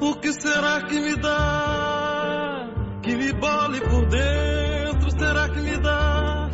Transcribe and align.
O 0.00 0.14
que 0.14 0.32
será 0.32 0.82
que 0.82 1.00
me 1.00 1.16
dá? 1.16 2.70
Que 3.02 3.16
me 3.16 3.32
bole 3.32 3.80
por 3.80 4.06
dentro, 4.06 5.10
será 5.10 5.48
que 5.48 5.60
me 5.60 5.76
dá? 5.78 6.48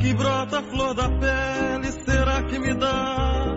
Que 0.00 0.14
brota 0.14 0.60
a 0.60 0.62
flor 0.62 0.94
da 0.94 1.08
pele, 1.08 1.90
será 2.04 2.44
que 2.44 2.60
me 2.60 2.74
dá? 2.74 3.56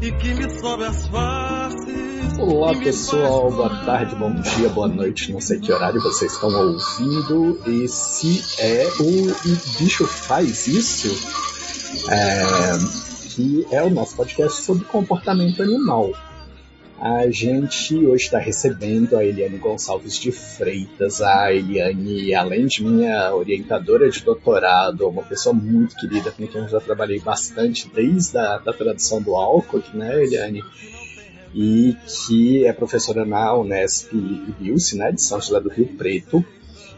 E 0.00 0.10
que 0.12 0.32
me 0.32 0.48
sobe 0.58 0.84
as 0.84 1.06
faces. 1.06 2.38
Olá 2.38 2.74
pessoal, 2.78 3.50
boa 3.50 3.84
tarde, 3.84 4.16
bom 4.16 4.34
dia, 4.36 4.70
boa 4.70 4.88
noite, 4.88 5.30
não 5.34 5.40
sei 5.42 5.60
que 5.60 5.70
horário 5.70 6.00
vocês 6.00 6.32
estão 6.32 6.48
ouvindo. 6.48 7.60
E 7.66 7.86
se 7.88 8.42
é 8.58 8.88
o 9.00 9.78
Bicho 9.78 10.06
Faz 10.06 10.66
Isso, 10.66 11.08
é, 12.10 12.42
que 13.34 13.66
é 13.70 13.82
o 13.82 13.90
nosso 13.90 14.16
podcast 14.16 14.62
sobre 14.62 14.84
comportamento 14.86 15.62
animal. 15.62 16.10
A 17.02 17.28
gente 17.28 17.96
hoje 18.06 18.26
está 18.26 18.38
recebendo 18.38 19.16
a 19.16 19.24
Eliane 19.24 19.58
Gonçalves 19.58 20.16
de 20.16 20.30
Freitas. 20.30 21.20
A 21.20 21.52
Eliane, 21.52 22.32
além 22.32 22.66
de 22.66 22.84
minha 22.84 23.34
orientadora 23.34 24.08
de 24.08 24.22
doutorado, 24.22 25.08
uma 25.08 25.24
pessoa 25.24 25.52
muito 25.52 25.96
querida 25.96 26.30
com 26.30 26.46
quem 26.46 26.60
eu 26.60 26.68
já 26.68 26.78
trabalhei 26.78 27.18
bastante 27.18 27.90
desde 27.92 28.38
a 28.38 28.58
da 28.58 28.72
tradução 28.72 29.20
do 29.20 29.34
álcool, 29.34 29.82
né, 29.92 30.22
Eliane? 30.22 30.62
E 31.52 31.96
que 32.06 32.64
é 32.64 32.72
professora 32.72 33.24
na 33.24 33.52
Unesp 33.52 34.12
Bilce, 34.60 34.96
né, 34.96 35.10
de 35.10 35.20
São 35.20 35.40
José 35.40 35.58
do 35.58 35.70
Rio 35.70 35.88
Preto 35.98 36.44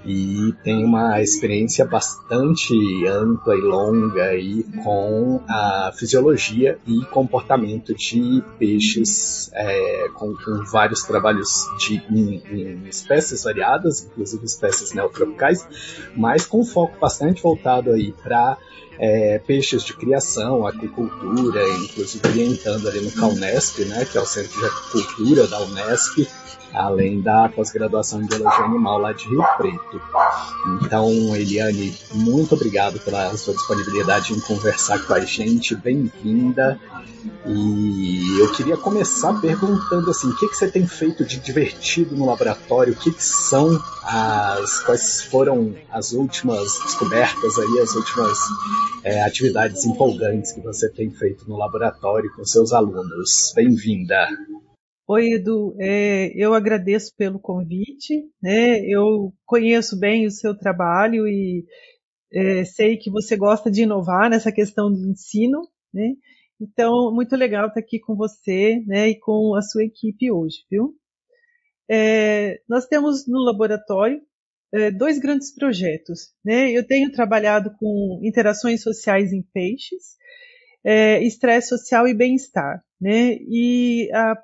e 0.06 0.52
tem 0.62 0.84
uma 0.84 1.22
experiência 1.22 1.84
bastante 1.84 2.74
ampla 3.06 3.54
e 3.54 3.60
longa 3.60 4.24
aí 4.24 4.62
com 4.82 5.40
a 5.48 5.92
fisiologia 5.96 6.78
e 6.86 7.04
comportamento 7.06 7.94
de 7.94 8.42
peixes, 8.58 9.50
é, 9.54 10.08
com, 10.14 10.34
com, 10.34 10.64
vários 10.70 11.02
trabalhos 11.02 11.66
de, 11.78 12.02
em, 12.10 12.42
em, 12.50 12.88
espécies 12.88 13.44
variadas, 13.44 14.04
inclusive 14.04 14.44
espécies 14.44 14.92
neotropicais, 14.92 15.66
mas 16.14 16.44
com 16.44 16.64
foco 16.64 16.98
bastante 17.00 17.42
voltado 17.42 17.90
aí 17.90 18.12
para 18.22 18.58
é, 18.98 19.38
peixes 19.38 19.82
de 19.82 19.94
criação, 19.94 20.66
aquicultura, 20.66 21.66
inclusive 21.78 22.28
orientando 22.28 22.88
ali 22.88 23.00
no 23.00 23.10
CAUNESP, 23.10 23.84
né, 23.86 24.04
que 24.04 24.18
é 24.18 24.20
o 24.20 24.26
Centro 24.26 24.58
de 24.58 24.66
Aquicultura 24.66 25.46
da 25.46 25.60
Unesp, 25.62 26.28
além 26.74 27.20
da 27.20 27.48
pós-graduação 27.48 28.22
em 28.22 28.26
Biologia 28.26 28.64
Animal 28.64 28.98
lá 28.98 29.12
de 29.12 29.28
Rio 29.28 29.44
Preto. 29.56 30.00
Então, 30.82 31.08
Eliane, 31.36 31.96
muito 32.12 32.54
obrigado 32.54 32.98
pela 33.00 33.36
sua 33.36 33.54
disponibilidade 33.54 34.32
em 34.32 34.40
conversar 34.40 34.98
com 35.06 35.14
a 35.14 35.20
gente, 35.20 35.74
bem-vinda. 35.74 36.78
E 37.46 38.40
eu 38.40 38.52
queria 38.52 38.76
começar 38.76 39.40
perguntando 39.40 40.10
assim, 40.10 40.28
o 40.28 40.36
que, 40.36 40.48
que 40.48 40.56
você 40.56 40.68
tem 40.68 40.86
feito 40.86 41.24
de 41.24 41.38
divertido 41.38 42.16
no 42.16 42.26
laboratório? 42.26 42.92
O 42.92 42.96
que, 42.96 43.12
que 43.12 43.22
são 43.22 43.80
as, 44.02 44.82
quais 44.82 45.22
foram 45.22 45.74
as 45.90 46.12
últimas 46.12 46.78
descobertas 46.84 47.58
aí, 47.58 47.80
as 47.80 47.94
últimas 47.94 48.38
é, 49.02 49.22
atividades 49.22 49.84
empolgantes 49.84 50.52
que 50.52 50.60
você 50.60 50.88
tem 50.90 51.10
feito 51.10 51.48
no 51.48 51.56
laboratório 51.56 52.30
com 52.34 52.44
seus 52.44 52.72
alunos? 52.72 53.52
Bem-vinda. 53.54 54.26
Oi, 55.06 55.34
Edu. 55.34 55.76
É, 55.78 56.32
eu 56.34 56.54
agradeço 56.54 57.14
pelo 57.16 57.38
convite. 57.38 58.24
Né? 58.42 58.80
Eu 58.86 59.34
conheço 59.44 59.98
bem 59.98 60.26
o 60.26 60.30
seu 60.30 60.56
trabalho 60.56 61.28
e 61.28 61.66
é, 62.32 62.64
sei 62.64 62.96
que 62.96 63.10
você 63.10 63.36
gosta 63.36 63.70
de 63.70 63.82
inovar 63.82 64.30
nessa 64.30 64.50
questão 64.50 64.90
do 64.90 65.06
ensino. 65.06 65.60
Né? 65.92 66.14
Então, 66.58 67.12
muito 67.14 67.36
legal 67.36 67.68
estar 67.68 67.80
aqui 67.80 68.00
com 68.00 68.16
você 68.16 68.82
né, 68.86 69.10
e 69.10 69.18
com 69.18 69.54
a 69.54 69.60
sua 69.60 69.84
equipe 69.84 70.30
hoje, 70.32 70.64
viu? 70.70 70.94
É, 71.90 72.62
nós 72.66 72.86
temos 72.86 73.28
no 73.28 73.40
laboratório 73.44 74.22
é, 74.72 74.90
dois 74.90 75.18
grandes 75.18 75.54
projetos. 75.54 76.32
Né? 76.42 76.72
Eu 76.72 76.86
tenho 76.86 77.12
trabalhado 77.12 77.76
com 77.78 78.20
interações 78.22 78.82
sociais 78.82 79.34
em 79.34 79.42
peixes, 79.52 80.16
é, 80.82 81.22
estresse 81.22 81.68
social 81.68 82.08
e 82.08 82.14
bem-estar. 82.14 82.82
Né? 82.98 83.34
E 83.50 84.10
a 84.14 84.34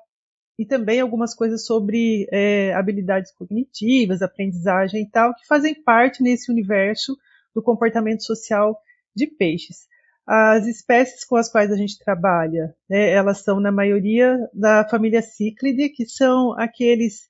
e 0.61 0.65
também 0.65 1.01
algumas 1.01 1.33
coisas 1.33 1.65
sobre 1.65 2.27
é, 2.31 2.71
habilidades 2.75 3.31
cognitivas, 3.31 4.21
aprendizagem 4.21 5.01
e 5.01 5.09
tal, 5.09 5.33
que 5.33 5.47
fazem 5.47 5.73
parte 5.73 6.21
nesse 6.21 6.51
universo 6.51 7.17
do 7.51 7.63
comportamento 7.63 8.23
social 8.23 8.79
de 9.15 9.25
peixes. 9.25 9.87
As 10.23 10.67
espécies 10.67 11.25
com 11.25 11.35
as 11.35 11.51
quais 11.51 11.71
a 11.71 11.75
gente 11.75 11.97
trabalha, 11.97 12.75
né, 12.87 13.09
elas 13.09 13.39
são 13.39 13.59
na 13.59 13.71
maioria 13.71 14.37
da 14.53 14.87
família 14.87 15.23
Cíclide, 15.23 15.89
que 15.89 16.05
são 16.05 16.53
aqueles 16.53 17.27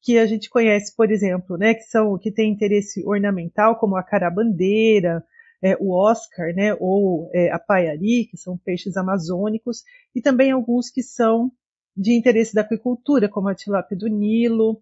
que 0.00 0.16
a 0.16 0.26
gente 0.26 0.48
conhece, 0.48 0.94
por 0.94 1.10
exemplo, 1.10 1.58
né, 1.58 1.74
que 1.74 1.82
são 1.82 2.16
que 2.16 2.30
têm 2.30 2.52
interesse 2.52 3.04
ornamental, 3.04 3.76
como 3.76 3.96
a 3.96 4.04
carabandeira, 4.04 5.20
é, 5.60 5.76
o 5.80 5.92
Oscar, 5.92 6.54
né, 6.54 6.76
ou 6.78 7.28
é, 7.34 7.50
a 7.50 7.58
paiari, 7.58 8.28
que 8.30 8.36
são 8.36 8.56
peixes 8.56 8.96
amazônicos, 8.96 9.82
e 10.14 10.22
também 10.22 10.52
alguns 10.52 10.90
que 10.90 11.02
são 11.02 11.50
de 11.98 12.16
interesse 12.16 12.54
da 12.54 12.60
aquicultura, 12.60 13.28
como 13.28 13.48
a 13.48 13.54
tilápia 13.54 13.96
do 13.96 14.06
Nilo, 14.06 14.80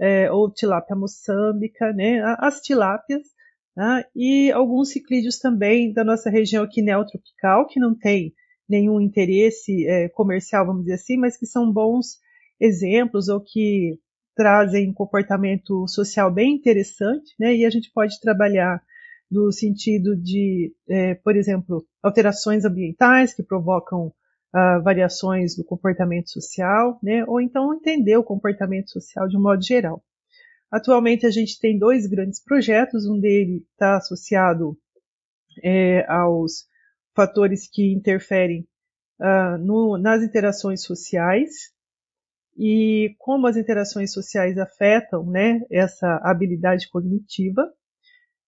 é, 0.00 0.30
ou 0.30 0.52
tilápia 0.52 0.96
moçambica, 0.96 1.92
né, 1.92 2.20
as 2.38 2.60
tilápias, 2.60 3.22
né, 3.76 4.04
e 4.14 4.50
alguns 4.50 4.90
ciclídeos 4.90 5.38
também 5.38 5.92
da 5.92 6.02
nossa 6.02 6.28
região 6.28 6.64
aqui 6.64 6.82
neotropical, 6.82 7.68
que 7.68 7.78
não 7.78 7.94
tem 7.96 8.34
nenhum 8.68 9.00
interesse 9.00 9.86
é, 9.86 10.08
comercial, 10.08 10.66
vamos 10.66 10.82
dizer 10.82 10.94
assim, 10.94 11.16
mas 11.16 11.36
que 11.36 11.46
são 11.46 11.72
bons 11.72 12.18
exemplos 12.60 13.28
ou 13.28 13.40
que 13.40 13.98
trazem 14.34 14.90
um 14.90 14.92
comportamento 14.92 15.86
social 15.86 16.32
bem 16.32 16.54
interessante, 16.54 17.32
né, 17.38 17.54
e 17.54 17.64
a 17.64 17.70
gente 17.70 17.92
pode 17.94 18.20
trabalhar 18.20 18.82
no 19.30 19.52
sentido 19.52 20.16
de, 20.16 20.74
é, 20.88 21.14
por 21.14 21.36
exemplo, 21.36 21.86
alterações 22.02 22.64
ambientais 22.64 23.32
que 23.32 23.42
provocam 23.42 24.12
uh, 24.54 24.82
variações 24.82 25.56
do 25.56 25.64
comportamento 25.64 26.30
social, 26.30 26.98
né, 27.02 27.24
ou 27.26 27.40
então 27.40 27.74
entender 27.74 28.16
o 28.16 28.24
comportamento 28.24 28.90
social 28.90 29.28
de 29.28 29.36
um 29.36 29.42
modo 29.42 29.62
geral. 29.62 30.02
Atualmente 30.70 31.26
a 31.26 31.30
gente 31.30 31.58
tem 31.60 31.78
dois 31.78 32.06
grandes 32.06 32.42
projetos, 32.42 33.06
um 33.06 33.18
deles 33.18 33.62
está 33.70 33.96
associado 33.96 34.76
é, 35.62 36.04
aos 36.10 36.66
fatores 37.14 37.68
que 37.70 37.92
interferem 37.92 38.66
uh, 39.20 39.58
no, 39.58 39.96
nas 39.96 40.22
interações 40.22 40.82
sociais 40.82 41.72
e 42.56 43.14
como 43.18 43.46
as 43.46 43.56
interações 43.56 44.12
sociais 44.12 44.58
afetam 44.58 45.24
né, 45.24 45.60
essa 45.70 46.16
habilidade 46.22 46.88
cognitiva 46.88 47.62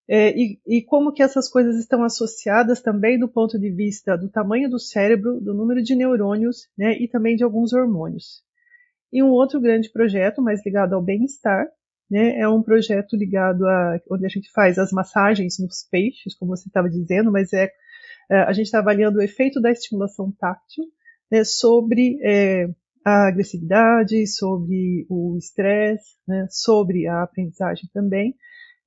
é, 0.09 0.35
e, 0.35 0.59
e, 0.67 0.83
como 0.83 1.13
que 1.13 1.23
essas 1.23 1.51
coisas 1.51 1.77
estão 1.77 2.03
associadas 2.03 2.81
também 2.81 3.19
do 3.19 3.29
ponto 3.29 3.59
de 3.59 3.71
vista 3.71 4.17
do 4.17 4.31
tamanho 4.31 4.71
do 4.71 4.79
cérebro, 4.79 5.39
do 5.39 5.53
número 5.53 5.83
de 5.83 5.95
neurônios, 5.95 6.67
né, 6.79 6.97
e 6.99 7.07
também 7.07 7.37
de 7.37 7.45
alguns 7.45 7.75
hormônios. 7.75 8.43
E 9.13 9.23
um 9.23 9.29
outro 9.29 9.61
grande 9.61 9.91
projeto, 9.91 10.41
mais 10.41 10.65
ligado 10.65 10.95
ao 10.95 11.03
bem-estar, 11.03 11.67
né, 12.11 12.39
é 12.39 12.49
um 12.49 12.63
projeto 12.63 13.17
ligado 13.17 13.67
a 13.67 14.01
onde 14.11 14.25
a 14.25 14.31
gente 14.31 14.51
faz 14.51 14.79
as 14.79 14.93
massagens 14.93 15.59
nos 15.59 15.87
peixes, 15.91 16.35
como 16.35 16.57
você 16.57 16.69
estava 16.69 16.89
dizendo, 16.89 17.31
mas 17.31 17.53
é, 17.53 17.71
é 18.31 18.39
a 18.45 18.53
gente 18.55 18.67
está 18.67 18.79
avaliando 18.79 19.19
o 19.19 19.23
efeito 19.23 19.61
da 19.61 19.71
estimulação 19.71 20.33
táctil 20.41 20.85
né, 21.31 21.45
sobre 21.45 22.19
é, 22.23 22.67
a 23.05 23.29
agressividade, 23.29 24.27
sobre 24.27 25.07
o 25.11 25.37
estresse, 25.37 26.17
né, 26.27 26.47
sobre 26.49 27.07
a 27.07 27.23
aprendizagem 27.23 27.91
também, 27.93 28.35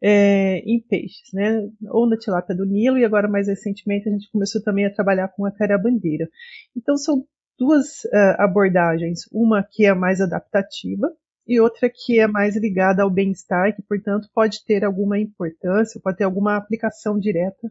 é, 0.02 0.60
em 0.60 0.80
peixes, 0.80 1.32
né? 1.34 1.70
Ou 1.90 2.08
na 2.08 2.18
tilápia 2.18 2.56
do 2.56 2.66
Nilo 2.66 2.98
e 2.98 3.06
agora 3.06 3.28
mais 3.28 3.48
recentemente 3.48 4.10
a 4.10 4.12
gente 4.12 4.32
começou 4.32 4.62
também 4.62 4.86
a 4.86 4.94
trabalhar 4.94 5.28
com 5.30 5.46
a 5.46 5.52
carabandeira. 5.52 6.28
Então 6.76 6.98
são 6.98 7.24
duas 7.58 8.04
uh, 8.06 8.36
abordagens, 8.40 9.22
uma 9.32 9.64
que 9.64 9.86
é 9.86 9.94
mais 9.94 10.20
adaptativa 10.20 11.12
e 11.48 11.60
outra 11.60 11.90
que 11.90 12.20
é 12.20 12.28
mais 12.28 12.56
ligada 12.56 13.04
ao 13.04 13.10
bem-estar, 13.10 13.76
que 13.76 13.82
portanto 13.84 14.28
pode 14.34 14.66
ter 14.66 14.84
alguma 14.84 15.20
importância, 15.20 16.02
pode 16.04 16.18
ter 16.18 16.24
alguma 16.24 16.58
aplicação 16.58 17.20
direta 17.20 17.70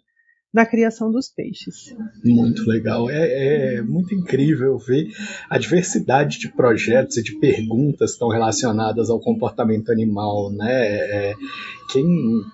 na 0.52 0.66
criação 0.66 1.10
dos 1.10 1.28
peixes. 1.28 1.94
Muito 2.24 2.68
legal. 2.68 3.08
É, 3.08 3.76
é, 3.76 3.82
muito 3.82 4.14
incrível 4.14 4.76
ver 4.78 5.08
a 5.48 5.56
diversidade 5.58 6.38
de 6.38 6.48
projetos 6.48 7.16
e 7.16 7.22
de 7.22 7.38
perguntas 7.38 8.12
estão 8.12 8.28
relacionadas 8.28 9.10
ao 9.10 9.20
comportamento 9.20 9.90
animal. 9.90 10.50
Né? 10.50 10.72
É, 10.72 11.34
quem 11.92 12.04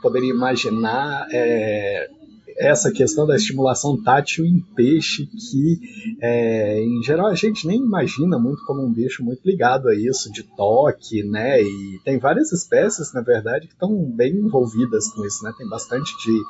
poderia 0.03 0.31
imaginar 0.31 1.27
é, 1.31 2.09
essa 2.59 2.91
questão 2.91 3.27
da 3.27 3.37
estimulação 3.37 4.03
tátil 4.03 4.45
em 4.45 4.61
peixe, 4.75 5.27
que 5.27 6.17
é, 6.21 6.81
em 6.83 7.03
geral 7.03 7.27
a 7.27 7.35
gente 7.35 7.67
nem 7.67 7.79
imagina 7.79 8.39
muito 8.39 8.65
como 8.65 8.83
um 8.83 8.93
bicho 8.93 9.23
muito 9.23 9.45
ligado 9.45 9.89
a 9.89 9.95
isso, 9.95 10.33
de 10.33 10.43
toque, 10.43 11.23
né? 11.23 11.61
E 11.63 12.01
tem 12.05 12.19
várias 12.19 12.53
espécies, 12.53 13.13
na 13.13 13.21
verdade, 13.21 13.67
que 13.67 13.75
estão 13.75 14.05
bem 14.05 14.35
envolvidas 14.35 15.09
com 15.09 15.25
isso, 15.27 15.45
né? 15.45 15.53
Tem 15.57 15.69
bastante 15.69 16.13
de 16.25 16.43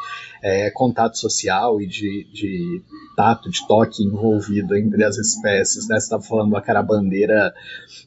é, 0.42 0.70
contato 0.70 1.18
social 1.18 1.80
e 1.80 1.86
de, 1.86 2.26
de 2.32 2.82
tato, 3.16 3.50
de 3.50 3.66
toque 3.66 4.04
envolvido 4.04 4.76
entre 4.76 5.02
as 5.04 5.18
espécies, 5.18 5.88
né? 5.88 5.98
Você 5.98 6.04
estava 6.04 6.22
falando 6.22 6.52
da 6.52 6.60
carabandeira, 6.60 7.52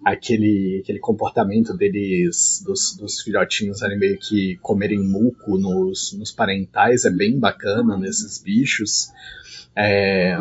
aquele, 0.06 0.82
aquele 0.84 1.00
comportamento 1.00 1.76
deles, 1.76 2.64
dos, 2.66 2.96
dos 2.98 3.22
filhotinhos 3.22 3.84
ali 3.84 3.98
meio 3.98 4.18
que 4.18 4.58
comerem 4.62 5.00
muco 5.00 5.58
nos, 5.58 6.16
nos 6.18 6.32
parentais, 6.32 7.04
é 7.04 7.10
bem 7.10 7.38
bacana 7.38 7.89
nesses 7.98 8.42
bichos. 8.42 9.10
É, 9.76 10.38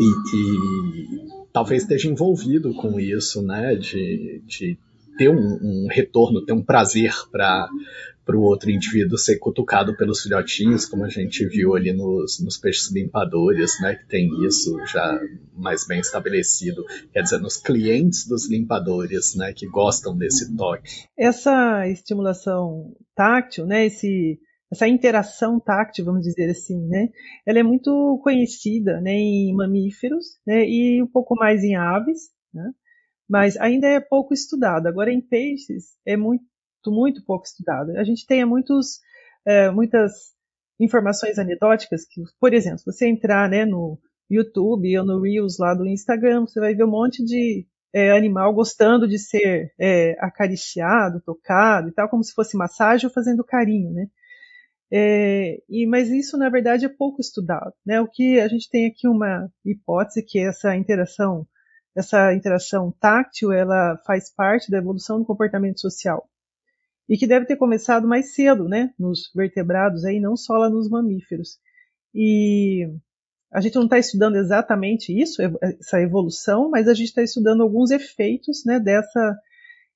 e, 0.00 0.36
e, 0.36 1.44
talvez 1.52 1.82
esteja 1.82 2.08
envolvido 2.08 2.74
com 2.74 2.98
isso, 2.98 3.42
né? 3.42 3.74
De, 3.74 4.42
de 4.46 4.78
ter 5.16 5.28
um, 5.28 5.58
um 5.62 5.86
retorno, 5.90 6.44
ter 6.44 6.52
um 6.52 6.62
prazer 6.62 7.12
para 7.30 7.68
para 8.24 8.36
o 8.36 8.42
outro 8.42 8.70
indivíduo 8.70 9.18
ser 9.18 9.38
cutucado 9.38 9.96
pelos 9.96 10.22
filhotinhos, 10.22 10.86
como 10.86 11.04
a 11.04 11.08
gente 11.08 11.46
viu 11.46 11.74
ali 11.74 11.92
nos, 11.92 12.42
nos 12.42 12.56
peixes 12.56 12.90
limpadores, 12.90 13.78
né, 13.80 13.96
que 13.96 14.06
tem 14.08 14.28
isso 14.46 14.78
já 14.86 15.20
mais 15.54 15.86
bem 15.86 16.00
estabelecido, 16.00 16.84
quer 17.12 17.22
dizer, 17.22 17.38
nos 17.38 17.58
clientes 17.58 18.26
dos 18.26 18.48
limpadores, 18.48 19.34
né, 19.34 19.52
que 19.52 19.66
gostam 19.66 20.16
desse 20.16 20.56
toque. 20.56 21.04
Essa 21.18 21.86
estimulação 21.88 22.94
táctil, 23.14 23.66
né, 23.66 23.86
esse, 23.86 24.38
essa 24.70 24.88
interação 24.88 25.60
táctil, 25.60 26.04
vamos 26.04 26.22
dizer 26.22 26.50
assim, 26.50 26.80
né, 26.88 27.08
ela 27.46 27.58
é 27.58 27.62
muito 27.62 28.20
conhecida, 28.22 29.00
né, 29.00 29.12
em 29.12 29.54
mamíferos, 29.54 30.38
né, 30.46 30.64
e 30.66 31.02
um 31.02 31.06
pouco 31.06 31.34
mais 31.36 31.62
em 31.62 31.76
aves, 31.76 32.30
né, 32.52 32.72
mas 33.28 33.56
ainda 33.56 33.86
é 33.86 34.00
pouco 34.00 34.34
estudada. 34.34 34.88
Agora, 34.88 35.12
em 35.12 35.20
peixes, 35.20 35.96
é 36.04 36.16
muito 36.16 36.44
muito 36.86 37.24
pouco 37.24 37.46
estudada. 37.46 37.98
A 37.98 38.04
gente 38.04 38.26
tem 38.26 38.44
muitos, 38.44 39.00
é, 39.46 39.70
muitas 39.70 40.34
informações 40.78 41.38
anedóticas 41.38 42.04
que, 42.04 42.22
por 42.38 42.52
exemplo, 42.52 42.78
se 42.78 42.84
você 42.84 43.08
entrar 43.08 43.48
né, 43.48 43.64
no 43.64 43.98
YouTube 44.28 44.98
ou 44.98 45.04
no 45.04 45.20
Reels 45.20 45.58
lá 45.58 45.74
do 45.74 45.86
Instagram, 45.86 46.42
você 46.42 46.60
vai 46.60 46.74
ver 46.74 46.84
um 46.84 46.90
monte 46.90 47.24
de 47.24 47.66
é, 47.92 48.10
animal 48.10 48.52
gostando 48.52 49.06
de 49.06 49.18
ser 49.18 49.72
é, 49.78 50.16
acariciado, 50.18 51.20
tocado 51.20 51.88
e 51.88 51.92
tal, 51.92 52.08
como 52.08 52.24
se 52.24 52.34
fosse 52.34 52.56
massagem 52.56 53.06
ou 53.06 53.12
fazendo 53.12 53.44
carinho, 53.44 53.92
né? 53.92 54.06
É, 54.96 55.60
e, 55.68 55.86
mas 55.86 56.08
isso, 56.08 56.38
na 56.38 56.48
verdade, 56.48 56.84
é 56.84 56.88
pouco 56.88 57.20
estudado. 57.20 57.72
Né? 57.84 58.00
O 58.00 58.06
que 58.06 58.38
a 58.38 58.46
gente 58.46 58.70
tem 58.70 58.86
aqui 58.86 59.08
uma 59.08 59.50
hipótese 59.64 60.22
que 60.22 60.38
essa 60.38 60.76
interação, 60.76 61.44
essa 61.96 62.32
interação 62.32 62.94
táctil, 63.00 63.50
ela 63.50 64.00
faz 64.06 64.32
parte 64.32 64.70
da 64.70 64.78
evolução 64.78 65.18
do 65.18 65.26
comportamento 65.26 65.80
social 65.80 66.28
e 67.08 67.16
que 67.16 67.26
deve 67.26 67.44
ter 67.44 67.56
começado 67.56 68.06
mais 68.06 68.34
cedo, 68.34 68.68
né, 68.68 68.94
nos 68.98 69.30
vertebrados 69.34 70.04
aí, 70.04 70.20
não 70.20 70.36
só 70.36 70.54
lá 70.56 70.70
nos 70.70 70.88
mamíferos. 70.88 71.58
E 72.14 72.88
a 73.52 73.60
gente 73.60 73.74
não 73.74 73.84
está 73.84 73.98
estudando 73.98 74.36
exatamente 74.36 75.12
isso, 75.12 75.42
essa 75.60 76.00
evolução, 76.00 76.70
mas 76.70 76.88
a 76.88 76.94
gente 76.94 77.08
está 77.08 77.22
estudando 77.22 77.62
alguns 77.62 77.90
efeitos, 77.90 78.64
né, 78.64 78.78
dessa 78.78 79.36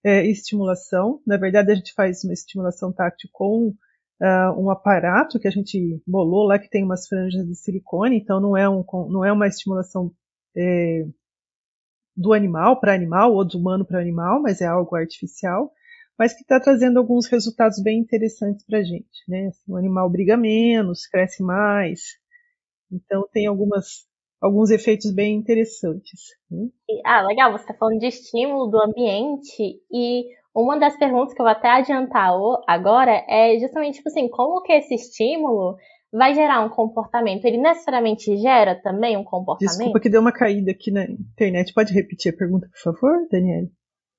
é, 0.04 0.26
estimulação. 0.26 1.22
Na 1.24 1.36
verdade, 1.36 1.70
a 1.70 1.74
gente 1.76 1.94
faz 1.94 2.24
uma 2.24 2.32
estimulação 2.32 2.92
táctil 2.92 3.30
com 3.32 3.72
uh, 4.20 4.60
um 4.60 4.70
aparato 4.70 5.38
que 5.38 5.48
a 5.48 5.50
gente 5.50 6.02
bolou 6.06 6.46
lá 6.46 6.58
que 6.58 6.68
tem 6.68 6.84
umas 6.84 7.06
franjas 7.06 7.46
de 7.46 7.54
silicone, 7.54 8.18
então 8.18 8.40
não 8.40 8.56
é, 8.56 8.68
um, 8.68 8.84
não 9.08 9.24
é 9.24 9.32
uma 9.32 9.46
estimulação 9.46 10.12
é, 10.56 11.04
do 12.16 12.32
animal 12.32 12.80
para 12.80 12.94
animal 12.94 13.34
ou 13.34 13.44
do 13.44 13.58
humano 13.58 13.84
para 13.84 14.00
animal, 14.00 14.40
mas 14.42 14.60
é 14.60 14.66
algo 14.66 14.96
artificial 14.96 15.72
mas 16.18 16.34
que 16.34 16.40
está 16.40 16.58
trazendo 16.58 16.98
alguns 16.98 17.28
resultados 17.28 17.80
bem 17.80 18.00
interessantes 18.00 18.66
para 18.66 18.78
a 18.78 18.82
gente. 18.82 19.22
Né? 19.28 19.46
Assim, 19.46 19.72
o 19.72 19.76
animal 19.76 20.10
briga 20.10 20.36
menos, 20.36 21.06
cresce 21.06 21.42
mais, 21.42 22.00
então 22.90 23.28
tem 23.32 23.46
algumas, 23.46 24.04
alguns 24.40 24.70
efeitos 24.70 25.12
bem 25.12 25.36
interessantes. 25.36 26.20
Né? 26.50 26.68
Ah, 27.06 27.22
legal, 27.22 27.52
você 27.52 27.62
está 27.62 27.74
falando 27.74 28.00
de 28.00 28.08
estímulo 28.08 28.66
do 28.66 28.82
ambiente 28.82 29.80
e 29.92 30.24
uma 30.62 30.78
das 30.78 30.96
perguntas 30.96 31.32
que 31.32 31.40
eu 31.40 31.44
vou 31.44 31.52
até 31.52 31.68
adiantar 31.68 32.32
agora 32.66 33.24
é 33.28 33.58
justamente 33.58 33.96
tipo 33.96 34.08
assim, 34.08 34.28
como 34.28 34.62
que 34.62 34.72
esse 34.72 34.94
estímulo 34.94 35.76
vai 36.12 36.34
gerar 36.34 36.60
um 36.64 36.68
comportamento? 36.68 37.44
Ele 37.44 37.58
necessariamente 37.58 38.36
gera 38.38 38.74
também 38.74 39.16
um 39.16 39.24
comportamento? 39.24 39.76
Desculpa 39.76 40.00
que 40.00 40.10
deu 40.10 40.20
uma 40.20 40.32
caída 40.32 40.70
aqui 40.70 40.90
na 40.90 41.04
internet. 41.04 41.72
Pode 41.72 41.92
repetir 41.92 42.32
a 42.32 42.36
pergunta, 42.36 42.68
por 42.68 42.92
favor, 42.92 43.28
Daniela? 43.30 43.68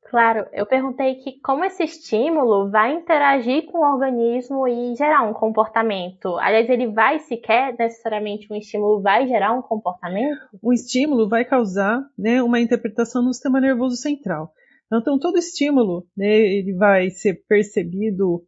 Claro, 0.10 0.48
eu 0.54 0.66
perguntei 0.66 1.16
que 1.16 1.40
como 1.40 1.64
esse 1.64 1.84
estímulo 1.84 2.72
vai 2.72 2.96
interagir 2.96 3.68
com 3.68 3.78
o 3.78 3.94
organismo 3.94 4.68
e 4.68 4.96
gerar 4.96 5.22
um 5.22 5.34
comportamento. 5.34 6.36
Aliás, 6.40 6.68
ele 6.68 6.88
vai 6.88 7.20
sequer 7.20 7.76
necessariamente 7.78 8.52
um 8.52 8.56
estímulo 8.56 9.02
vai 9.04 9.28
gerar 9.28 9.54
um 9.54 9.62
comportamento? 9.62 10.40
O 10.64 10.74
estímulo 10.74 11.30
vai 11.30 11.46
causar 11.46 12.02
né, 12.18 12.42
uma 12.42 12.60
interpretação 12.60 13.22
no 13.22 13.32
sistema 13.32 13.62
nervoso 13.62 13.98
central. 13.98 14.52
Então, 14.92 15.20
todo 15.20 15.38
estímulo 15.38 16.08
né, 16.18 16.28
ele 16.28 16.74
vai 16.74 17.10
ser 17.12 17.46
percebido 17.48 18.44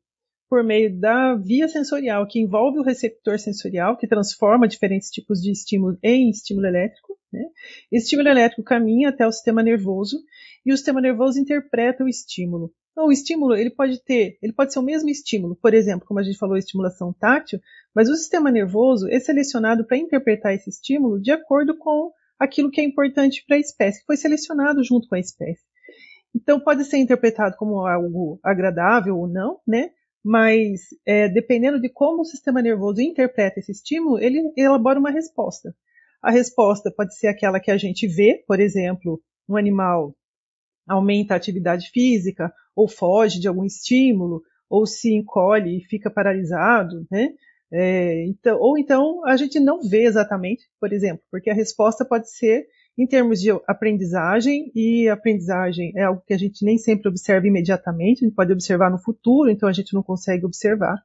por 0.50 0.64
meio 0.64 1.00
da 1.00 1.36
via 1.36 1.68
sensorial, 1.70 2.28
que 2.28 2.40
envolve 2.40 2.80
o 2.80 2.84
receptor 2.84 3.40
sensorial, 3.40 3.96
que 3.96 4.08
transforma 4.08 4.68
diferentes 4.68 5.10
tipos 5.10 5.40
de 5.40 5.50
estímulo 5.50 5.98
em 6.04 6.30
estímulo 6.30 6.68
elétrico. 6.68 7.18
Né? 7.32 7.46
Estímulo 7.90 8.28
elétrico 8.28 8.62
caminha 8.62 9.10
até 9.10 9.26
o 9.26 9.32
sistema 9.32 9.64
nervoso 9.64 10.18
e 10.66 10.74
o 10.74 10.76
sistema 10.76 11.00
nervoso 11.00 11.40
interpreta 11.40 12.04
o 12.04 12.10
estímulo. 12.10 12.74
Então, 12.92 13.08
o 13.08 13.12
estímulo 13.12 13.56
ele 13.56 13.70
pode 13.70 14.04
ter, 14.04 14.38
ele 14.42 14.52
pode 14.52 14.74
ser 14.74 14.80
o 14.80 14.84
mesmo 14.84 15.10
estímulo, 15.10 15.56
por 15.56 15.74
exemplo, 15.74 16.06
como 16.06 16.20
a 16.20 16.24
gente 16.24 16.38
falou, 16.38 16.58
estimulação 16.58 17.14
tátil, 17.14 17.60
mas 17.96 18.10
o 18.10 18.16
sistema 18.16 18.52
nervoso 18.52 19.08
é 19.08 19.20
selecionado 19.20 19.86
para 19.86 19.98
interpretar 19.98 20.54
esse 20.54 20.70
estímulo 20.70 21.22
de 21.22 21.32
acordo 21.32 21.78
com 21.78 22.12
aquilo 22.38 22.70
que 22.70 22.82
é 22.82 22.84
importante 22.84 23.46
para 23.48 23.56
a 23.56 23.60
espécie, 23.60 24.02
que 24.02 24.06
foi 24.06 24.18
selecionado 24.18 24.84
junto 24.84 25.08
com 25.08 25.16
a 25.16 25.20
espécie. 25.20 25.64
Então, 26.36 26.60
pode 26.60 26.86
ser 26.86 26.98
interpretado 26.98 27.56
como 27.58 27.86
algo 27.86 28.40
agradável 28.44 29.18
ou 29.18 29.28
não, 29.28 29.60
né? 29.68 29.90
Mas 30.24 30.82
é, 31.06 31.28
dependendo 31.28 31.80
de 31.80 31.90
como 31.90 32.22
o 32.22 32.26
sistema 32.26 32.62
nervoso 32.62 33.02
interpreta 33.02 33.60
esse 33.60 33.72
estímulo, 33.72 34.20
ele 34.20 34.52
elabora 34.56 35.00
uma 35.00 35.10
resposta. 35.10 35.76
A 36.22 36.30
resposta 36.30 36.92
pode 36.96 37.18
ser 37.18 37.28
aquela 37.28 37.60
que 37.60 37.72
a 37.72 37.78
gente 37.78 38.08
vê, 38.08 38.44
por 38.48 38.60
exemplo, 38.60 39.20
um 39.50 39.58
animal 39.58 40.16
aumenta 40.88 41.34
a 41.34 41.38
atividade 41.38 41.90
física, 41.90 42.54
ou 42.76 42.88
foge 42.88 43.40
de 43.40 43.48
algum 43.48 43.66
estímulo, 43.66 44.44
ou 44.70 44.86
se 44.86 45.14
encolhe 45.14 45.78
e 45.78 45.86
fica 45.86 46.10
paralisado, 46.10 47.06
né? 47.10 47.30
É, 47.74 48.26
então, 48.26 48.60
ou 48.60 48.78
então 48.78 49.26
a 49.26 49.38
gente 49.38 49.60
não 49.60 49.82
vê 49.82 50.04
exatamente, 50.04 50.70
por 50.80 50.92
exemplo, 50.92 51.24
porque 51.32 51.50
a 51.50 51.54
resposta 51.54 52.04
pode 52.04 52.30
ser 52.30 52.68
em 53.02 53.08
termos 53.08 53.42
de 53.42 53.50
aprendizagem, 53.68 54.72
e 54.76 55.10
aprendizagem 55.10 55.92
é 55.96 56.04
algo 56.04 56.22
que 56.26 56.36
a 56.36 56.38
gente 56.38 56.64
nem 56.64 56.78
sempre 56.78 57.10
observa 57.10 57.48
imediatamente, 57.48 58.24
a 58.24 58.28
gente 58.28 58.36
pode 58.36 58.54
observar 58.54 58.92
no 58.92 59.00
futuro, 59.00 59.50
então 59.50 59.68
a 59.68 59.74
gente 59.74 59.92
não 59.92 60.04
consegue 60.04 60.46
observar, 60.46 61.02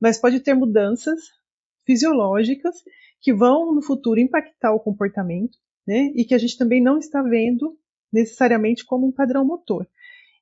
mas 0.00 0.18
pode 0.18 0.40
ter 0.40 0.54
mudanças 0.54 1.20
fisiológicas 1.84 2.74
que 3.20 3.34
vão 3.34 3.74
no 3.74 3.82
futuro 3.82 4.18
impactar 4.18 4.72
o 4.72 4.80
comportamento, 4.80 5.58
né, 5.86 6.10
e 6.14 6.24
que 6.24 6.34
a 6.34 6.38
gente 6.38 6.56
também 6.56 6.82
não 6.82 6.96
está 6.96 7.22
vendo 7.22 7.76
necessariamente 8.10 8.86
como 8.86 9.06
um 9.06 9.12
padrão 9.12 9.44
motor. 9.44 9.86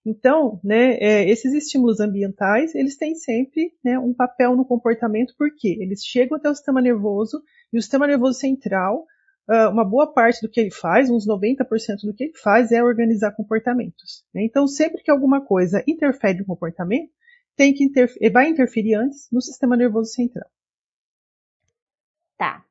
Então, 0.07 0.61
né, 0.63 0.99
é, 1.01 1.29
esses 1.29 1.53
estímulos 1.53 1.99
ambientais, 1.99 2.77
eles 2.77 2.97
têm 2.97 3.17
sempre 3.17 3.73
né, 3.85 3.99
um 3.99 4.15
papel 4.15 4.55
no 4.55 4.65
comportamento, 4.65 5.35
porque 5.37 5.79
eles 5.81 6.05
chegam 6.05 6.37
até 6.37 6.49
o 6.49 6.55
sistema 6.55 6.81
nervoso, 6.81 7.43
e 7.73 7.79
o 7.79 7.83
sistema 7.83 8.07
nervoso 8.07 8.39
central, 8.39 9.05
uma 9.49 9.85
boa 9.85 10.13
parte 10.13 10.41
do 10.41 10.51
que 10.51 10.61
ele 10.61 10.71
faz, 10.71 11.11
uns 11.11 11.27
90% 11.27 11.57
do 12.05 12.15
que 12.15 12.25
ele 12.25 12.37
faz, 12.43 12.73
é 12.73 12.83
organizar 12.83 13.33
comportamentos. 13.33 14.25
Né? 14.35 14.45
Então, 14.45 14.67
sempre 14.67 15.03
que 15.03 15.11
alguma 15.11 15.45
coisa 15.45 15.83
interfere 15.87 16.39
no 16.39 16.47
comportamento, 16.47 17.11
tem 17.57 17.75
que 17.75 17.85
interferir, 17.85 18.31
vai 18.31 18.49
interferir 18.49 18.95
antes 18.95 19.29
no 19.31 19.41
sistema 19.41 19.77
nervoso 19.77 20.11
central. 20.11 20.49
Tá. 22.39 22.65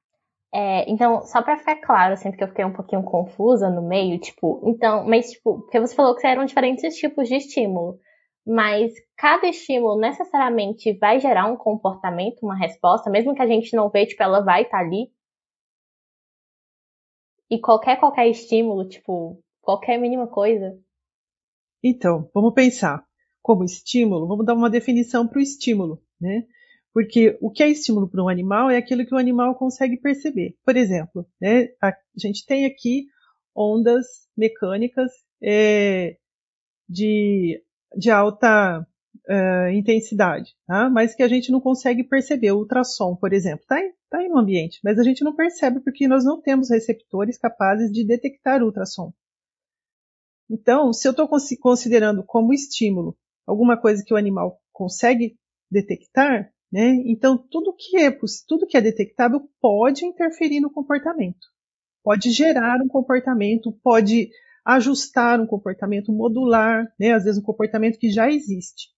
É, 0.53 0.89
então, 0.91 1.21
só 1.23 1.41
para 1.41 1.57
ficar 1.57 1.77
claro, 1.77 2.17
sempre 2.17 2.29
assim, 2.29 2.37
que 2.37 2.43
eu 2.43 2.47
fiquei 2.49 2.65
um 2.65 2.73
pouquinho 2.73 3.03
confusa 3.03 3.69
no 3.69 3.81
meio, 3.81 4.19
tipo, 4.19 4.61
então, 4.65 5.07
mas 5.07 5.31
tipo, 5.31 5.61
porque 5.61 5.79
você 5.79 5.95
falou 5.95 6.15
que 6.15 6.27
eram 6.27 6.43
diferentes 6.43 6.97
tipos 6.97 7.29
de 7.29 7.35
estímulo, 7.35 7.97
mas 8.45 8.91
cada 9.15 9.47
estímulo 9.47 9.97
necessariamente 9.97 10.91
vai 10.97 11.19
gerar 11.21 11.45
um 11.45 11.55
comportamento, 11.55 12.43
uma 12.43 12.57
resposta, 12.57 13.09
mesmo 13.09 13.33
que 13.33 13.41
a 13.41 13.47
gente 13.47 13.73
não 13.75 13.89
vê, 13.89 14.05
tipo, 14.05 14.21
ela 14.21 14.41
vai 14.41 14.63
estar 14.63 14.79
tá 14.79 14.83
ali. 14.83 15.09
E 17.51 17.59
qualquer 17.59 17.99
qualquer 17.99 18.29
estímulo, 18.29 18.87
tipo, 18.87 19.37
qualquer 19.61 19.99
mínima 19.99 20.25
coisa. 20.25 20.79
Então, 21.83 22.29
vamos 22.33 22.53
pensar 22.53 23.05
como 23.41 23.65
estímulo, 23.65 24.25
vamos 24.25 24.45
dar 24.45 24.53
uma 24.53 24.69
definição 24.69 25.27
para 25.27 25.39
o 25.39 25.41
estímulo, 25.41 26.01
né? 26.19 26.47
Porque 26.93 27.37
o 27.41 27.51
que 27.51 27.61
é 27.61 27.69
estímulo 27.69 28.09
para 28.09 28.23
um 28.23 28.29
animal 28.29 28.69
é 28.69 28.77
aquilo 28.77 29.05
que 29.05 29.13
o 29.13 29.17
animal 29.17 29.55
consegue 29.55 29.97
perceber. 29.97 30.55
Por 30.65 30.77
exemplo, 30.77 31.25
né, 31.41 31.67
a 31.81 31.93
gente 32.15 32.45
tem 32.45 32.65
aqui 32.65 33.07
ondas 33.55 34.05
mecânicas 34.35 35.11
é, 35.41 36.17
de, 36.87 37.61
de 37.97 38.09
alta 38.09 38.85
uh, 39.27 39.69
intensidade, 39.71 40.51
tá? 40.67 40.89
mas 40.89 41.15
que 41.15 41.23
a 41.23 41.27
gente 41.27 41.51
não 41.51 41.59
consegue 41.59 42.03
perceber. 42.03 42.51
O 42.51 42.59
ultrassom, 42.59 43.15
por 43.15 43.33
exemplo, 43.33 43.61
está 43.61 43.77
tá 44.09 44.19
aí 44.19 44.27
no 44.27 44.39
ambiente, 44.39 44.79
mas 44.83 44.99
a 44.99 45.03
gente 45.03 45.23
não 45.23 45.35
percebe 45.35 45.79
porque 45.81 46.07
nós 46.07 46.23
não 46.23 46.41
temos 46.41 46.69
receptores 46.69 47.37
capazes 47.37 47.91
de 47.91 48.05
detectar 48.05 48.63
ultrassom. 48.63 49.13
Então, 50.49 50.91
se 50.91 51.07
eu 51.07 51.11
estou 51.11 51.29
considerando 51.61 52.23
como 52.25 52.53
estímulo 52.53 53.17
alguma 53.47 53.79
coisa 53.79 54.03
que 54.05 54.13
o 54.13 54.17
animal 54.17 54.59
consegue 54.71 55.37
detectar, 55.69 56.51
né? 56.71 57.01
Então, 57.05 57.37
tudo 57.37 57.73
que 57.77 57.97
é 57.97 58.11
tudo 58.47 58.67
que 58.67 58.77
é 58.77 58.81
detectável 58.81 59.41
pode 59.61 60.05
interferir 60.05 60.59
no 60.59 60.71
comportamento, 60.71 61.47
pode 62.03 62.31
gerar 62.31 62.81
um 62.81 62.87
comportamento, 62.87 63.71
pode 63.83 64.29
ajustar 64.65 65.39
um 65.39 65.47
comportamento, 65.47 66.11
modular, 66.11 66.85
né? 66.99 67.13
às 67.13 67.23
vezes 67.23 67.39
um 67.39 67.45
comportamento 67.45 67.97
que 67.97 68.09
já 68.09 68.29
existe. 68.29 68.89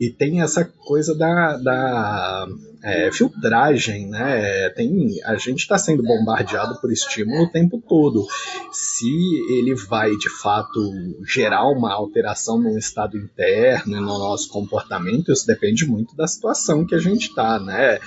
E 0.00 0.08
tem 0.08 0.40
essa 0.40 0.64
coisa 0.64 1.14
da, 1.14 1.58
da 1.58 2.48
é, 2.82 3.12
filtragem, 3.12 4.08
né? 4.08 4.70
Tem, 4.70 5.20
a 5.24 5.36
gente 5.36 5.58
está 5.58 5.76
sendo 5.76 6.02
bombardeado 6.02 6.80
por 6.80 6.90
estímulo 6.90 7.42
o 7.42 7.50
tempo 7.50 7.82
todo. 7.86 8.26
Se 8.72 9.06
ele 9.50 9.74
vai 9.74 10.16
de 10.16 10.30
fato 10.30 10.80
gerar 11.26 11.68
uma 11.68 11.92
alteração 11.92 12.58
no 12.58 12.78
estado 12.78 13.18
interno 13.18 13.98
e 13.98 14.00
no 14.00 14.18
nosso 14.18 14.48
comportamento, 14.48 15.30
isso 15.30 15.46
depende 15.46 15.84
muito 15.84 16.16
da 16.16 16.26
situação 16.26 16.86
que 16.86 16.94
a 16.94 16.98
gente 16.98 17.28
está, 17.28 17.60
né? 17.60 17.98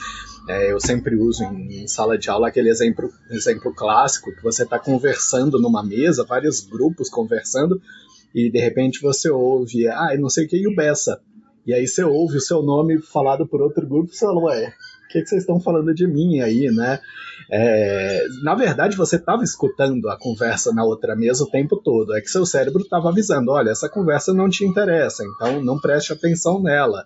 É, 0.49 0.71
eu 0.71 0.79
sempre 0.79 1.15
uso 1.15 1.43
em, 1.43 1.83
em, 1.83 1.87
sala 1.87 2.17
de 2.17 2.29
aula 2.29 2.47
aquele 2.47 2.69
exemplo, 2.69 3.09
exemplo 3.29 3.73
clássico 3.73 4.35
que 4.35 4.41
você 4.41 4.63
está 4.63 4.79
conversando 4.79 5.59
numa 5.59 5.83
mesa, 5.83 6.25
vários 6.25 6.59
grupos 6.59 7.07
conversando, 7.07 7.79
e 8.33 8.49
de 8.49 8.59
repente 8.59 8.99
você 8.99 9.29
ouve, 9.29 9.87
ah, 9.87 10.17
não 10.19 10.29
sei 10.29 10.45
o 10.45 10.49
que, 10.49 10.57
e 10.57 10.67
o 10.67 10.75
Bessa. 10.75 11.21
E 11.65 11.73
aí 11.73 11.87
você 11.87 12.03
ouve 12.03 12.37
o 12.37 12.41
seu 12.41 12.61
nome 12.61 13.01
falado 13.01 13.47
por 13.47 13.61
outro 13.61 13.87
grupo 13.87 14.11
e 14.11 14.15
você 14.15 14.25
fala, 14.25 14.41
ué, 14.41 14.73
o 15.05 15.07
que, 15.07 15.21
que 15.21 15.27
vocês 15.27 15.43
estão 15.43 15.59
falando 15.59 15.93
de 15.93 16.05
mim 16.05 16.41
aí, 16.41 16.69
né? 16.71 16.99
É, 17.49 18.25
na 18.41 18.55
verdade, 18.55 18.97
você 18.97 19.15
estava 19.15 19.43
escutando 19.43 20.09
a 20.09 20.17
conversa 20.17 20.73
na 20.73 20.83
outra 20.83 21.15
mesa 21.15 21.43
o 21.43 21.49
tempo 21.49 21.77
todo. 21.77 22.15
É 22.15 22.21
que 22.21 22.29
seu 22.29 22.45
cérebro 22.45 22.81
estava 22.81 23.09
avisando: 23.09 23.51
olha, 23.51 23.69
essa 23.69 23.89
conversa 23.89 24.33
não 24.33 24.49
te 24.49 24.65
interessa, 24.65 25.23
então 25.23 25.61
não 25.61 25.79
preste 25.79 26.11
atenção 26.11 26.61
nela. 26.61 27.05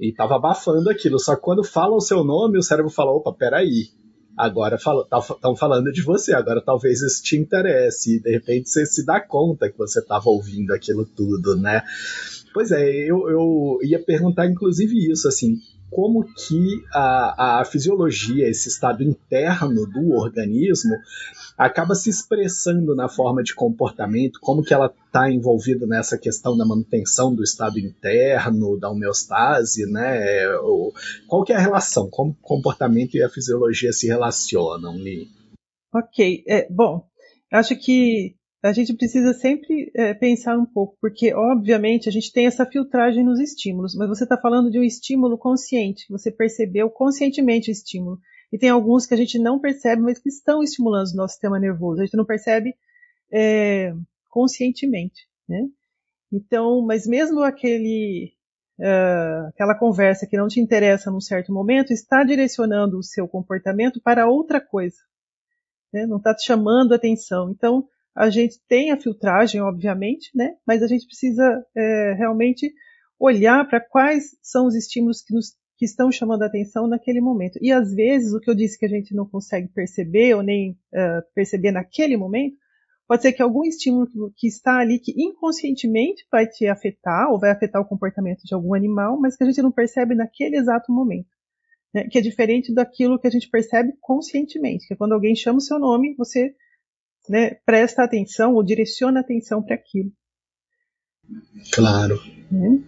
E 0.00 0.10
estava 0.10 0.36
abafando 0.36 0.88
aquilo. 0.90 1.18
Só 1.18 1.34
que 1.36 1.42
quando 1.42 1.64
fala 1.64 1.94
o 1.94 2.00
seu 2.00 2.24
nome, 2.24 2.58
o 2.58 2.62
cérebro 2.62 2.90
fala: 2.90 3.10
opa, 3.12 3.32
peraí. 3.32 3.88
Agora 4.34 4.76
estão 4.76 5.04
tá, 5.04 5.56
falando 5.56 5.92
de 5.92 6.00
você, 6.00 6.32
agora 6.32 6.62
talvez 6.64 7.02
isso 7.02 7.22
te 7.22 7.36
interesse. 7.36 8.16
E 8.16 8.22
de 8.22 8.30
repente 8.30 8.70
você 8.70 8.86
se 8.86 9.04
dá 9.04 9.20
conta 9.20 9.70
que 9.70 9.76
você 9.76 10.00
estava 10.00 10.30
ouvindo 10.30 10.72
aquilo 10.72 11.04
tudo, 11.04 11.54
né? 11.54 11.82
Pois 12.52 12.70
é, 12.70 12.90
eu, 12.90 13.28
eu 13.28 13.78
ia 13.82 14.02
perguntar 14.02 14.46
inclusive 14.46 15.10
isso, 15.10 15.26
assim, 15.28 15.58
como 15.92 16.24
que 16.24 16.82
a, 16.92 17.60
a 17.60 17.64
fisiologia, 17.64 18.48
esse 18.48 18.68
estado 18.68 19.02
interno 19.02 19.86
do 19.86 20.12
organismo, 20.12 20.94
acaba 21.56 21.94
se 21.94 22.08
expressando 22.08 22.94
na 22.94 23.08
forma 23.08 23.42
de 23.42 23.54
comportamento, 23.54 24.40
como 24.40 24.62
que 24.62 24.72
ela 24.72 24.92
está 25.06 25.30
envolvida 25.30 25.86
nessa 25.86 26.16
questão 26.16 26.56
da 26.56 26.64
manutenção 26.64 27.34
do 27.34 27.42
estado 27.42 27.78
interno, 27.78 28.78
da 28.78 28.90
homeostase, 28.90 29.84
né? 29.84 30.46
Qual 31.28 31.44
que 31.44 31.52
é 31.52 31.56
a 31.56 31.60
relação? 31.60 32.08
Como 32.10 32.30
o 32.30 32.42
comportamento 32.42 33.14
e 33.14 33.22
a 33.22 33.28
fisiologia 33.28 33.92
se 33.92 34.06
relacionam, 34.06 34.96
Li? 34.96 35.28
Ok, 35.94 36.42
é, 36.48 36.66
bom, 36.70 37.04
acho 37.52 37.76
que 37.76 38.34
a 38.62 38.72
gente 38.72 38.94
precisa 38.94 39.34
sempre 39.34 39.90
é, 39.94 40.14
pensar 40.14 40.56
um 40.56 40.64
pouco, 40.64 40.96
porque 41.00 41.34
obviamente 41.34 42.08
a 42.08 42.12
gente 42.12 42.32
tem 42.32 42.46
essa 42.46 42.64
filtragem 42.64 43.24
nos 43.24 43.40
estímulos, 43.40 43.96
mas 43.96 44.08
você 44.08 44.22
está 44.22 44.38
falando 44.38 44.70
de 44.70 44.78
um 44.78 44.84
estímulo 44.84 45.36
consciente, 45.36 46.06
você 46.08 46.30
percebeu 46.30 46.88
conscientemente 46.88 47.70
o 47.70 47.72
estímulo. 47.72 48.20
E 48.52 48.58
tem 48.58 48.68
alguns 48.68 49.04
que 49.04 49.14
a 49.14 49.16
gente 49.16 49.38
não 49.38 49.58
percebe, 49.58 50.02
mas 50.02 50.18
que 50.18 50.28
estão 50.28 50.62
estimulando 50.62 51.08
o 51.08 51.16
nosso 51.16 51.32
sistema 51.32 51.58
nervoso. 51.58 52.00
A 52.00 52.04
gente 52.04 52.16
não 52.16 52.24
percebe 52.24 52.74
é, 53.32 53.92
conscientemente, 54.30 55.26
né? 55.48 55.66
Então, 56.30 56.82
mas 56.82 57.06
mesmo 57.06 57.40
aquele, 57.42 58.32
uh, 58.78 59.48
aquela 59.48 59.74
conversa 59.74 60.26
que 60.26 60.36
não 60.36 60.48
te 60.48 60.60
interessa 60.60 61.10
num 61.10 61.20
certo 61.20 61.52
momento 61.52 61.92
está 61.92 62.22
direcionando 62.22 62.96
o 62.98 63.02
seu 63.02 63.26
comportamento 63.26 64.00
para 64.02 64.28
outra 64.28 64.60
coisa, 64.60 64.96
né? 65.92 66.06
Não 66.06 66.18
está 66.18 66.34
te 66.34 66.44
chamando 66.44 66.92
a 66.92 66.96
atenção. 66.96 67.50
Então, 67.50 67.88
a 68.14 68.28
gente 68.30 68.60
tem 68.68 68.90
a 68.90 69.00
filtragem, 69.00 69.60
obviamente, 69.60 70.30
né? 70.34 70.54
Mas 70.66 70.82
a 70.82 70.86
gente 70.86 71.06
precisa 71.06 71.64
é, 71.74 72.14
realmente 72.14 72.72
olhar 73.18 73.66
para 73.68 73.80
quais 73.80 74.36
são 74.42 74.66
os 74.66 74.74
estímulos 74.74 75.22
que, 75.22 75.32
nos, 75.32 75.54
que 75.78 75.84
estão 75.84 76.12
chamando 76.12 76.42
a 76.42 76.46
atenção 76.46 76.86
naquele 76.86 77.20
momento. 77.20 77.58
E 77.62 77.72
às 77.72 77.94
vezes 77.94 78.34
o 78.34 78.40
que 78.40 78.50
eu 78.50 78.54
disse 78.54 78.78
que 78.78 78.84
a 78.84 78.88
gente 78.88 79.14
não 79.14 79.26
consegue 79.26 79.68
perceber 79.68 80.34
ou 80.34 80.42
nem 80.42 80.72
uh, 80.72 81.22
perceber 81.34 81.70
naquele 81.70 82.16
momento, 82.16 82.56
pode 83.08 83.22
ser 83.22 83.32
que 83.32 83.42
algum 83.42 83.64
estímulo 83.64 84.06
que, 84.06 84.18
que, 84.36 84.46
está 84.46 84.78
ali 84.78 84.98
que 84.98 85.12
inconscientemente 85.16 86.26
vai 86.30 86.46
te 86.46 86.66
afetar 86.66 87.30
ou 87.30 87.38
vai 87.38 87.50
afetar 87.50 87.80
o 87.80 87.86
comportamento 87.86 88.42
de 88.44 88.54
algum 88.54 88.74
animal, 88.74 89.18
mas 89.18 89.36
que 89.36 89.44
a 89.44 89.46
gente 89.46 89.62
não 89.62 89.72
percebe 89.72 90.14
naquele 90.14 90.56
exato 90.56 90.92
momento. 90.92 91.28
Né? 91.94 92.08
Que 92.10 92.18
é 92.18 92.20
diferente 92.20 92.74
daquilo 92.74 93.18
que 93.18 93.26
a 93.26 93.30
gente 93.30 93.48
percebe 93.48 93.92
conscientemente, 94.00 94.86
que 94.86 94.94
é 94.94 94.96
quando 94.96 95.12
alguém 95.12 95.34
chama 95.34 95.58
o 95.58 95.62
seu 95.62 95.78
nome, 95.78 96.14
você 96.16 96.54
né, 97.28 97.54
presta 97.64 98.02
atenção 98.02 98.54
ou 98.54 98.62
direciona 98.62 99.20
atenção 99.20 99.62
para 99.62 99.74
aquilo. 99.74 100.12
Claro. 101.72 102.16
Né? 102.50 102.82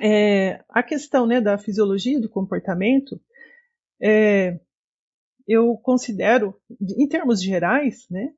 É, 0.00 0.64
a 0.68 0.82
questão 0.82 1.26
né, 1.26 1.40
da 1.40 1.58
fisiologia 1.58 2.20
do 2.20 2.28
comportamento, 2.28 3.20
é, 4.00 4.58
eu 5.46 5.76
considero, 5.76 6.54
em 6.80 7.08
termos 7.08 7.42
gerais, 7.42 8.06
né, 8.10 8.32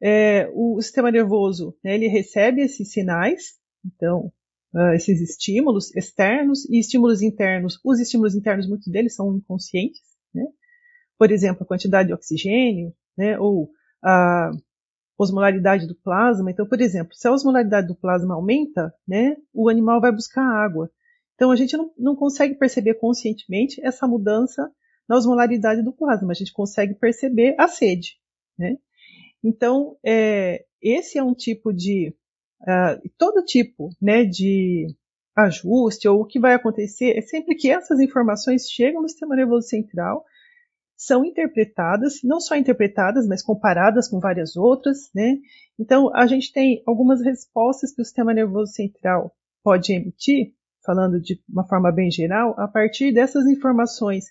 é, 0.00 0.50
o 0.52 0.80
sistema 0.82 1.10
nervoso 1.10 1.76
né, 1.82 1.94
ele 1.94 2.08
recebe 2.08 2.60
esses 2.60 2.90
sinais, 2.90 3.60
então 3.84 4.32
uh, 4.74 4.92
esses 4.94 5.20
estímulos 5.20 5.94
externos 5.94 6.68
e 6.68 6.78
estímulos 6.78 7.22
internos. 7.22 7.78
Os 7.84 8.00
estímulos 8.00 8.34
internos, 8.34 8.68
muitos 8.68 8.88
deles 8.88 9.14
são 9.14 9.36
inconscientes, 9.36 10.02
né? 10.34 10.44
por 11.18 11.30
exemplo, 11.30 11.62
a 11.62 11.66
quantidade 11.66 12.08
de 12.08 12.14
oxigênio, 12.14 12.92
né, 13.16 13.38
ou 13.38 13.70
a 14.02 14.50
osmolaridade 15.16 15.86
do 15.86 15.94
plasma. 15.94 16.50
Então, 16.50 16.66
por 16.66 16.80
exemplo, 16.80 17.14
se 17.14 17.26
a 17.26 17.32
osmolaridade 17.32 17.86
do 17.86 17.94
plasma 17.94 18.34
aumenta, 18.34 18.92
né, 19.06 19.36
o 19.52 19.68
animal 19.68 20.00
vai 20.00 20.12
buscar 20.12 20.42
água. 20.42 20.90
Então, 21.34 21.50
a 21.50 21.56
gente 21.56 21.76
não, 21.76 21.92
não 21.98 22.16
consegue 22.16 22.54
perceber 22.54 22.94
conscientemente 22.94 23.84
essa 23.84 24.06
mudança 24.06 24.70
na 25.08 25.16
osmolaridade 25.16 25.82
do 25.82 25.92
plasma, 25.92 26.30
a 26.30 26.34
gente 26.34 26.52
consegue 26.52 26.94
perceber 26.94 27.54
a 27.58 27.68
sede. 27.68 28.18
Né? 28.58 28.76
Então, 29.42 29.96
é, 30.04 30.64
esse 30.80 31.18
é 31.18 31.22
um 31.22 31.34
tipo 31.34 31.72
de. 31.72 32.14
Uh, 32.62 33.10
todo 33.18 33.44
tipo 33.44 33.90
né, 34.00 34.24
de 34.24 34.86
ajuste, 35.36 36.06
ou 36.06 36.20
o 36.20 36.24
que 36.24 36.38
vai 36.38 36.54
acontecer, 36.54 37.18
é 37.18 37.20
sempre 37.20 37.56
que 37.56 37.68
essas 37.68 37.98
informações 37.98 38.70
chegam 38.70 39.02
no 39.02 39.08
sistema 39.08 39.34
nervoso 39.34 39.66
central 39.66 40.24
são 41.04 41.24
interpretadas, 41.24 42.20
não 42.22 42.40
só 42.40 42.54
interpretadas, 42.54 43.26
mas 43.26 43.42
comparadas 43.42 44.08
com 44.08 44.20
várias 44.20 44.56
outras, 44.56 45.10
né? 45.12 45.36
Então, 45.76 46.14
a 46.14 46.26
gente 46.28 46.52
tem 46.52 46.80
algumas 46.86 47.20
respostas 47.20 47.92
que 47.92 48.00
o 48.00 48.04
sistema 48.04 48.32
nervoso 48.32 48.72
central 48.72 49.34
pode 49.64 49.92
emitir, 49.92 50.54
falando 50.84 51.20
de 51.20 51.42
uma 51.48 51.66
forma 51.66 51.90
bem 51.90 52.08
geral, 52.08 52.54
a 52.56 52.68
partir 52.68 53.12
dessas 53.12 53.46
informações 53.46 54.26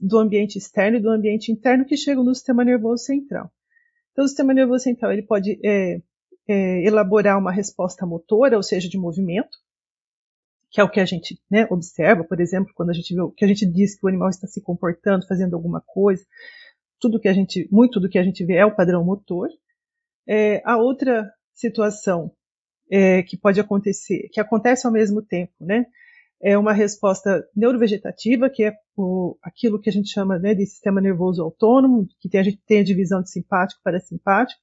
do 0.00 0.18
ambiente 0.18 0.56
externo 0.56 0.96
e 0.96 1.02
do 1.02 1.10
ambiente 1.10 1.52
interno 1.52 1.84
que 1.84 1.96
chegam 1.96 2.24
no 2.24 2.34
sistema 2.34 2.64
nervoso 2.64 3.04
central. 3.04 3.50
Então, 4.12 4.24
o 4.24 4.28
sistema 4.28 4.54
nervoso 4.54 4.84
central 4.84 5.12
ele 5.12 5.22
pode 5.22 5.60
é, 5.62 6.00
é, 6.48 6.86
elaborar 6.86 7.38
uma 7.38 7.52
resposta 7.52 8.06
motora, 8.06 8.56
ou 8.56 8.62
seja, 8.62 8.88
de 8.88 8.96
movimento, 8.96 9.58
que 10.70 10.80
é 10.80 10.84
o 10.84 10.90
que 10.90 11.00
a 11.00 11.04
gente 11.04 11.40
né, 11.50 11.66
observa, 11.70 12.24
por 12.24 12.40
exemplo, 12.40 12.72
quando 12.74 12.90
a 12.90 12.92
gente 12.92 13.14
vê, 13.14 13.20
que 13.36 13.44
a 13.44 13.48
gente 13.48 13.66
diz 13.66 13.98
que 13.98 14.04
o 14.04 14.08
animal 14.08 14.28
está 14.28 14.46
se 14.46 14.60
comportando, 14.62 15.26
fazendo 15.26 15.54
alguma 15.54 15.82
coisa, 15.86 16.24
tudo 17.00 17.20
que 17.20 17.28
a 17.28 17.32
gente, 17.32 17.68
muito 17.70 18.00
do 18.00 18.08
que 18.08 18.18
a 18.18 18.22
gente 18.22 18.44
vê 18.44 18.54
é 18.56 18.66
o 18.66 18.74
padrão 18.74 19.04
motor. 19.04 19.48
É, 20.26 20.62
a 20.64 20.76
outra 20.76 21.30
situação 21.54 22.30
é, 22.90 23.22
que 23.22 23.36
pode 23.36 23.60
acontecer, 23.60 24.28
que 24.32 24.40
acontece 24.40 24.86
ao 24.86 24.92
mesmo 24.92 25.22
tempo, 25.22 25.52
né, 25.60 25.86
é 26.40 26.56
uma 26.56 26.72
resposta 26.72 27.44
neurovegetativa, 27.54 28.48
que 28.48 28.64
é 28.64 28.72
o, 28.96 29.36
aquilo 29.42 29.80
que 29.80 29.90
a 29.90 29.92
gente 29.92 30.08
chama 30.08 30.38
né, 30.38 30.54
de 30.54 30.66
sistema 30.66 31.00
nervoso 31.00 31.42
autônomo, 31.42 32.06
que 32.20 32.28
tem, 32.28 32.40
a 32.40 32.44
gente 32.44 32.60
tem 32.66 32.80
a 32.80 32.84
divisão 32.84 33.22
de 33.22 33.30
simpático 33.30 33.80
para 33.82 34.00
simpático, 34.00 34.60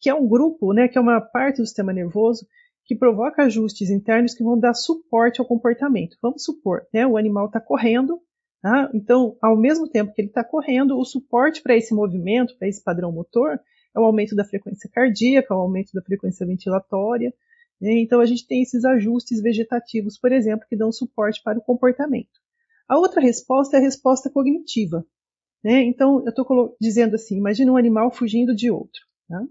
que 0.00 0.08
é 0.08 0.14
um 0.14 0.28
grupo, 0.28 0.72
né, 0.72 0.86
que 0.86 0.98
é 0.98 1.00
uma 1.00 1.20
parte 1.20 1.56
do 1.56 1.66
sistema 1.66 1.92
nervoso 1.92 2.46
que 2.86 2.94
provoca 2.94 3.42
ajustes 3.42 3.90
internos 3.90 4.34
que 4.34 4.44
vão 4.44 4.58
dar 4.58 4.74
suporte 4.74 5.40
ao 5.40 5.46
comportamento. 5.46 6.16
Vamos 6.22 6.44
supor, 6.44 6.86
né, 6.92 7.06
o 7.06 7.16
animal 7.16 7.46
está 7.46 7.60
correndo 7.60 8.20
Tá? 8.66 8.90
Então, 8.92 9.36
ao 9.40 9.56
mesmo 9.56 9.88
tempo 9.88 10.12
que 10.12 10.20
ele 10.20 10.28
está 10.28 10.42
correndo, 10.42 10.98
o 10.98 11.04
suporte 11.04 11.62
para 11.62 11.76
esse 11.76 11.94
movimento, 11.94 12.58
para 12.58 12.66
esse 12.66 12.82
padrão 12.82 13.12
motor, 13.12 13.60
é 13.94 14.00
o 14.00 14.04
aumento 14.04 14.34
da 14.34 14.44
frequência 14.44 14.90
cardíaca, 14.92 15.54
o 15.54 15.60
aumento 15.60 15.92
da 15.92 16.02
frequência 16.02 16.44
ventilatória. 16.44 17.32
Né? 17.80 18.00
Então, 18.00 18.18
a 18.20 18.26
gente 18.26 18.44
tem 18.44 18.62
esses 18.62 18.84
ajustes 18.84 19.40
vegetativos, 19.40 20.18
por 20.18 20.32
exemplo, 20.32 20.66
que 20.68 20.76
dão 20.76 20.90
suporte 20.90 21.40
para 21.44 21.56
o 21.56 21.62
comportamento. 21.62 22.40
A 22.88 22.98
outra 22.98 23.20
resposta 23.20 23.76
é 23.76 23.78
a 23.78 23.82
resposta 23.82 24.28
cognitiva. 24.28 25.06
Né? 25.62 25.84
Então, 25.84 26.24
eu 26.24 26.30
estou 26.30 26.76
dizendo 26.80 27.14
assim: 27.14 27.36
imagina 27.36 27.70
um 27.70 27.76
animal 27.76 28.10
fugindo 28.10 28.52
de 28.52 28.68
outro. 28.68 29.00
Tá? 29.28 29.44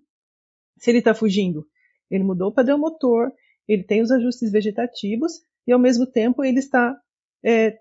Se 0.78 0.92
ele 0.92 1.00
está 1.00 1.14
fugindo, 1.14 1.66
ele 2.10 2.24
mudou 2.24 2.50
o 2.50 2.54
padrão 2.54 2.78
motor, 2.78 3.32
ele 3.68 3.84
tem 3.84 4.02
os 4.02 4.12
ajustes 4.12 4.52
vegetativos 4.52 5.42
e, 5.68 5.72
ao 5.72 5.80
mesmo 5.80 6.06
tempo, 6.06 6.44
ele 6.44 6.60
está 6.60 6.96
é, 7.44 7.78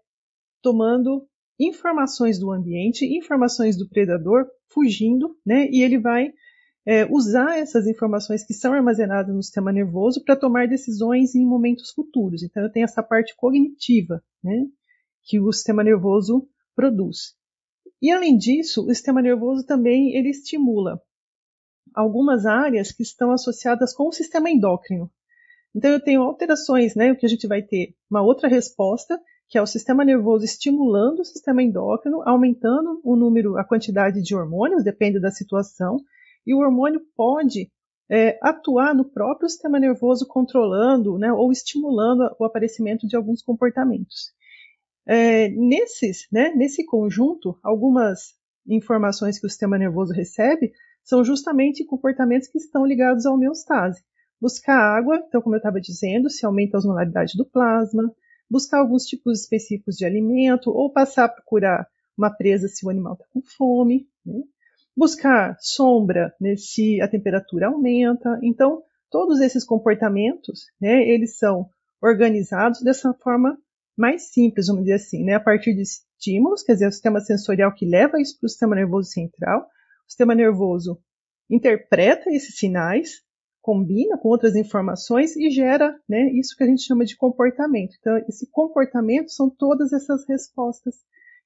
tomando 0.62 1.26
informações 1.59 2.38
do 2.38 2.50
ambiente, 2.50 3.04
informações 3.04 3.76
do 3.76 3.88
predador, 3.88 4.47
fugindo, 4.69 5.37
né? 5.45 5.69
E 5.71 5.83
ele 5.83 5.99
vai 5.99 6.33
é, 6.87 7.07
usar 7.11 7.59
essas 7.59 7.87
informações 7.87 8.45
que 8.45 8.52
são 8.52 8.73
armazenadas 8.73 9.35
no 9.35 9.43
sistema 9.43 9.73
nervoso 9.73 10.23
para 10.25 10.37
tomar 10.37 10.66
decisões 10.66 11.35
em 11.35 11.45
momentos 11.45 11.90
futuros. 11.90 12.43
Então, 12.43 12.62
eu 12.62 12.71
tenho 12.71 12.85
essa 12.85 13.02
parte 13.02 13.35
cognitiva, 13.37 14.23
né? 14.43 14.66
Que 15.23 15.40
o 15.40 15.52
sistema 15.52 15.85
nervoso 15.85 16.49
produz. 16.75 17.35
E 18.02 18.11
além 18.11 18.37
disso, 18.37 18.85
o 18.85 18.95
sistema 18.95 19.23
nervoso 19.23 19.64
também 19.64 20.14
ele 20.14 20.31
estimula 20.31 21.00
algumas 21.95 22.45
áreas 22.45 22.91
que 22.91 23.03
estão 23.03 23.31
associadas 23.31 23.95
com 23.95 24.09
o 24.09 24.13
sistema 24.13 24.51
endócrino. 24.51 25.11
Então 25.75 25.91
eu 25.91 26.01
tenho 26.01 26.23
alterações, 26.23 26.95
né, 26.95 27.13
o 27.13 27.17
que 27.17 27.27
a 27.27 27.29
gente 27.29 27.47
vai 27.47 27.63
ter 27.63 27.95
uma 28.11 28.23
outra 28.23 28.49
resposta, 28.49 29.21
que 29.49 29.59
é 29.59 29.63
o 29.63 29.67
sistema 29.67 30.05
nervoso 30.05 30.45
estimulando 30.45 31.21
o 31.21 31.25
sistema 31.25 31.63
endócrino, 31.63 32.23
aumentando 32.27 33.01
o 33.05 33.17
número, 33.17 33.57
a 33.57 33.65
quantidade 33.65 34.23
de 34.23 34.35
hormônios, 34.35 34.85
depende 34.85 35.21
da 35.21 35.31
situação, 35.31 35.99
e 36.47 36.55
o 36.55 36.59
hormônio 36.59 37.01
pode 37.17 37.71
é, 38.11 38.39
atuar 38.43 38.95
no 38.95 39.05
próprio 39.05 39.49
sistema 39.49 39.79
nervoso, 39.79 40.27
controlando 40.27 41.19
né, 41.19 41.33
ou 41.33 41.51
estimulando 41.51 42.35
o 42.39 42.45
aparecimento 42.45 43.07
de 43.07 43.17
alguns 43.17 43.43
comportamentos. 43.43 44.33
É, 45.07 45.49
nesses, 45.49 46.27
né, 46.33 46.53
nesse 46.55 46.85
conjunto, 46.85 47.59
algumas 47.63 48.35
informações 48.67 49.39
que 49.39 49.47
o 49.47 49.51
sistema 49.51 49.77
nervoso 49.77 50.13
recebe 50.13 50.73
são 51.05 51.25
justamente 51.25 51.85
comportamentos 51.85 52.49
que 52.49 52.59
estão 52.59 52.85
ligados 52.85 53.27
à 53.27 53.33
homeostase. 53.33 54.03
Buscar 54.41 54.77
água, 54.77 55.23
então, 55.29 55.41
como 55.41 55.55
eu 55.55 55.59
estava 55.59 55.81
dizendo, 55.81 56.29
se 56.29 56.45
aumenta 56.45 56.77
a 56.77 56.79
osmolaridade 56.79 57.37
do 57.37 57.47
plasma, 57.47 58.11
buscar 58.51 58.79
alguns 58.79 59.05
tipos 59.05 59.41
específicos 59.41 59.97
de 59.97 60.05
alimento, 60.05 60.71
ou 60.71 60.93
passar 60.93 61.25
a 61.27 61.29
procurar 61.29 61.87
uma 62.17 62.31
presa 62.31 62.69
se 62.69 62.85
o 62.87 62.91
animal 62.91 63.15
está 63.15 63.27
com 63.33 63.43
fome. 63.43 64.07
Né? 64.25 64.43
Buscar 64.97 65.57
sombra 65.61 66.35
né, 66.41 66.57
se 66.57 67.01
a 67.01 67.09
temperatura 67.09 67.67
aumenta. 67.67 68.39
Então, 68.43 68.83
todos 69.11 69.41
esses 69.41 69.65
comportamentos, 69.65 70.67
né, 70.81 71.09
eles 71.09 71.37
são 71.37 71.69
organizados 72.03 72.81
dessa 72.83 73.13
forma 73.15 73.59
mais 73.97 74.33
simples, 74.33 74.67
vamos 74.67 74.83
dizer 74.83 74.97
assim, 74.97 75.25
né, 75.25 75.35
a 75.35 75.41
partir 75.41 75.75
de 75.75 75.83
estímulos, 75.83 76.63
quer 76.63 76.75
dizer, 76.75 76.89
o 76.89 76.93
sistema 76.93 77.21
sensorial 77.21 77.73
que 77.73 77.87
leva 77.87 78.21
isso 78.21 78.39
para 78.39 78.47
o 78.47 78.49
sistema 78.49 78.75
nervoso 78.75 79.11
central. 79.11 79.69
O 80.07 80.11
sistema 80.11 80.35
nervoso 80.35 80.99
interpreta 81.51 82.31
esses 82.31 82.57
sinais, 82.57 83.23
combina 83.61 84.19
com 84.19 84.29
outras 84.29 84.55
informações 84.57 85.37
e 85.37 85.51
gera 85.51 85.95
né, 86.09 86.31
isso 86.33 86.55
que 86.57 86.65
a 86.65 86.67
gente 86.67 86.83
chama 86.83 87.05
de 87.05 87.17
comportamento. 87.17 87.95
Então, 87.99 88.19
esse 88.29 88.47
comportamento 88.51 89.31
são 89.31 89.49
todas 89.49 89.93
essas 89.93 90.27
respostas 90.29 90.97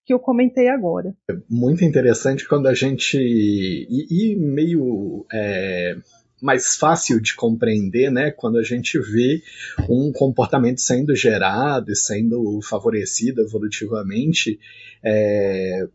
que 0.05 0.13
eu 0.13 0.19
comentei 0.19 0.69
agora. 0.69 1.15
É 1.31 1.35
muito 1.49 1.85
interessante 1.85 2.49
quando 2.49 2.67
a 2.67 2.75
gente. 2.75 3.17
E, 3.19 4.33
e 4.33 4.37
meio. 4.37 5.27
É 5.33 5.97
mais 6.41 6.77
fácil 6.77 7.21
de 7.21 7.35
compreender, 7.35 8.11
né, 8.11 8.31
quando 8.31 8.59
a 8.59 8.63
gente 8.63 8.99
vê 8.99 9.43
um 9.89 10.13
comportamento 10.13 10.81
sendo 10.81 11.15
gerado 11.15 11.91
e 11.91 11.97
sendo 11.97 12.61
favorecido 12.63 13.43
evolutivamente 13.43 14.59
é, 15.03 15.89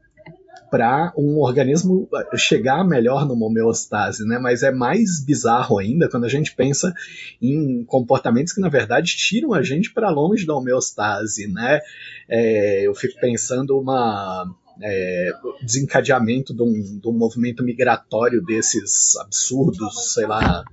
para 0.73 1.13
um 1.15 1.37
organismo 1.37 2.09
chegar 2.35 2.83
melhor 2.83 3.27
numa 3.27 3.45
homeostase, 3.45 4.25
né? 4.25 4.39
Mas 4.39 4.63
é 4.63 4.71
mais 4.71 5.23
bizarro 5.23 5.77
ainda 5.77 6.09
quando 6.09 6.23
a 6.23 6.27
gente 6.27 6.55
pensa 6.55 6.91
em 7.39 7.85
comportamentos 7.85 8.53
que 8.53 8.59
na 8.59 8.69
verdade 8.69 9.15
tiram 9.15 9.53
a 9.53 9.61
gente 9.61 9.93
para 9.93 10.09
longe 10.09 10.47
da 10.47 10.55
homeostase, 10.55 11.45
né? 11.45 11.79
É, 12.27 12.87
eu 12.87 12.95
fico 12.95 13.19
pensando 13.21 13.79
uma 13.79 14.51
é, 14.81 15.31
desencadeamento 15.61 16.55
de 16.55 16.63
um, 16.63 16.99
de 16.99 17.07
um 17.07 17.13
movimento 17.13 17.63
migratório 17.63 18.43
desses 18.43 19.15
absurdos, 19.17 20.11
sei 20.11 20.25
lá, 20.25 20.63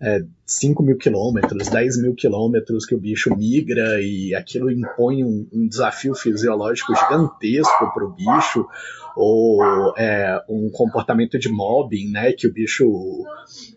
é, 0.00 0.24
5 0.44 0.82
mil 0.82 0.96
quilômetros, 0.98 1.68
10 1.68 2.02
mil 2.02 2.14
quilômetros 2.14 2.84
que 2.84 2.94
o 2.94 3.00
bicho 3.00 3.34
migra 3.36 4.00
e 4.00 4.34
aquilo 4.34 4.70
impõe 4.70 5.24
um, 5.24 5.46
um 5.52 5.66
desafio 5.66 6.14
fisiológico 6.14 6.94
gigantesco 6.94 7.92
para 7.92 8.04
o 8.04 8.12
bicho, 8.12 8.66
ou 9.16 9.94
é, 9.96 10.42
um 10.48 10.68
comportamento 10.70 11.38
de 11.38 11.48
mobbing, 11.48 12.10
né, 12.10 12.32
que 12.32 12.46
o 12.46 12.52
bicho 12.52 13.24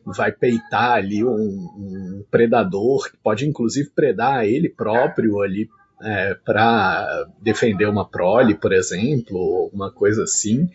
vai 0.06 0.32
peitar 0.32 0.94
ali 0.94 1.24
um, 1.24 1.30
um 1.30 2.26
predador, 2.30 3.12
que 3.12 3.18
pode 3.18 3.48
inclusive 3.48 3.92
predar 3.92 4.46
ele 4.46 4.68
próprio 4.68 5.42
ali 5.42 5.70
é, 6.02 6.36
para 6.46 7.28
defender 7.42 7.88
uma 7.88 8.08
prole, 8.08 8.56
por 8.56 8.74
exemplo, 8.74 9.70
uma 9.74 9.92
coisa 9.92 10.24
assim, 10.24 10.70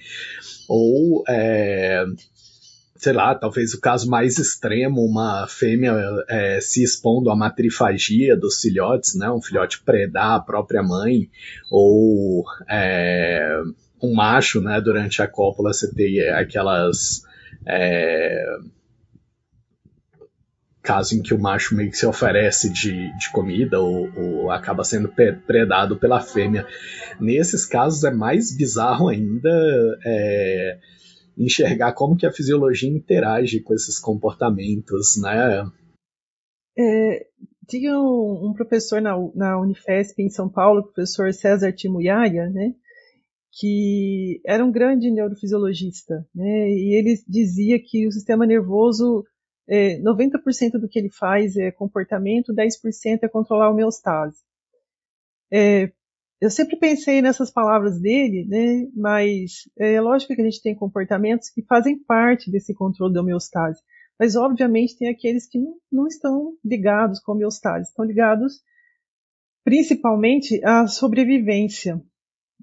ou 0.69 1.25
é, 1.29 2.05
sei 3.03 3.13
lá, 3.13 3.35
talvez 3.35 3.75
o 3.75 3.81
caso 3.81 4.09
mais 4.09 4.39
extremo, 4.39 5.05
uma 5.05 5.49
fêmea 5.49 5.93
é, 6.29 6.61
se 6.61 6.85
expondo 6.85 7.31
à 7.31 7.37
matrifagia 7.37 8.37
dos 8.37 8.61
filhotes, 8.61 9.17
né, 9.17 9.29
um 9.29 9.43
filhote 9.43 9.83
predar 9.83 10.37
a 10.37 10.41
própria 10.41 10.85
mãe, 10.85 11.29
ou 11.69 12.45
é, 12.71 13.61
um 14.01 14.15
macho, 14.15 14.61
né, 14.61 14.81
durante 14.81 15.21
a 15.21 15.27
cópula 15.27 15.73
você 15.73 15.93
tem 15.93 16.21
aquelas 16.29 17.23
é, 17.67 18.45
caso 20.81 21.17
em 21.17 21.23
que 21.23 21.35
o 21.35 21.41
macho 21.41 21.75
meio 21.75 21.91
que 21.91 21.99
se 21.99 22.07
oferece 22.07 22.73
de, 22.73 23.17
de 23.19 23.31
comida 23.33 23.81
ou, 23.81 24.09
ou, 24.17 24.51
acaba 24.53 24.85
sendo 24.85 25.13
predado 25.45 25.97
pela 25.97 26.21
fêmea. 26.21 26.65
Nesses 27.19 27.67
casos 27.67 28.05
é 28.05 28.13
mais 28.13 28.57
bizarro 28.57 29.09
ainda 29.09 29.51
é, 30.05 30.79
enxergar 31.37 31.93
como 31.93 32.17
que 32.17 32.27
a 32.27 32.33
fisiologia 32.33 32.91
interage 32.91 33.61
com 33.61 33.75
esses 33.75 33.99
comportamentos, 33.99 35.21
né? 35.21 35.71
É, 36.79 37.27
tinha 37.69 37.99
um, 37.99 38.49
um, 38.49 38.53
professor 38.53 39.01
na, 39.01 39.15
na 39.35 39.61
Unifesp 39.61 40.23
em 40.23 40.31
São 40.31 40.49
Paulo, 40.49 40.81
o 40.81 40.85
professor 40.85 41.33
César 41.33 41.73
Timuyaya, 41.73 42.49
né? 42.49 42.75
que 43.53 44.41
era 44.47 44.65
um 44.65 44.73
grande 44.73 45.11
neurofisiologista, 45.11 46.27
né? 46.35 46.71
E 46.71 46.97
ele 46.97 47.15
dizia 47.29 47.79
que 47.79 48.07
o 48.07 48.11
sistema 48.11 48.47
nervoso 48.47 49.25
é, 49.69 49.99
90% 50.01 50.81
do 50.81 50.89
que 50.89 50.99
ele 50.99 51.11
faz 51.11 51.57
é 51.57 51.71
comportamento, 51.71 52.55
10% 52.55 53.21
é 53.23 53.29
controlar 53.29 53.67
a 53.67 53.71
homeostase. 53.71 54.39
É, 55.53 55.93
eu 56.43 56.51
sempre 56.51 56.77
pensei 56.77 57.23
nessas 57.23 57.53
palavras 57.53 58.01
dele, 58.01 58.45
né, 58.49 58.91
mas 58.97 59.71
é 59.79 60.01
lógico 60.01 60.35
que 60.35 60.43
a 60.43 60.45
gente 60.45 60.61
tem 60.61 60.75
comportamentos 60.75 61.49
que 61.49 61.63
fazem 61.63 61.97
parte 61.97 62.51
desse 62.51 62.75
controle 62.75 63.15
da 63.15 63.21
homeostase, 63.21 63.81
mas 64.19 64.35
obviamente 64.35 64.99
tem 64.99 65.09
aqueles 65.09 65.47
que 65.47 65.57
não, 65.57 65.77
não 65.91 66.07
estão 66.09 66.57
ligados 66.65 67.21
com 67.21 67.31
a 67.31 67.35
homeostase, 67.37 67.89
estão 67.89 68.05
ligados 68.05 68.61
principalmente 69.65 70.61
à 70.65 70.89
sobrevivência. 70.89 72.03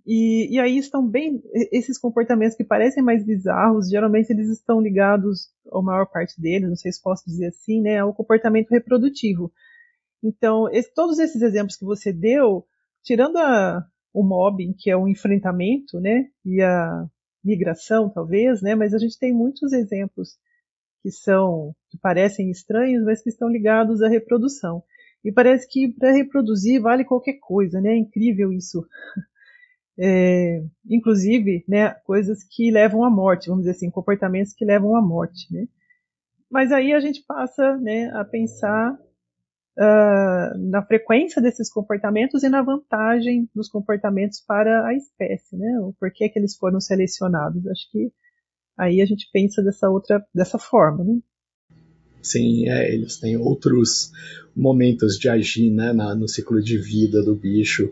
E, 0.06 0.56
e, 0.56 0.60
aí 0.60 0.78
estão 0.78 1.08
bem 1.08 1.42
esses 1.72 1.98
comportamentos 1.98 2.58
que 2.58 2.66
parecem 2.66 3.02
mais 3.02 3.24
bizarros, 3.24 3.90
geralmente 3.90 4.30
eles 4.30 4.50
estão 4.50 4.82
ligados, 4.82 5.54
a 5.72 5.82
maior 5.82 6.06
parte 6.06 6.42
deles, 6.42 6.68
não 6.68 6.76
sei 6.76 6.92
se 6.92 7.02
posso 7.02 7.24
dizer 7.26 7.48
assim, 7.48 7.82
né, 7.82 8.00
ao 8.00 8.14
comportamento 8.14 8.72
reprodutivo. 8.72 9.54
Então, 10.22 10.70
esse, 10.70 10.94
todos 10.94 11.18
esses 11.18 11.42
exemplos 11.42 11.78
que 11.78 11.86
você 11.86 12.12
deu, 12.12 12.66
tirando 13.04 13.38
a, 13.38 13.86
o 14.14 14.24
mobbing, 14.24 14.74
que 14.78 14.90
é 14.90 14.98
o 14.98 15.08
enfrentamento, 15.08 16.00
né, 16.00 16.28
e 16.46 16.62
a 16.62 17.06
migração, 17.44 18.10
talvez, 18.10 18.62
né, 18.62 18.76
mas 18.76 18.94
a 18.94 18.98
gente 18.98 19.18
tem 19.18 19.34
muitos 19.34 19.74
exemplos 19.74 20.38
que 21.02 21.12
são, 21.12 21.74
que 21.90 21.98
parecem 21.98 22.52
estranhos, 22.52 23.04
mas 23.04 23.22
que 23.22 23.30
estão 23.30 23.48
ligados 23.48 24.02
à 24.02 24.10
reprodução. 24.10 24.84
E 25.24 25.32
parece 25.32 25.68
que 25.68 25.90
para 25.94 26.12
reproduzir 26.12 26.82
vale 26.82 27.04
qualquer 27.04 27.40
coisa, 27.40 27.82
né? 27.82 27.92
É 27.92 27.98
incrível 27.98 28.54
isso 28.54 28.86
é, 30.00 30.64
inclusive, 30.90 31.66
né, 31.68 31.90
coisas 32.06 32.44
que 32.44 32.72
levam 32.72 33.04
à 33.04 33.10
morte, 33.10 33.50
vamos 33.50 33.64
dizer 33.64 33.72
assim, 33.72 33.92
comportamentos 33.92 34.54
que 34.54 34.64
levam 34.64 34.96
à 34.96 35.02
morte, 35.02 35.54
né? 35.54 35.68
Mas 36.50 36.72
aí 36.72 36.94
a 36.94 37.00
gente 37.00 37.24
passa, 37.28 37.78
né, 37.78 38.10
a 38.14 38.24
pensar 38.24 38.98
uh, 39.80 40.58
na 40.70 40.86
frequência 40.86 41.42
desses 41.42 41.72
comportamentos 41.72 42.44
e 42.44 42.50
na 42.50 42.62
vantagem 42.62 43.50
dos 43.56 43.70
comportamentos 43.70 44.44
para 44.46 44.86
a 44.86 44.94
espécie, 44.94 45.56
né? 45.56 45.80
O 45.80 45.94
porquê 45.94 46.28
que 46.28 46.38
eles 46.38 46.58
foram 46.58 46.82
selecionados. 46.82 47.66
Acho 47.68 47.90
que 47.92 48.12
aí 48.78 49.02
a 49.02 49.06
gente 49.06 49.30
pensa 49.32 49.64
dessa 49.64 49.90
outra, 49.90 50.24
dessa 50.36 50.60
forma, 50.60 51.04
né? 51.04 51.20
Sim, 52.22 52.68
é, 52.68 52.94
eles 52.94 53.18
têm 53.18 53.38
outros 53.38 54.12
momentos 54.54 55.18
de 55.18 55.30
agir 55.30 55.72
né, 55.72 55.94
na, 55.94 56.14
no 56.14 56.28
ciclo 56.28 56.62
de 56.62 56.78
vida 56.78 57.24
do 57.24 57.34
bicho. 57.34 57.92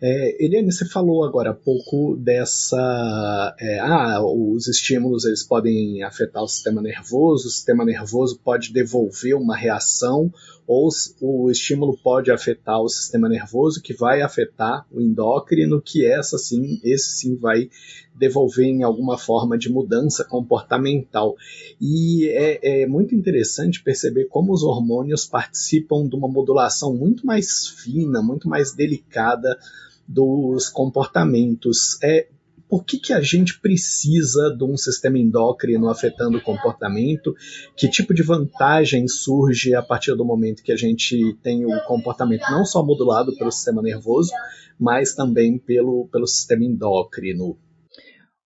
É, 0.00 0.44
Eliane, 0.44 0.72
você 0.72 0.84
falou 0.84 1.24
agora 1.24 1.50
há 1.50 1.54
pouco 1.54 2.16
dessa. 2.16 3.54
É, 3.58 3.78
ah, 3.80 4.20
os 4.22 4.66
estímulos 4.66 5.24
eles 5.24 5.42
podem 5.42 6.02
afetar 6.02 6.42
o 6.42 6.48
sistema 6.48 6.80
nervoso, 6.80 7.48
o 7.48 7.50
sistema 7.50 7.84
nervoso 7.84 8.40
pode 8.42 8.72
devolver 8.72 9.34
uma 9.34 9.56
reação, 9.56 10.32
ou 10.66 10.88
o 11.20 11.50
estímulo 11.50 11.98
pode 12.02 12.30
afetar 12.30 12.80
o 12.80 12.88
sistema 12.88 13.28
nervoso, 13.28 13.82
que 13.82 13.92
vai 13.92 14.22
afetar 14.22 14.86
o 14.90 15.00
endócrino, 15.00 15.82
que 15.82 16.06
essa 16.06 16.38
sim, 16.38 16.80
esse 16.84 17.16
sim 17.16 17.36
vai 17.36 17.68
devolver 18.14 18.66
em 18.66 18.82
alguma 18.82 19.16
forma 19.16 19.56
de 19.56 19.72
mudança 19.72 20.24
comportamental. 20.24 21.34
E 21.80 22.28
é, 22.28 22.82
é 22.82 22.86
muito 22.86 23.14
interessante 23.14 23.82
perceber 23.82 24.26
como 24.26 24.52
os 24.52 24.62
hormônios 24.62 25.24
participam 25.24 26.06
de 26.06 26.14
uma 26.14 26.28
modulação 26.28 26.94
muito 26.94 27.26
mais 27.26 27.66
fina, 27.66 28.22
muito 28.22 28.48
mais 28.48 28.72
delicada 28.74 29.58
dos 30.06 30.68
comportamentos. 30.68 32.02
É, 32.02 32.28
por 32.70 32.84
que, 32.84 32.98
que 32.98 33.12
a 33.12 33.20
gente 33.20 33.60
precisa 33.60 34.54
de 34.56 34.62
um 34.62 34.76
sistema 34.76 35.18
endócrino 35.18 35.88
afetando 35.88 36.38
o 36.38 36.42
comportamento? 36.42 37.34
Que 37.76 37.88
tipo 37.88 38.14
de 38.14 38.22
vantagem 38.22 39.08
surge 39.08 39.74
a 39.74 39.82
partir 39.82 40.14
do 40.14 40.24
momento 40.24 40.62
que 40.62 40.70
a 40.70 40.76
gente 40.76 41.36
tem 41.42 41.66
o 41.66 41.84
comportamento 41.84 42.42
não 42.50 42.64
só 42.64 42.84
modulado 42.84 43.36
pelo 43.36 43.50
sistema 43.50 43.82
nervoso, 43.82 44.32
mas 44.78 45.14
também 45.14 45.58
pelo, 45.58 46.08
pelo 46.12 46.26
sistema 46.26 46.64
endócrino? 46.64 47.58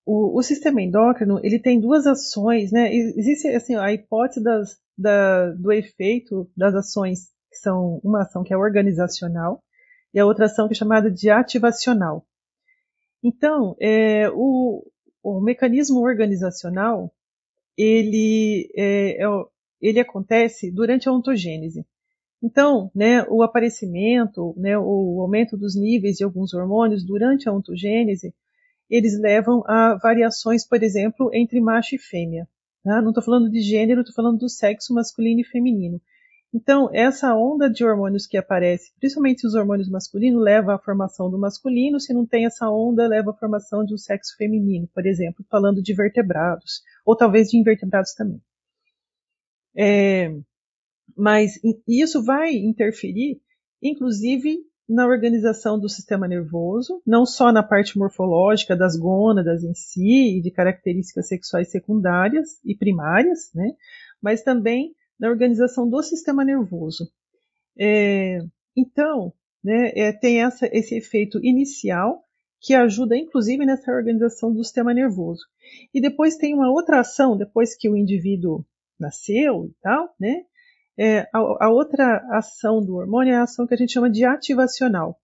O, 0.07 0.39
o 0.39 0.43
sistema 0.43 0.83
endócrino 0.83 1.39
ele 1.43 1.59
tem 1.59 1.81
duas 1.81 2.07
ações, 2.07 2.73
né? 2.73 2.95
Existe 2.95 3.49
assim 3.49 3.75
a 3.75 3.93
hipótese 3.93 4.43
das, 4.43 4.77
da, 4.97 5.51
do 5.53 5.71
efeito 5.73 6.51
das 6.57 6.75
ações 6.75 7.31
que 7.51 7.59
são 7.59 8.01
uma 8.03 8.23
ação 8.23 8.43
que 8.43 8.53
é 8.53 8.57
organizacional 8.57 9.64
e 10.15 10.21
a 10.21 10.25
outra 10.25 10.47
ação 10.47 10.69
que 10.69 10.75
é 10.75 10.77
chamada 10.77 11.11
de 11.11 11.29
ativacional. 11.29 12.25
Então, 13.23 13.75
é, 13.81 14.31
o, 14.31 14.87
o, 15.23 15.41
mecanismo 15.41 16.01
organizacional 16.01 17.13
ele, 17.77 18.71
é, 18.77 19.25
é, 19.25 19.27
ele 19.81 19.99
acontece 19.99 20.71
durante 20.71 21.09
a 21.09 21.13
ontogênese. 21.13 21.85
Então, 22.41 22.91
né, 22.95 23.25
o 23.29 23.43
aparecimento, 23.43 24.55
né, 24.57 24.79
o 24.79 25.21
aumento 25.21 25.57
dos 25.57 25.75
níveis 25.75 26.19
de 26.19 26.25
alguns 26.25 26.53
hormônios 26.55 27.03
durante 27.03 27.49
a 27.49 27.53
ontogênese, 27.53 28.35
eles 28.89 29.19
levam 29.19 29.65
a 29.67 29.99
variações, 30.01 30.67
por 30.67 30.83
exemplo, 30.83 31.31
entre 31.33 31.61
macho 31.61 31.95
e 31.95 31.99
fêmea. 31.99 32.47
Tá? 32.85 33.01
Não 33.01 33.09
estou 33.09 33.25
falando 33.25 33.51
de 33.51 33.63
gênero, 33.63 34.03
estou 34.03 34.15
falando 34.15 34.39
do 34.39 34.49
sexo 34.49 34.93
masculino 34.93 35.41
e 35.41 35.45
feminino. 35.45 36.01
Então, 36.55 36.89
essa 36.93 37.35
onda 37.35 37.69
de 37.69 37.85
hormônios 37.85 38.29
que 38.29 38.37
aparece, 38.37 38.93
principalmente 39.01 39.45
os 39.45 39.57
hormônios 39.57 39.91
masculinos, 39.91 40.41
leva 40.41 40.77
à 40.77 40.79
formação 40.79 41.29
do 41.29 41.37
masculino, 41.37 41.99
se 41.99 42.15
não 42.15 42.25
tem 42.25 42.47
essa 42.47 42.71
onda, 42.71 43.09
leva 43.09 43.33
à 43.33 43.35
formação 43.35 43.85
de 43.85 43.93
um 43.93 43.99
sexo 43.99 44.37
feminino, 44.37 44.89
por 44.95 45.05
exemplo, 45.05 45.45
falando 45.51 45.83
de 45.83 45.93
vertebrados, 45.93 46.85
ou 47.05 47.17
talvez 47.17 47.49
de 47.49 47.59
invertebrados 47.59 48.15
também. 48.15 48.41
É, 49.77 50.33
mas 51.17 51.59
isso 51.89 52.23
vai 52.23 52.53
interferir, 52.53 53.41
inclusive, 53.83 54.61
na 54.89 55.09
organização 55.09 55.77
do 55.77 55.89
sistema 55.89 56.29
nervoso, 56.29 57.03
não 57.05 57.27
só 57.27 57.51
na 57.51 57.65
parte 57.65 57.99
morfológica 57.99 58.77
das 58.77 58.97
gônadas 58.97 59.65
em 59.65 59.75
si 59.75 60.39
e 60.39 60.41
de 60.41 60.53
características 60.53 61.27
sexuais 61.27 61.73
secundárias 61.73 62.61
e 62.65 62.77
primárias, 62.77 63.51
né, 63.53 63.73
mas 64.23 64.43
também 64.43 64.95
na 65.19 65.29
organização 65.29 65.89
do 65.89 66.03
sistema 66.03 66.45
nervoso. 66.45 67.11
É, 67.79 68.39
então, 68.77 69.33
né, 69.63 69.93
é, 69.95 70.13
tem 70.13 70.43
essa, 70.43 70.69
esse 70.73 70.95
efeito 70.97 71.39
inicial 71.45 72.25
que 72.61 72.75
ajuda, 72.75 73.17
inclusive, 73.17 73.65
nessa 73.67 73.93
organização 73.93 74.53
do 74.53 74.65
sistema 74.65 74.95
nervoso. 74.95 75.43
E 75.93 76.01
depois 76.01 76.37
tem 76.37 76.55
uma 76.55 76.71
outra 76.71 77.01
ação, 77.01 77.37
depois 77.37 77.77
que 77.77 77.91
o 77.91 77.97
indivíduo 77.97 78.65
nasceu 78.99 79.67
e 79.67 79.75
tal, 79.83 80.15
né? 80.19 80.45
É, 80.97 81.21
a, 81.33 81.67
a, 81.67 81.71
outra 81.71 82.25
ação 82.31 82.83
do 82.83 82.97
hormônio 82.97 83.35
é 83.35 83.37
a 83.37 83.43
ação 83.43 83.67
que 83.67 83.75
a 83.75 83.77
gente 83.77 83.93
chama 83.93 84.09
de 84.09 84.25
ativacional. 84.25 85.19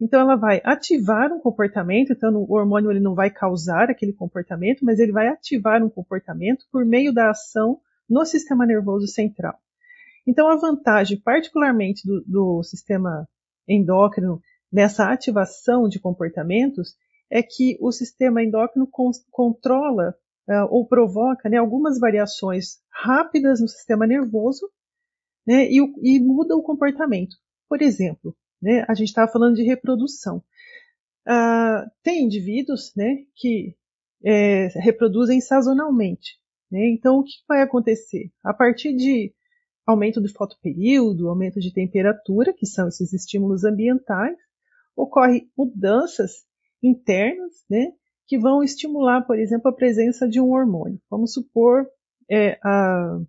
Então, 0.00 0.20
ela 0.20 0.36
vai 0.36 0.60
ativar 0.64 1.32
um 1.32 1.40
comportamento, 1.40 2.12
então 2.12 2.34
o 2.34 2.52
hormônio 2.52 2.90
ele 2.90 3.00
não 3.00 3.14
vai 3.14 3.30
causar 3.30 3.90
aquele 3.90 4.12
comportamento, 4.12 4.84
mas 4.84 4.98
ele 4.98 5.12
vai 5.12 5.28
ativar 5.28 5.82
um 5.82 5.88
comportamento 5.88 6.66
por 6.70 6.84
meio 6.84 7.12
da 7.12 7.30
ação 7.30 7.80
no 8.08 8.24
sistema 8.24 8.66
nervoso 8.66 9.06
central. 9.06 9.58
Então, 10.26 10.48
a 10.48 10.56
vantagem, 10.56 11.20
particularmente 11.20 12.06
do, 12.06 12.24
do 12.26 12.62
sistema 12.62 13.28
endócrino, 13.68 14.40
nessa 14.72 15.12
ativação 15.12 15.88
de 15.88 16.00
comportamentos, 16.00 16.96
é 17.30 17.42
que 17.42 17.76
o 17.80 17.92
sistema 17.92 18.42
endócrino 18.42 18.86
con 18.86 19.10
controla 19.30 20.14
uh, 20.48 20.66
ou 20.70 20.86
provoca 20.86 21.48
né, 21.48 21.56
algumas 21.56 21.98
variações 21.98 22.78
rápidas 22.90 23.60
no 23.60 23.68
sistema 23.68 24.06
nervoso 24.06 24.70
né, 25.46 25.66
e, 25.70 25.78
e, 26.02 26.20
muda 26.20 26.56
o 26.56 26.62
comportamento. 26.62 27.36
Por 27.68 27.82
exemplo, 27.82 28.36
né, 28.60 28.84
a 28.88 28.94
gente 28.94 29.08
estava 29.08 29.30
falando 29.30 29.56
de 29.56 29.62
reprodução. 29.62 30.42
Uh, 31.26 31.90
tem 32.02 32.24
indivíduos 32.24 32.92
né, 32.96 33.24
que 33.34 33.74
é, 34.24 34.68
reproduzem 34.80 35.40
sazonalmente. 35.40 36.38
Né? 36.74 36.88
Então, 36.88 37.20
o 37.20 37.22
que 37.22 37.30
vai 37.48 37.62
acontecer? 37.62 38.32
A 38.42 38.52
partir 38.52 38.96
de 38.96 39.32
aumento 39.86 40.20
do 40.20 40.28
fotoperíodo, 40.28 41.28
aumento 41.28 41.60
de 41.60 41.72
temperatura, 41.72 42.52
que 42.52 42.66
são 42.66 42.88
esses 42.88 43.12
estímulos 43.12 43.62
ambientais, 43.62 44.36
ocorrem 44.96 45.48
mudanças 45.56 46.32
internas, 46.82 47.52
né, 47.70 47.92
que 48.26 48.36
vão 48.36 48.60
estimular, 48.60 49.24
por 49.24 49.38
exemplo, 49.38 49.68
a 49.68 49.74
presença 49.74 50.26
de 50.26 50.40
um 50.40 50.50
hormônio. 50.50 51.00
Vamos 51.08 51.32
supor 51.32 51.86
é, 52.28 52.58
a 52.64 53.20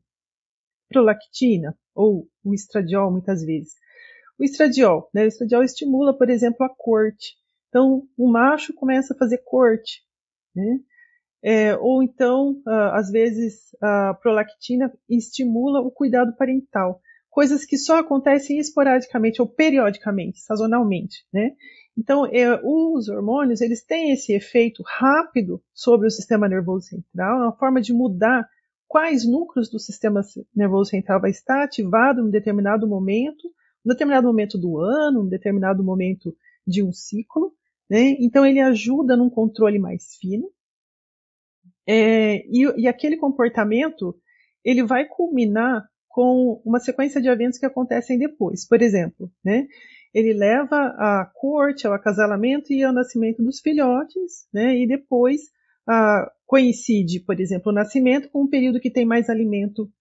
prolactina 0.89 1.77
ou 1.93 2.27
o 2.43 2.51
estradiol, 2.51 3.12
muitas 3.12 3.45
vezes. 3.45 3.73
O 4.39 4.43
estradiol, 4.43 5.08
né, 5.13 5.23
o 5.23 5.27
estradiol 5.27 5.63
estimula, 5.63 6.17
por 6.17 6.31
exemplo, 6.31 6.65
a 6.65 6.69
corte. 6.69 7.36
Então, 7.69 8.08
o 8.17 8.27
macho 8.27 8.73
começa 8.73 9.13
a 9.13 9.17
fazer 9.17 9.38
corte, 9.45 10.01
né? 10.55 10.79
É, 11.47 11.77
ou 11.77 12.01
então, 12.01 12.60
ah, 12.65 12.97
às 12.97 13.12
vezes, 13.12 13.69
a 13.79 14.15
prolactina 14.15 14.91
estimula 15.08 15.79
o 15.79 15.91
cuidado 15.91 16.36
parental. 16.36 16.99
Coisas 17.29 17.63
que 17.63 17.77
só 17.77 17.99
acontecem 17.99 18.58
esporadicamente 18.58 19.39
ou 19.39 19.47
periodicamente, 19.47 20.39
sazonalmente, 20.39 21.23
né? 21.31 21.51
Então, 21.95 22.25
é, 22.25 22.60
os 22.63 23.08
hormônios, 23.10 23.62
eles 23.62 23.84
têm 23.86 24.12
esse 24.12 24.34
efeito 24.34 24.81
rápido 24.88 25.62
sobre 25.71 26.08
o 26.08 26.12
sistema 26.12 26.49
nervoso 26.49 26.88
central, 26.88 27.39
é 27.39 27.43
uma 27.43 27.55
forma 27.55 27.79
de 27.79 27.93
mudar 27.93 28.49
quais 28.88 29.23
núcleos 29.23 29.69
do 29.69 29.77
sistema 29.77 30.21
nervoso 30.55 30.89
central 30.89 31.21
vai 31.21 31.29
estar 31.29 31.63
ativado 31.63 32.21
em 32.21 32.23
um 32.23 32.31
determinado 32.31 32.88
momento, 32.88 33.47
um 33.86 33.89
determinado 33.89 34.25
momento 34.25 34.58
do 34.58 34.79
ano, 34.79 35.21
um 35.21 35.29
determinado 35.29 35.84
momento 35.84 36.36
de 36.65 36.81
um 36.81 36.91
ciclo, 36.91 37.53
né? 37.88 38.15
Então, 38.19 38.43
ele 38.43 38.60
ajuda 38.60 39.15
num 39.15 39.29
controle 39.29 39.77
mais 39.77 40.15
fino, 40.19 40.49
é, 41.88 42.38
e, 42.48 42.82
e 42.82 42.88
aquele 42.88 43.17
comportamento 43.17 44.15
ele 44.63 44.84
vai 44.84 45.06
culminar 45.06 45.88
com 46.10 46.62
uma 46.65 46.80
sequência 46.80 47.21
de 47.21 47.28
eventos 47.28 47.60
que 47.60 47.65
acontecem 47.65 48.17
depois. 48.17 48.67
Por 48.67 48.82
exemplo, 48.82 49.30
né, 49.43 49.67
ele 50.13 50.34
leva 50.34 50.76
à 50.98 51.30
corte, 51.36 51.86
ao 51.86 51.93
acasalamento 51.93 52.71
e 52.71 52.84
ao 52.84 52.93
nascimento 52.93 53.43
dos 53.43 53.60
filhotes, 53.60 54.48
né, 54.54 54.76
e 54.78 54.88
depois 54.88 55.41
ah, 55.88 56.32
coincide, 56.45 57.19
por 57.19 57.39
exemplo, 57.39 57.71
o 57.71 57.76
nascimento 57.76 58.30
com 58.30 58.43
um 58.43 58.50
período 58.50 58.80
que 58.80 58.89
tem 58.89 59.06
mais 59.06 59.30
alimento 59.30 59.91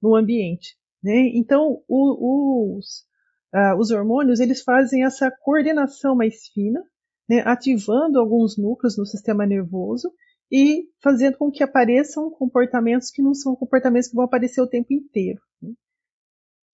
no 0.00 0.14
ambiente. 0.14 0.76
Né? 1.02 1.30
Então, 1.34 1.82
o, 1.88 2.76
os, 2.76 3.04
ah, 3.52 3.74
os 3.76 3.90
hormônios 3.90 4.40
eles 4.40 4.62
fazem 4.62 5.04
essa 5.04 5.30
coordenação 5.30 6.14
mais 6.14 6.46
fina, 6.52 6.80
né, 7.28 7.42
ativando 7.46 8.20
alguns 8.20 8.58
núcleos 8.58 8.96
no 8.98 9.06
sistema 9.06 9.46
nervoso 9.46 10.12
e 10.52 10.86
fazendo 11.00 11.38
com 11.38 11.50
que 11.50 11.62
apareçam 11.62 12.30
comportamentos 12.30 13.10
que 13.10 13.22
não 13.22 13.32
são 13.32 13.56
comportamentos 13.56 14.08
que 14.08 14.14
vão 14.14 14.26
aparecer 14.26 14.60
o 14.60 14.66
tempo 14.66 14.92
inteiro. 14.92 15.40
Né? 15.62 15.72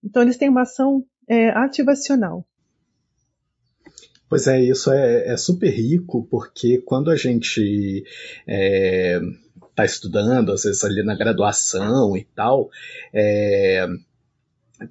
Então 0.04 0.24
eles 0.24 0.36
têm 0.36 0.50
uma 0.50 0.64
ação 0.64 1.06
é, 1.30 1.50
ativacional. 1.50 2.44
Pois 4.28 4.48
é, 4.48 4.60
isso 4.60 4.92
é, 4.92 5.28
é, 5.28 5.38
super 5.38 5.70
rico, 5.70 6.28
porque 6.30 6.80
quando 6.80 7.12
a 7.12 7.16
gente 7.16 8.04
está 8.04 8.46
é, 8.48 9.20
tá 9.74 9.86
estudando, 9.86 10.52
às 10.52 10.64
vezes 10.64 10.84
ali 10.84 11.04
na 11.04 11.16
graduação 11.16 12.18
e 12.18 12.26
tal, 12.36 12.70
é, 13.14 13.88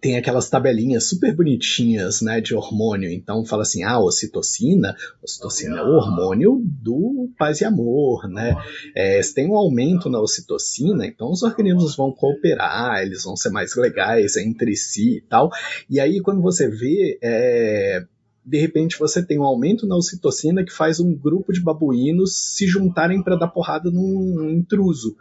tem 0.00 0.16
aquelas 0.16 0.48
tabelinhas 0.48 1.08
super 1.08 1.34
bonitinhas, 1.34 2.20
né, 2.20 2.40
de 2.40 2.54
hormônio. 2.54 3.10
Então 3.10 3.44
fala 3.44 3.62
assim, 3.62 3.84
ah, 3.84 4.00
ocitocina, 4.00 4.96
ocitocina 5.22 5.78
é 5.78 5.82
o 5.82 5.96
hormônio 5.96 6.60
do 6.64 7.30
paz 7.38 7.60
e 7.60 7.64
amor, 7.64 8.28
né? 8.28 8.56
É, 8.94 9.22
se 9.22 9.34
tem 9.34 9.48
um 9.48 9.56
aumento 9.56 10.10
na 10.10 10.20
ocitocina, 10.20 11.06
então 11.06 11.30
os 11.30 11.42
organismos 11.42 11.96
vão 11.96 12.10
cooperar, 12.10 13.02
eles 13.02 13.22
vão 13.22 13.36
ser 13.36 13.50
mais 13.50 13.76
legais 13.76 14.36
entre 14.36 14.74
si 14.74 15.18
e 15.18 15.20
tal. 15.20 15.50
E 15.88 16.00
aí 16.00 16.20
quando 16.20 16.42
você 16.42 16.68
vê, 16.68 17.18
é, 17.22 18.04
de 18.44 18.58
repente 18.58 18.98
você 18.98 19.24
tem 19.24 19.38
um 19.38 19.44
aumento 19.44 19.86
na 19.86 19.96
ocitocina 19.96 20.64
que 20.64 20.72
faz 20.72 20.98
um 20.98 21.14
grupo 21.14 21.52
de 21.52 21.60
babuínos 21.60 22.54
se 22.54 22.66
juntarem 22.66 23.22
para 23.22 23.36
dar 23.36 23.48
porrada 23.48 23.90
num 23.90 24.50
intruso 24.50 25.16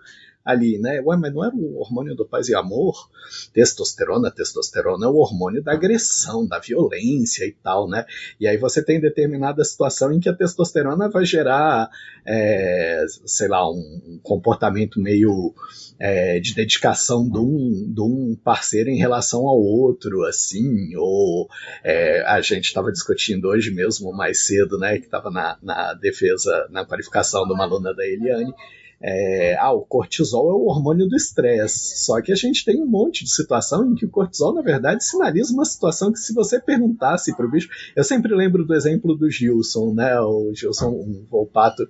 ali, 0.46 0.78
né? 0.78 1.02
Ué, 1.02 1.18
mas 1.18 1.34
não 1.34 1.44
era 1.44 1.56
o 1.56 1.80
hormônio 1.80 2.16
do 2.16 2.26
paz 2.26 2.48
e 2.48 2.56
amor? 2.56 3.10
Testosterona, 3.52 4.30
testosterona 4.30 5.08
é 5.08 5.10
o 5.10 5.16
hormônio 5.16 5.64
da 5.64 5.74
agressão, 5.74 6.48
da 6.48 6.60
violência 6.60 7.46
e 7.46 7.52
tal, 7.52 7.90
né? 7.90 8.06
E 8.40 8.48
aí 8.48 8.56
você 8.56 8.84
tem 8.84 9.02
determinada 9.02 9.64
situação 9.64 10.14
em 10.14 10.20
que 10.20 10.30
a 10.30 10.36
testosterona 10.36 11.10
vai 11.10 11.26
gerar, 11.26 11.90
é, 12.24 13.04
sei 13.26 13.48
lá, 13.48 13.68
um 13.68 14.20
comportamento 14.22 15.02
meio 15.02 15.54
é, 16.00 16.40
de 16.40 16.54
dedicação 16.54 17.28
de 17.28 17.40
um, 17.40 17.92
de 17.92 18.02
um 18.02 18.38
parceiro 18.44 18.90
em 18.90 18.98
relação 18.98 19.48
ao 19.48 19.60
outro, 19.60 20.24
assim, 20.26 20.96
ou 20.96 21.50
é, 21.84 22.22
a 22.28 22.40
gente 22.42 22.66
estava 22.66 22.92
discutindo 22.92 23.48
hoje 23.48 23.72
mesmo, 23.72 24.12
mais 24.12 24.46
cedo, 24.46 24.78
né, 24.78 25.00
que 25.00 25.06
estava 25.06 25.32
na, 25.32 25.58
na 25.64 25.94
defesa, 25.96 26.68
na 26.70 26.86
qualificação 26.86 27.48
de 27.48 27.54
uma 27.54 27.64
aluna 27.64 27.96
da 27.96 28.06
Eliane, 28.06 28.54
é, 29.02 29.56
ah, 29.60 29.72
o 29.72 29.82
cortisol 29.82 30.50
é 30.50 30.54
o 30.54 30.66
hormônio 30.66 31.08
do 31.08 31.16
estresse. 31.16 32.04
Só 32.06 32.22
que 32.22 32.32
a 32.32 32.36
gente 32.36 32.64
tem 32.64 32.82
um 32.82 32.86
monte 32.86 33.24
de 33.24 33.32
situação 33.32 33.92
em 33.92 33.96
que 33.96 34.06
o 34.06 34.10
cortisol, 34.10 34.54
na 34.54 34.62
verdade, 34.62 35.04
sinaliza 35.04 35.54
uma 35.54 35.66
situação 35.66 36.12
que, 36.12 36.20
se 36.20 36.34
você 36.34 36.60
perguntasse 36.60 37.36
para 37.36 37.46
o 37.46 37.52
bicho. 37.52 37.70
Eu 37.96 38.04
sempre 38.04 38.34
lembro 38.34 38.66
do 38.66 38.74
exemplo 38.74 39.16
do 39.16 39.30
Gilson, 39.30 39.94
né? 39.94 40.20
O 40.22 40.54
Gilson 40.54 40.90
um 40.90 41.26
Volpato, 41.30 41.88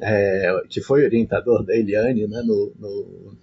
é, 0.00 0.62
que 0.68 0.80
foi 0.80 1.04
orientador 1.04 1.64
da 1.64 1.74
Eliane 1.74 2.26
né, 2.26 2.42
no, 2.42 2.72
no 2.78 3.36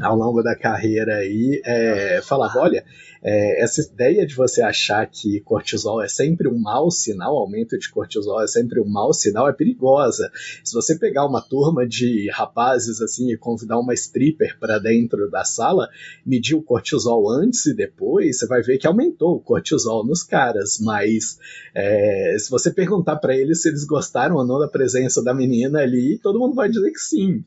ao 0.00 0.16
longo 0.16 0.42
da 0.42 0.54
carreira 0.54 1.16
aí, 1.16 1.60
é, 1.64 2.20
falava, 2.22 2.58
olha, 2.58 2.84
é, 3.22 3.62
essa 3.62 3.80
ideia 3.80 4.26
de 4.26 4.34
você 4.34 4.62
achar 4.62 5.04
que 5.06 5.40
cortisol 5.40 6.02
é 6.02 6.08
sempre 6.08 6.48
um 6.48 6.58
mau 6.58 6.90
sinal, 6.90 7.36
aumento 7.36 7.78
de 7.78 7.90
cortisol 7.90 8.42
é 8.42 8.46
sempre 8.46 8.80
um 8.80 8.88
mau 8.88 9.12
sinal, 9.12 9.48
é 9.48 9.52
perigosa. 9.52 10.30
Se 10.62 10.74
você 10.74 10.96
pegar 10.96 11.26
uma 11.26 11.40
turma 11.40 11.86
de 11.86 12.30
rapazes 12.30 13.00
assim 13.00 13.32
e 13.32 13.36
convidar 13.36 13.78
uma 13.78 13.94
stripper 13.94 14.58
para 14.60 14.78
dentro 14.78 15.30
da 15.30 15.44
sala, 15.44 15.88
medir 16.24 16.54
o 16.54 16.62
cortisol 16.62 17.30
antes 17.30 17.66
e 17.66 17.74
depois, 17.74 18.38
você 18.38 18.46
vai 18.46 18.62
ver 18.62 18.78
que 18.78 18.86
aumentou 18.86 19.36
o 19.36 19.40
cortisol 19.40 20.06
nos 20.06 20.22
caras. 20.22 20.78
Mas 20.80 21.38
é, 21.74 22.36
se 22.38 22.50
você 22.50 22.70
perguntar 22.70 23.16
para 23.16 23.36
eles 23.36 23.62
se 23.62 23.68
eles 23.68 23.84
gostaram 23.84 24.36
ou 24.36 24.46
não 24.46 24.58
da 24.58 24.68
presença 24.68 25.22
da 25.22 25.34
menina 25.34 25.80
ali, 25.80 26.18
todo 26.18 26.38
mundo 26.38 26.54
vai 26.54 26.68
dizer 26.68 26.90
que 26.92 27.00
sim. 27.00 27.44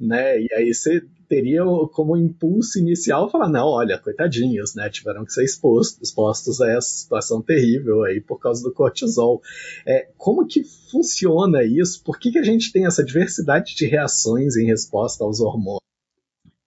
Né? 0.00 0.40
E 0.40 0.54
aí 0.54 0.72
você 0.72 1.02
teria 1.28 1.62
como 1.92 2.16
impulso 2.16 2.78
inicial 2.78 3.30
falar, 3.30 3.48
não, 3.48 3.66
olha, 3.66 3.98
coitadinhos, 3.98 4.74
né, 4.74 4.88
tiveram 4.88 5.24
que 5.24 5.32
ser 5.32 5.44
expostos, 5.44 6.00
expostos 6.00 6.60
a 6.60 6.70
essa 6.70 6.88
situação 6.88 7.42
terrível 7.42 8.02
aí 8.04 8.20
por 8.20 8.38
causa 8.38 8.62
do 8.62 8.72
cortisol. 8.72 9.42
É, 9.86 10.08
como 10.16 10.46
que 10.46 10.64
funciona 10.64 11.62
isso? 11.62 12.02
Por 12.02 12.18
que, 12.18 12.32
que 12.32 12.38
a 12.38 12.42
gente 12.42 12.72
tem 12.72 12.86
essa 12.86 13.04
diversidade 13.04 13.74
de 13.74 13.86
reações 13.86 14.56
em 14.56 14.66
resposta 14.66 15.22
aos 15.22 15.40
hormônios? 15.40 15.82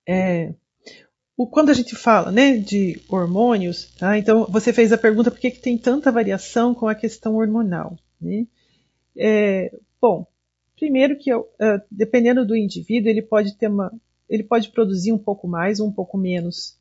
É, 0.08 0.54
quando 1.50 1.70
a 1.70 1.74
gente 1.74 1.96
fala 1.96 2.32
né, 2.32 2.58
de 2.58 3.02
hormônios, 3.10 3.92
tá, 3.98 4.18
então 4.18 4.46
você 4.50 4.72
fez 4.72 4.92
a 4.92 4.98
pergunta 4.98 5.32
por 5.32 5.40
que, 5.40 5.52
que 5.52 5.62
tem 5.62 5.78
tanta 5.78 6.12
variação 6.12 6.76
com 6.76 6.88
a 6.88 6.96
questão 6.96 7.36
hormonal. 7.36 7.98
Né? 8.20 8.46
É, 9.18 9.76
bom, 10.00 10.26
primeiro 10.82 11.16
que 11.16 11.32
uh, 11.32 11.46
dependendo 11.92 12.44
do 12.44 12.56
indivíduo, 12.56 13.08
ele 13.08 13.22
pode 13.22 13.56
ter 13.56 13.68
uma 13.68 13.94
ele 14.28 14.44
pode 14.44 14.70
produzir 14.72 15.12
um 15.12 15.18
pouco 15.18 15.48
mais 15.48 15.80
ou 15.80 15.88
um 15.88 15.92
pouco 15.92 16.18
menos 16.18 16.76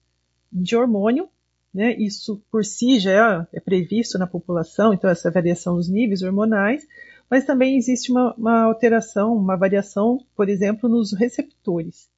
de 0.50 0.74
hormônio, 0.74 1.28
né? 1.74 1.94
Isso 1.96 2.42
por 2.50 2.64
si 2.64 2.98
já 2.98 3.46
é 3.52 3.60
previsto 3.60 4.18
na 4.18 4.26
população, 4.26 4.94
então 4.94 5.10
essa 5.10 5.30
variação 5.30 5.74
nos 5.74 5.88
níveis 5.88 6.22
hormonais, 6.22 6.86
mas 7.28 7.44
também 7.44 7.76
existe 7.76 8.10
uma, 8.10 8.32
uma 8.34 8.62
alteração, 8.62 9.36
uma 9.36 9.56
variação, 9.56 10.24
por 10.34 10.48
exemplo, 10.48 10.88
nos 10.88 11.12
receptores. 11.12 12.08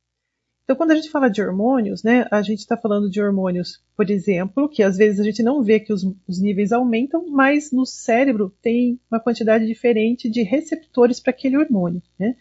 Então, 0.64 0.76
quando 0.76 0.92
a 0.92 0.94
gente 0.94 1.10
fala 1.10 1.28
de 1.28 1.42
hormônios, 1.42 2.02
né, 2.02 2.26
a 2.30 2.40
gente 2.40 2.60
está 2.60 2.76
falando 2.76 3.10
de 3.10 3.20
hormônios, 3.20 3.82
por 3.96 4.08
exemplo, 4.08 4.68
que 4.68 4.82
às 4.82 4.96
vezes 4.96 5.18
a 5.18 5.24
gente 5.24 5.42
não 5.42 5.62
vê 5.62 5.80
que 5.80 5.92
os, 5.92 6.04
os 6.26 6.40
níveis 6.40 6.72
aumentam, 6.72 7.28
mas 7.28 7.72
no 7.72 7.84
cérebro 7.84 8.54
tem 8.62 8.98
uma 9.10 9.18
quantidade 9.18 9.66
diferente 9.66 10.30
de 10.30 10.42
receptores 10.42 11.18
para 11.18 11.30
aquele 11.30 11.56
hormônio. 11.56 12.00
Né? 12.18 12.36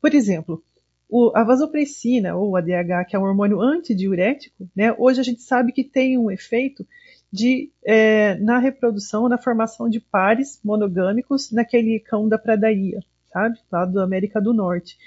Por 0.00 0.14
exemplo, 0.14 0.62
o, 1.10 1.30
a 1.34 1.44
vasopressina, 1.44 2.34
ou 2.34 2.56
ADH, 2.56 3.06
que 3.06 3.14
é 3.14 3.18
um 3.18 3.24
hormônio 3.24 3.60
antidiurético, 3.60 4.66
né, 4.74 4.94
hoje 4.98 5.20
a 5.20 5.24
gente 5.24 5.42
sabe 5.42 5.72
que 5.72 5.84
tem 5.84 6.16
um 6.16 6.30
efeito 6.30 6.86
de, 7.30 7.70
é, 7.84 8.34
na 8.36 8.58
reprodução, 8.58 9.28
na 9.28 9.38
formação 9.38 9.88
de 9.88 10.00
pares 10.00 10.58
monogâmicos 10.64 11.50
naquele 11.50 12.00
cão 12.00 12.28
da 12.28 12.38
pradaria, 12.38 13.00
sabe? 13.32 13.58
Lá 13.70 13.86
da 13.86 14.04
América 14.04 14.40
do 14.40 14.52
Norte. 14.52 14.98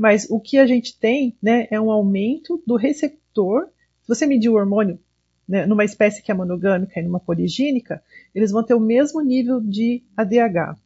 Mas 0.00 0.26
o 0.30 0.40
que 0.40 0.56
a 0.56 0.66
gente 0.66 0.98
tem 0.98 1.36
né, 1.42 1.68
é 1.70 1.78
um 1.78 1.90
aumento 1.90 2.62
do 2.66 2.74
receptor. 2.74 3.68
Se 4.00 4.08
você 4.08 4.26
medir 4.26 4.48
o 4.48 4.54
hormônio 4.54 4.98
né, 5.46 5.66
numa 5.66 5.84
espécie 5.84 6.22
que 6.22 6.32
é 6.32 6.34
monogâmica 6.34 6.98
e 6.98 7.02
numa 7.02 7.20
poligínica, 7.20 8.02
eles 8.34 8.50
vão 8.50 8.64
ter 8.64 8.72
o 8.72 8.80
mesmo 8.80 9.20
nível 9.20 9.60
de 9.60 10.02
ADH. 10.16 10.78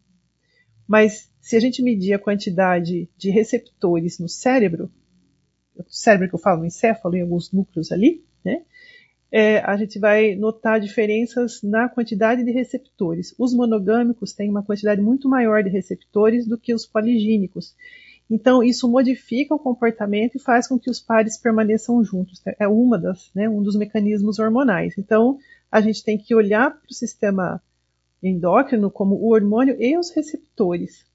Mas 0.85 1.31
se 1.41 1.55
a 1.55 1.61
gente 1.61 1.81
medir 1.81 2.13
a 2.13 2.19
quantidade 2.19 3.09
de 3.17 3.31
receptores 3.31 4.19
no 4.19 4.29
cérebro, 4.29 4.91
o 5.79 5.85
cérebro 5.87 6.29
que 6.29 6.35
eu 6.35 6.41
falo, 6.41 6.63
no 6.63 6.67
encéfalo, 6.67 7.15
em 7.15 7.23
alguns 7.23 7.53
núcleos 7.53 7.93
ali, 7.93 8.25
né? 8.45 8.63
É, 9.31 9.59
a 9.61 9.77
gente 9.77 9.97
vai 9.97 10.35
notar 10.35 10.81
diferenças 10.81 11.63
na 11.63 11.89
quantidade 11.89 12.43
de 12.43 12.51
receptores. 12.51 13.33
Os 13.39 13.55
monogâmicos 13.55 14.33
têm 14.33 14.51
uma 14.51 14.65
quantidade 14.65 15.01
muito 15.01 15.29
maior 15.29 15.63
de 15.63 15.71
receptores 15.71 16.49
do 16.49 16.59
que 16.59 16.75
os 16.75 16.85
poligínicos. 16.85 17.77
Então, 18.35 18.65
isso 18.65 18.89
modifica 18.89 19.55
o 19.55 19.59
comportamento 19.61 20.35
e 20.35 20.41
faz 20.41 20.67
com 20.67 20.77
que 20.77 20.91
os 20.91 20.99
pares 20.99 21.39
permaneçam 21.39 22.03
juntos. 22.03 22.43
É 22.59 22.67
uma 22.67 22.99
das, 22.99 23.31
né, 23.33 23.49
um 23.49 23.63
dos 23.63 23.77
mecanismos 23.77 24.41
hormonais. 24.41 24.99
Então, 24.99 25.39
a 25.71 25.81
gente 25.81 26.03
tem 26.03 26.19
que 26.19 26.35
olhar 26.35 26.73
para 26.73 26.91
o 26.91 26.93
sistema 26.93 27.63
endócrino 28.21 28.91
como 28.91 29.15
o 29.15 29.33
hormônio 29.33 29.81
e 29.81 29.97
os 29.97 30.11
receptores. 30.11 31.07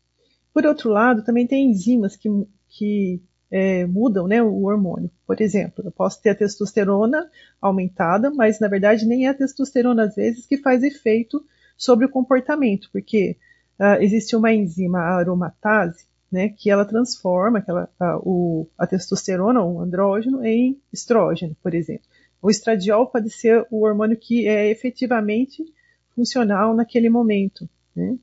Por 0.53 0.65
outro 0.65 0.89
lado, 0.91 1.21
também 1.21 1.45
tem 1.45 1.69
enzimas 1.69 2.15
que, 2.15 2.29
que 2.69 3.21
é, 3.51 3.85
mudam 3.85 4.25
né, 4.25 4.41
o 4.41 4.63
hormônio. 4.63 5.11
Por 5.27 5.41
exemplo, 5.41 5.83
eu 5.83 5.91
posso 5.91 6.21
ter 6.21 6.29
a 6.29 6.35
testosterona 6.35 7.29
aumentada, 7.59 8.31
mas 8.31 8.61
na 8.61 8.69
verdade 8.69 9.05
nem 9.05 9.25
é 9.25 9.29
a 9.31 9.33
testosterona 9.33 10.05
às 10.05 10.15
vezes 10.15 10.45
que 10.45 10.55
faz 10.55 10.83
efeito 10.83 11.43
sobre 11.77 12.05
o 12.05 12.09
comportamento, 12.09 12.89
porque 12.93 13.35
uh, 13.77 14.01
existe 14.01 14.37
uma 14.37 14.53
enzima 14.53 14.99
aromatase, 14.99 16.08
né, 16.31 16.49
que 16.49 16.69
ela 16.69 16.85
transforma 16.85 17.59
aquela, 17.59 17.89
a, 17.99 18.17
o, 18.19 18.67
a 18.77 18.85
testosterona, 18.85 19.63
o 19.63 19.81
andrógeno, 19.81 20.45
em 20.45 20.79
estrógeno, 20.93 21.55
por 21.61 21.73
exemplo. 21.73 22.05
O 22.41 22.49
estradiol 22.49 23.07
pode 23.07 23.29
ser 23.29 23.65
o 23.69 23.83
hormônio 23.83 24.17
que 24.17 24.47
é 24.47 24.69
efetivamente 24.69 25.65
funcional 26.15 26.75
naquele 26.75 27.09
momento. 27.09 27.67
Né? 27.95 28.17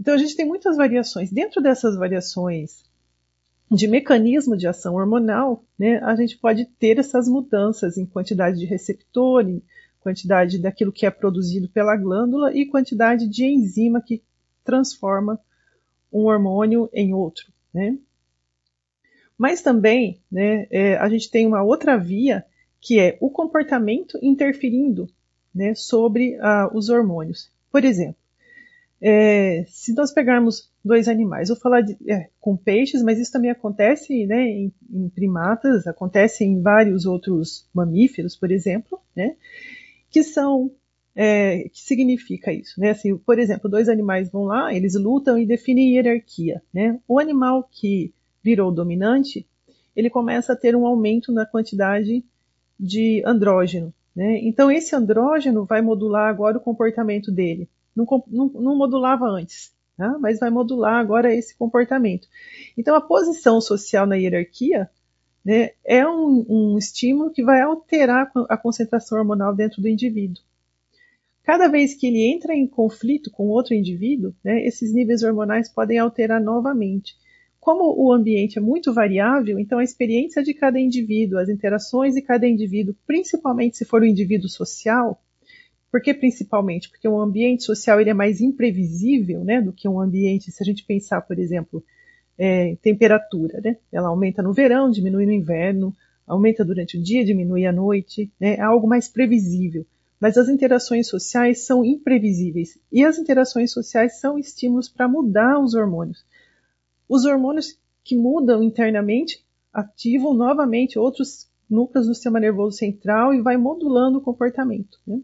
Então 0.00 0.14
a 0.14 0.18
gente 0.18 0.36
tem 0.36 0.46
muitas 0.46 0.76
variações. 0.76 1.30
Dentro 1.30 1.60
dessas 1.60 1.96
variações 1.96 2.84
de 3.70 3.86
mecanismo 3.86 4.56
de 4.56 4.66
ação 4.66 4.94
hormonal, 4.94 5.62
né, 5.78 5.98
a 5.98 6.14
gente 6.16 6.38
pode 6.38 6.64
ter 6.78 6.98
essas 6.98 7.28
mudanças 7.28 7.98
em 7.98 8.06
quantidade 8.06 8.58
de 8.58 8.64
receptor, 8.64 9.46
em 9.46 9.62
quantidade 10.00 10.58
daquilo 10.58 10.92
que 10.92 11.04
é 11.04 11.10
produzido 11.10 11.68
pela 11.68 11.96
glândula 11.96 12.54
e 12.54 12.66
quantidade 12.66 13.28
de 13.28 13.44
enzima 13.44 14.00
que 14.00 14.22
transforma 14.64 15.38
um 16.12 16.24
hormônio 16.24 16.88
em 16.92 17.12
outro. 17.12 17.44
Né? 17.72 17.98
Mas 19.36 19.62
também 19.62 20.20
né, 20.30 20.66
é, 20.70 20.96
a 20.96 21.08
gente 21.08 21.30
tem 21.30 21.46
uma 21.46 21.62
outra 21.62 21.96
via 21.96 22.44
que 22.80 22.98
é 22.98 23.16
o 23.20 23.30
comportamento 23.30 24.18
interferindo 24.22 25.08
né, 25.54 25.74
sobre 25.74 26.36
uh, 26.36 26.76
os 26.76 26.88
hormônios. 26.88 27.50
Por 27.70 27.84
exemplo, 27.84 28.16
é, 29.00 29.64
se 29.68 29.92
nós 29.92 30.12
pegarmos 30.12 30.70
dois 30.84 31.08
animais, 31.08 31.48
vou 31.48 31.56
falar 31.56 31.82
de, 31.82 31.96
é, 32.10 32.28
com 32.40 32.56
peixes, 32.56 33.02
mas 33.02 33.18
isso 33.18 33.32
também 33.32 33.50
acontece 33.50 34.26
né, 34.26 34.42
em, 34.42 34.72
em, 34.90 35.08
primatas, 35.08 35.86
acontece 35.86 36.44
em 36.44 36.60
vários 36.60 37.06
outros 37.06 37.68
mamíferos, 37.72 38.36
por 38.36 38.50
exemplo, 38.50 39.00
né, 39.14 39.36
que 40.10 40.22
são 40.22 40.70
é, 41.20 41.68
que 41.70 41.80
significa 41.80 42.52
isso, 42.52 42.80
né? 42.80 42.90
Assim, 42.90 43.18
por 43.18 43.40
exemplo, 43.40 43.68
dois 43.68 43.88
animais 43.88 44.30
vão 44.30 44.44
lá, 44.44 44.72
eles 44.72 44.94
lutam 44.94 45.36
e 45.36 45.44
definem 45.44 45.96
hierarquia, 45.96 46.62
né? 46.72 47.00
O 47.08 47.18
animal 47.18 47.68
que 47.68 48.14
virou 48.40 48.70
dominante, 48.70 49.44
ele 49.96 50.08
começa 50.08 50.52
a 50.52 50.56
ter 50.56 50.76
um 50.76 50.86
aumento 50.86 51.32
na 51.32 51.44
quantidade 51.44 52.24
de 52.78 53.20
andrógeno, 53.26 53.92
Né? 54.14 54.38
Então, 54.42 54.70
esse 54.70 54.94
andrógeno 54.94 55.64
vai 55.64 55.82
modular 55.82 56.28
agora 56.28 56.58
o 56.58 56.60
comportamento 56.60 57.32
dele. 57.32 57.68
Não, 57.96 58.06
não, 58.28 58.46
não 58.48 58.76
modulava 58.76 59.26
antes, 59.26 59.72
né? 59.98 60.16
mas 60.20 60.38
vai 60.38 60.50
modular 60.50 61.00
agora 61.00 61.34
esse 61.34 61.56
comportamento. 61.56 62.28
Então, 62.76 62.94
a 62.94 63.00
posição 63.00 63.60
social 63.60 64.06
na 64.06 64.14
hierarquia 64.14 64.88
né, 65.44 65.70
é 65.84 66.08
um, 66.08 66.46
um 66.48 66.78
estímulo 66.78 67.32
que 67.32 67.42
vai 67.42 67.60
alterar 67.60 68.30
a 68.48 68.56
concentração 68.56 69.18
hormonal 69.18 69.52
dentro 69.52 69.82
do 69.82 69.88
indivíduo. 69.88 70.42
Cada 71.48 71.66
vez 71.66 71.94
que 71.94 72.06
ele 72.06 72.30
entra 72.30 72.54
em 72.54 72.66
conflito 72.66 73.30
com 73.30 73.48
outro 73.48 73.72
indivíduo, 73.72 74.34
né, 74.44 74.66
esses 74.66 74.92
níveis 74.92 75.22
hormonais 75.22 75.66
podem 75.66 75.96
alterar 75.96 76.38
novamente. 76.38 77.14
Como 77.58 77.94
o 77.96 78.12
ambiente 78.12 78.58
é 78.58 78.60
muito 78.60 78.92
variável, 78.92 79.58
então 79.58 79.78
a 79.78 79.82
experiência 79.82 80.42
de 80.42 80.52
cada 80.52 80.78
indivíduo, 80.78 81.38
as 81.38 81.48
interações 81.48 82.12
de 82.12 82.20
cada 82.20 82.46
indivíduo, 82.46 82.94
principalmente 83.06 83.78
se 83.78 83.86
for 83.86 84.02
um 84.02 84.04
indivíduo 84.04 84.46
social, 84.46 85.22
por 85.90 86.02
que 86.02 86.12
principalmente? 86.12 86.90
Porque 86.90 87.08
um 87.08 87.18
ambiente 87.18 87.62
social 87.62 87.98
ele 87.98 88.10
é 88.10 88.14
mais 88.14 88.42
imprevisível 88.42 89.42
né, 89.42 89.62
do 89.62 89.72
que 89.72 89.88
um 89.88 89.98
ambiente, 89.98 90.52
se 90.52 90.62
a 90.62 90.66
gente 90.66 90.84
pensar, 90.84 91.22
por 91.22 91.38
exemplo, 91.38 91.82
é, 92.36 92.76
temperatura. 92.82 93.58
Né? 93.64 93.78
Ela 93.90 94.08
aumenta 94.08 94.42
no 94.42 94.52
verão, 94.52 94.90
diminui 94.90 95.24
no 95.24 95.32
inverno, 95.32 95.96
aumenta 96.26 96.62
durante 96.62 96.98
o 96.98 97.02
dia, 97.02 97.24
diminui 97.24 97.64
à 97.64 97.72
noite, 97.72 98.30
né? 98.38 98.56
é 98.56 98.60
algo 98.60 98.86
mais 98.86 99.08
previsível. 99.08 99.86
Mas 100.20 100.36
as 100.36 100.48
interações 100.48 101.08
sociais 101.08 101.60
são 101.60 101.84
imprevisíveis. 101.84 102.78
E 102.90 103.04
as 103.04 103.18
interações 103.18 103.72
sociais 103.72 104.18
são 104.20 104.38
estímulos 104.38 104.88
para 104.88 105.08
mudar 105.08 105.60
os 105.60 105.74
hormônios. 105.74 106.24
Os 107.08 107.24
hormônios 107.24 107.78
que 108.02 108.16
mudam 108.16 108.62
internamente 108.62 109.44
ativam 109.72 110.34
novamente 110.34 110.98
outros 110.98 111.48
núcleos 111.70 112.06
do 112.06 112.14
sistema 112.14 112.40
nervoso 112.40 112.76
central 112.76 113.34
e 113.34 113.40
vai 113.40 113.56
modulando 113.56 114.18
o 114.18 114.22
comportamento. 114.22 114.98
Né? 115.06 115.20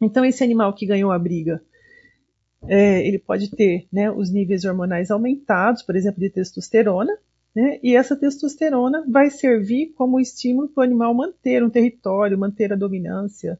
Então, 0.00 0.24
esse 0.24 0.42
animal 0.42 0.74
que 0.74 0.86
ganhou 0.86 1.12
a 1.12 1.18
briga, 1.18 1.62
é, 2.66 3.06
ele 3.06 3.18
pode 3.18 3.50
ter 3.50 3.86
né, 3.92 4.10
os 4.10 4.30
níveis 4.30 4.64
hormonais 4.64 5.10
aumentados, 5.10 5.82
por 5.82 5.96
exemplo, 5.96 6.20
de 6.20 6.30
testosterona, 6.30 7.16
né, 7.54 7.78
e 7.82 7.94
essa 7.94 8.16
testosterona 8.16 9.04
vai 9.08 9.30
servir 9.30 9.92
como 9.94 10.18
estímulo 10.18 10.68
para 10.68 10.82
o 10.82 10.84
animal 10.84 11.14
manter 11.14 11.62
um 11.62 11.70
território, 11.70 12.38
manter 12.38 12.72
a 12.72 12.76
dominância, 12.76 13.58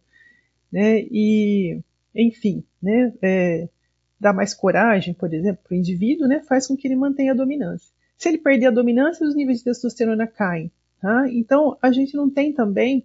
né, 0.72 1.00
e, 1.10 1.80
enfim, 2.14 2.64
né, 2.82 3.12
é, 3.20 3.68
dar 4.18 4.32
mais 4.32 4.54
coragem, 4.54 5.12
por 5.12 5.32
exemplo, 5.32 5.62
para 5.62 5.74
o 5.74 5.78
indivíduo, 5.78 6.26
né, 6.26 6.40
faz 6.40 6.66
com 6.66 6.76
que 6.76 6.88
ele 6.88 6.96
mantenha 6.96 7.32
a 7.32 7.36
dominância. 7.36 7.92
Se 8.16 8.28
ele 8.28 8.38
perder 8.38 8.66
a 8.66 8.70
dominância, 8.70 9.26
os 9.26 9.34
níveis 9.34 9.58
de 9.58 9.64
testosterona 9.64 10.26
caem. 10.26 10.70
Tá? 11.00 11.28
Então, 11.28 11.76
a 11.82 11.90
gente 11.90 12.16
não 12.16 12.30
tem 12.30 12.52
também 12.52 13.04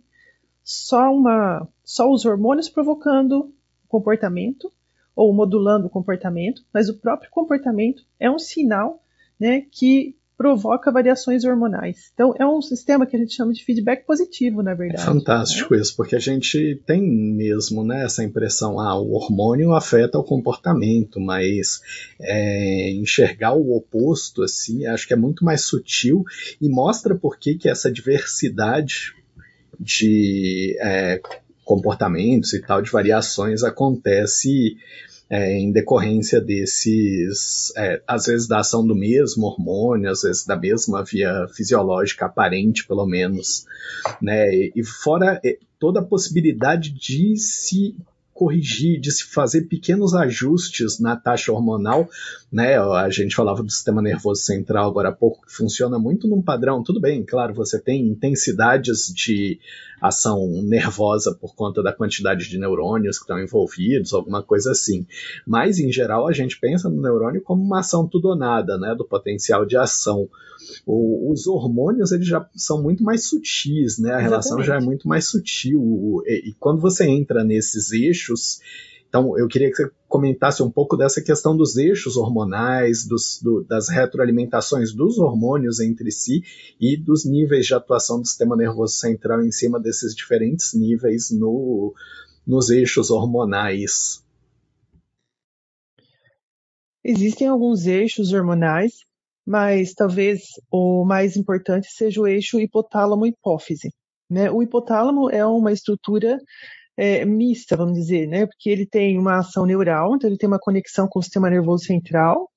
só, 0.63 1.11
uma, 1.11 1.67
só 1.83 2.11
os 2.11 2.25
hormônios 2.25 2.69
provocando 2.69 3.53
comportamento, 3.87 4.71
ou 5.15 5.33
modulando 5.33 5.87
o 5.87 5.89
comportamento, 5.89 6.63
mas 6.71 6.89
o 6.89 6.97
próprio 6.99 7.31
comportamento 7.31 8.05
é 8.19 8.29
um 8.29 8.37
sinal 8.37 9.01
né, 9.39 9.61
que 9.71 10.15
provoca 10.37 10.91
variações 10.91 11.43
hormonais. 11.43 12.11
Então, 12.13 12.33
é 12.37 12.45
um 12.45 12.61
sistema 12.61 13.07
que 13.07 13.15
a 13.15 13.19
gente 13.19 13.33
chama 13.33 13.51
de 13.51 13.65
feedback 13.65 14.05
positivo, 14.05 14.61
na 14.61 14.75
verdade. 14.75 15.01
É 15.01 15.05
fantástico 15.05 15.73
né? 15.73 15.81
isso, 15.81 15.95
porque 15.95 16.15
a 16.15 16.19
gente 16.19 16.79
tem 16.85 17.01
mesmo 17.01 17.83
né, 17.83 18.05
essa 18.05 18.23
impressão, 18.23 18.79
ah, 18.79 18.95
o 18.99 19.13
hormônio 19.13 19.73
afeta 19.73 20.19
o 20.19 20.23
comportamento, 20.23 21.19
mas 21.19 21.81
é, 22.21 22.91
enxergar 22.91 23.53
o 23.53 23.75
oposto, 23.75 24.43
assim, 24.43 24.85
acho 24.85 25.07
que 25.07 25.13
é 25.13 25.17
muito 25.17 25.43
mais 25.43 25.61
sutil 25.61 26.23
e 26.61 26.69
mostra 26.69 27.15
por 27.15 27.39
que, 27.39 27.55
que 27.55 27.67
essa 27.67 27.91
diversidade 27.91 29.15
de 29.79 30.77
é, 30.79 31.19
comportamentos 31.65 32.53
e 32.53 32.61
tal, 32.61 32.81
de 32.81 32.91
variações, 32.91 33.63
acontece 33.63 34.77
é, 35.29 35.57
em 35.57 35.71
decorrência 35.71 36.39
desses, 36.39 37.73
é, 37.75 38.01
às 38.07 38.25
vezes 38.25 38.47
da 38.47 38.59
ação 38.59 38.85
do 38.85 38.95
mesmo 38.95 39.45
hormônio, 39.45 40.09
às 40.09 40.21
vezes 40.21 40.45
da 40.45 40.55
mesma 40.55 41.03
via 41.03 41.47
fisiológica 41.53 42.25
aparente, 42.25 42.87
pelo 42.87 43.05
menos, 43.05 43.65
né? 44.21 44.49
E, 44.53 44.71
e 44.75 44.83
fora 44.83 45.39
é, 45.43 45.57
toda 45.79 45.99
a 45.99 46.05
possibilidade 46.05 46.91
de 46.91 47.35
se 47.37 47.95
corrigir, 48.37 48.99
de 48.99 49.11
se 49.11 49.23
fazer 49.23 49.63
pequenos 49.63 50.13
ajustes 50.13 50.99
na 50.99 51.15
taxa 51.15 51.51
hormonal, 51.51 52.07
né? 52.51 52.77
A 52.77 53.09
gente 53.09 53.35
falava 53.35 53.63
do 53.63 53.71
sistema 53.71 53.99
nervoso 53.99 54.43
central 54.43 54.87
agora 54.87 55.09
há 55.09 55.11
pouco, 55.11 55.43
que 55.43 55.51
funciona 55.51 55.97
muito 55.97 56.27
num 56.27 56.41
padrão. 56.41 56.83
Tudo 56.83 57.01
bem, 57.01 57.25
claro, 57.25 57.55
você 57.55 57.79
tem 57.79 58.07
intensidades 58.07 59.11
de 59.13 59.59
ação 59.99 60.61
nervosa 60.61 61.33
por 61.33 61.55
conta 61.55 61.81
da 61.81 61.91
quantidade 61.91 62.47
de 62.47 62.59
neurônios 62.59 63.17
que 63.17 63.23
estão 63.23 63.41
envolvidos, 63.41 64.13
alguma 64.13 64.43
coisa 64.43 64.71
assim. 64.71 65.07
Mas, 65.45 65.79
em 65.79 65.91
geral, 65.91 66.27
a 66.27 66.31
gente 66.31 66.59
pensa 66.59 66.87
no 66.87 67.01
neurônio 67.01 67.41
como 67.41 67.63
uma 67.63 67.79
ação 67.79 68.07
tudo 68.07 68.29
ou 68.29 68.35
nada, 68.35 68.77
né? 68.77 68.93
Do 68.95 69.03
potencial 69.05 69.65
de 69.65 69.75
ação. 69.75 70.29
O, 70.85 71.31
os 71.31 71.47
hormônios 71.47 72.11
eles 72.11 72.27
já 72.27 72.47
são 72.55 72.81
muito 72.81 73.03
mais 73.03 73.27
sutis, 73.27 73.97
né? 73.97 74.09
A 74.09 74.21
Exatamente. 74.21 74.29
relação 74.29 74.63
já 74.63 74.75
é 74.75 74.79
muito 74.79 75.07
mais 75.07 75.25
sutil. 75.27 76.21
E, 76.25 76.49
e 76.49 76.53
quando 76.59 76.79
você 76.79 77.07
entra 77.07 77.43
nesses 77.43 77.91
eixos, 77.91 78.26
então, 79.09 79.37
eu 79.37 79.47
queria 79.47 79.69
que 79.69 79.77
você 79.77 79.91
comentasse 80.07 80.61
um 80.61 80.69
pouco 80.69 80.97
dessa 80.97 81.21
questão 81.21 81.55
dos 81.55 81.77
eixos 81.77 82.17
hormonais, 82.17 83.05
dos, 83.05 83.41
do, 83.41 83.63
das 83.63 83.89
retroalimentações 83.89 84.93
dos 84.93 85.17
hormônios 85.17 85.79
entre 85.79 86.11
si 86.11 86.43
e 86.79 86.97
dos 86.97 87.25
níveis 87.25 87.65
de 87.65 87.73
atuação 87.73 88.19
do 88.19 88.27
sistema 88.27 88.55
nervoso 88.55 88.93
central 88.95 89.41
em 89.41 89.51
cima 89.51 89.79
desses 89.79 90.13
diferentes 90.13 90.73
níveis 90.73 91.31
no, 91.31 91.93
nos 92.45 92.69
eixos 92.69 93.09
hormonais. 93.09 94.23
Existem 97.03 97.47
alguns 97.47 97.85
eixos 97.85 98.33
hormonais, 98.33 98.91
mas 99.45 99.93
talvez 99.93 100.41
o 100.69 101.05
mais 101.05 101.37
importante 101.37 101.87
seja 101.89 102.19
o 102.19 102.27
eixo 102.27 102.59
hipotálamo-hipófise. 102.59 103.89
Né? 104.29 104.51
O 104.51 104.61
hipotálamo 104.61 105.29
é 105.29 105.45
uma 105.45 105.71
estrutura 105.71 106.37
é, 106.97 107.23
mista, 107.25 107.77
vamos 107.77 107.93
dizer, 107.93 108.27
né? 108.27 108.45
Porque 108.45 108.69
ele 108.69 108.85
tem 108.85 109.17
uma 109.17 109.39
ação 109.39 109.65
neural, 109.65 110.15
então 110.15 110.29
ele 110.29 110.37
tem 110.37 110.47
uma 110.47 110.59
conexão 110.59 111.07
com 111.07 111.19
o 111.19 111.23
sistema 111.23 111.49
nervoso 111.49 111.85
central 111.85 112.49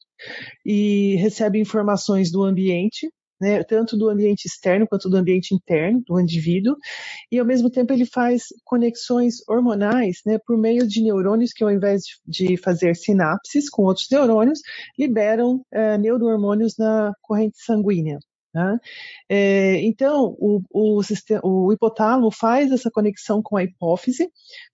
e 0.65 1.17
recebe 1.17 1.59
informações 1.61 2.31
do 2.31 2.43
ambiente, 2.43 3.11
né, 3.41 3.63
tanto 3.65 3.97
do 3.97 4.09
ambiente 4.11 4.45
externo 4.45 4.87
quanto 4.87 5.09
do 5.09 5.17
ambiente 5.17 5.55
interno 5.55 6.03
do 6.07 6.21
indivíduo, 6.21 6.77
e 7.33 7.39
ao 7.39 7.47
mesmo 7.47 7.71
tempo 7.71 7.93
ele 7.93 8.05
faz 8.05 8.45
conexões 8.65 9.37
hormonais 9.49 10.19
né, 10.27 10.39
por 10.47 10.59
meio 10.59 10.87
de 10.87 11.03
neurônios 11.03 11.53
que, 11.53 11.65
ao 11.65 11.71
invés 11.71 12.03
de 12.27 12.57
fazer 12.59 12.95
sinapses 12.95 13.71
com 13.71 13.85
outros 13.85 14.09
neurônios, 14.11 14.61
liberam 14.99 15.57
uh, 15.75 15.99
neurohormônios 15.99 16.75
na 16.79 17.13
corrente 17.23 17.57
sanguínea. 17.65 18.19
Né? 18.53 18.79
É, 19.29 19.81
então, 19.83 20.37
o, 20.39 20.61
o, 20.73 21.03
sistema, 21.03 21.41
o, 21.45 21.73
hipotálamo 21.73 22.31
faz 22.33 22.73
essa 22.73 22.91
conexão 22.91 23.41
com 23.43 23.57
a 23.57 23.63
hipófise, 23.63 24.29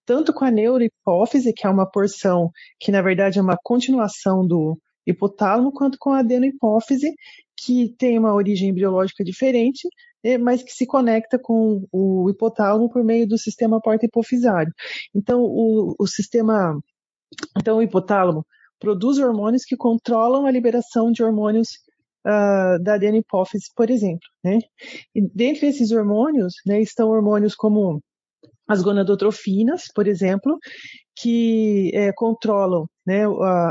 tanto 0.04 0.32
com 0.32 0.44
a 0.44 0.50
neurohipófise, 0.50 1.52
que 1.52 1.66
é 1.66 1.70
uma 1.70 1.88
porção 1.90 2.50
que, 2.80 2.90
na 2.90 3.02
verdade, 3.02 3.38
é 3.38 3.42
uma 3.42 3.58
continuação 3.62 4.46
do 4.46 4.78
hipotálamo, 5.06 5.72
quanto 5.72 5.98
com 5.98 6.10
a 6.10 6.20
adenohipófise, 6.20 7.14
que 7.56 7.94
tem 7.98 8.18
uma 8.18 8.34
origem 8.34 8.72
biológica 8.72 9.22
diferente, 9.22 9.88
né, 10.24 10.38
mas 10.38 10.62
que 10.62 10.72
se 10.72 10.86
conecta 10.86 11.38
com 11.38 11.86
o 11.92 12.28
hipotálamo 12.30 12.88
por 12.90 13.04
meio 13.04 13.26
do 13.28 13.38
sistema 13.38 13.80
porta-hipofisário. 13.80 14.72
Então, 15.14 15.40
o, 15.42 15.94
o 15.98 16.06
sistema, 16.06 16.78
então, 17.58 17.78
o 17.78 17.82
hipotálamo 17.82 18.44
produz 18.78 19.18
hormônios 19.18 19.64
que 19.64 19.76
controlam 19.76 20.46
a 20.46 20.50
liberação 20.50 21.10
de 21.12 21.22
hormônios 21.22 21.86
uh, 22.26 22.82
da 22.82 22.94
adenohipófise, 22.94 23.70
por 23.74 23.88
exemplo. 23.88 24.26
Né? 24.44 24.58
E 25.14 25.22
dentre 25.22 25.68
esses 25.68 25.92
hormônios, 25.92 26.54
né, 26.66 26.80
estão 26.80 27.08
hormônios 27.08 27.54
como 27.54 28.02
as 28.68 28.82
gonadotrofinas, 28.82 29.84
por 29.94 30.08
exemplo, 30.08 30.58
que 31.14 31.92
é, 31.94 32.12
controlam 32.12 32.86
né, 33.06 33.22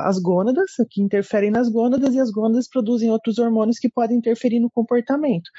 as 0.03 0.17
gônadas, 0.19 0.71
que 0.89 1.01
interferem 1.01 1.51
nas 1.51 1.67
gônadas, 1.67 2.15
e 2.15 2.19
as 2.19 2.31
gônadas 2.31 2.69
produzem 2.69 3.11
outros 3.11 3.37
hormônios 3.37 3.77
que 3.77 3.89
podem 3.89 4.17
interferir 4.17 4.59
no 4.61 4.71
comportamento, 4.71 5.49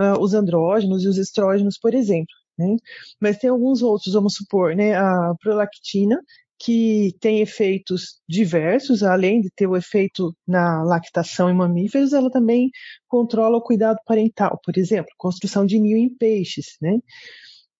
uh, 0.00 0.20
os 0.20 0.34
andrógenos 0.34 1.02
e 1.02 1.08
os 1.08 1.18
estrógenos, 1.18 1.78
por 1.78 1.94
exemplo. 1.94 2.32
Né? 2.56 2.76
Mas 3.20 3.38
tem 3.38 3.50
alguns 3.50 3.82
outros, 3.82 4.14
vamos 4.14 4.34
supor, 4.34 4.74
né, 4.76 4.94
a 4.94 5.34
prolactina, 5.42 6.20
que 6.58 7.14
tem 7.20 7.40
efeitos 7.40 8.20
diversos, 8.28 9.02
além 9.02 9.40
de 9.40 9.50
ter 9.54 9.66
o 9.66 9.76
efeito 9.76 10.34
na 10.46 10.82
lactação 10.82 11.50
em 11.50 11.54
mamíferos, 11.54 12.12
ela 12.12 12.30
também 12.30 12.70
controla 13.08 13.58
o 13.58 13.62
cuidado 13.62 13.98
parental, 14.06 14.58
por 14.64 14.78
exemplo, 14.78 15.10
construção 15.18 15.66
de 15.66 15.78
ninho 15.78 15.98
em 15.98 16.08
peixes, 16.14 16.76
né? 16.80 16.98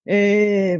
É, 0.07 0.79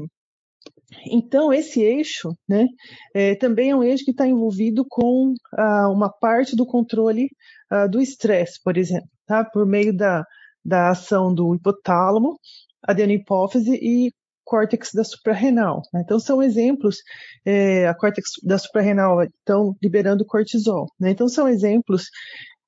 então, 1.07 1.53
esse 1.53 1.81
eixo 1.83 2.37
né, 2.49 2.67
é, 3.15 3.35
também 3.35 3.71
é 3.71 3.77
um 3.77 3.83
eixo 3.83 4.05
que 4.05 4.11
está 4.13 4.27
envolvido 4.27 4.85
com 4.89 5.35
ah, 5.53 5.89
uma 5.91 6.09
parte 6.11 6.55
do 6.57 6.67
controle 6.67 7.29
ah, 7.71 7.87
do 7.87 8.01
estresse, 8.01 8.61
por 8.63 8.77
exemplo, 8.77 9.09
tá? 9.27 9.45
por 9.45 9.67
meio 9.67 9.97
da, 9.97 10.25
da 10.65 10.91
ação 10.91 11.35
do 11.35 11.55
hipotálamo, 11.55 12.39
adenohipófise 12.83 13.75
e 13.83 14.13
córtex 14.47 14.93
da 14.95 15.05
suprarrenal. 15.05 15.83
Né? 15.93 16.01
Então, 16.05 16.19
são 16.19 16.43
exemplos, 16.43 16.99
é, 17.45 17.87
a 17.87 17.95
córtex 17.95 18.31
da 18.43 18.57
suprarrenal 18.57 19.23
estão 19.23 19.77
liberando 19.83 20.25
cortisol. 20.25 20.87
Né? 20.99 21.11
Então, 21.11 21.29
são 21.29 21.49
exemplos 21.49 22.05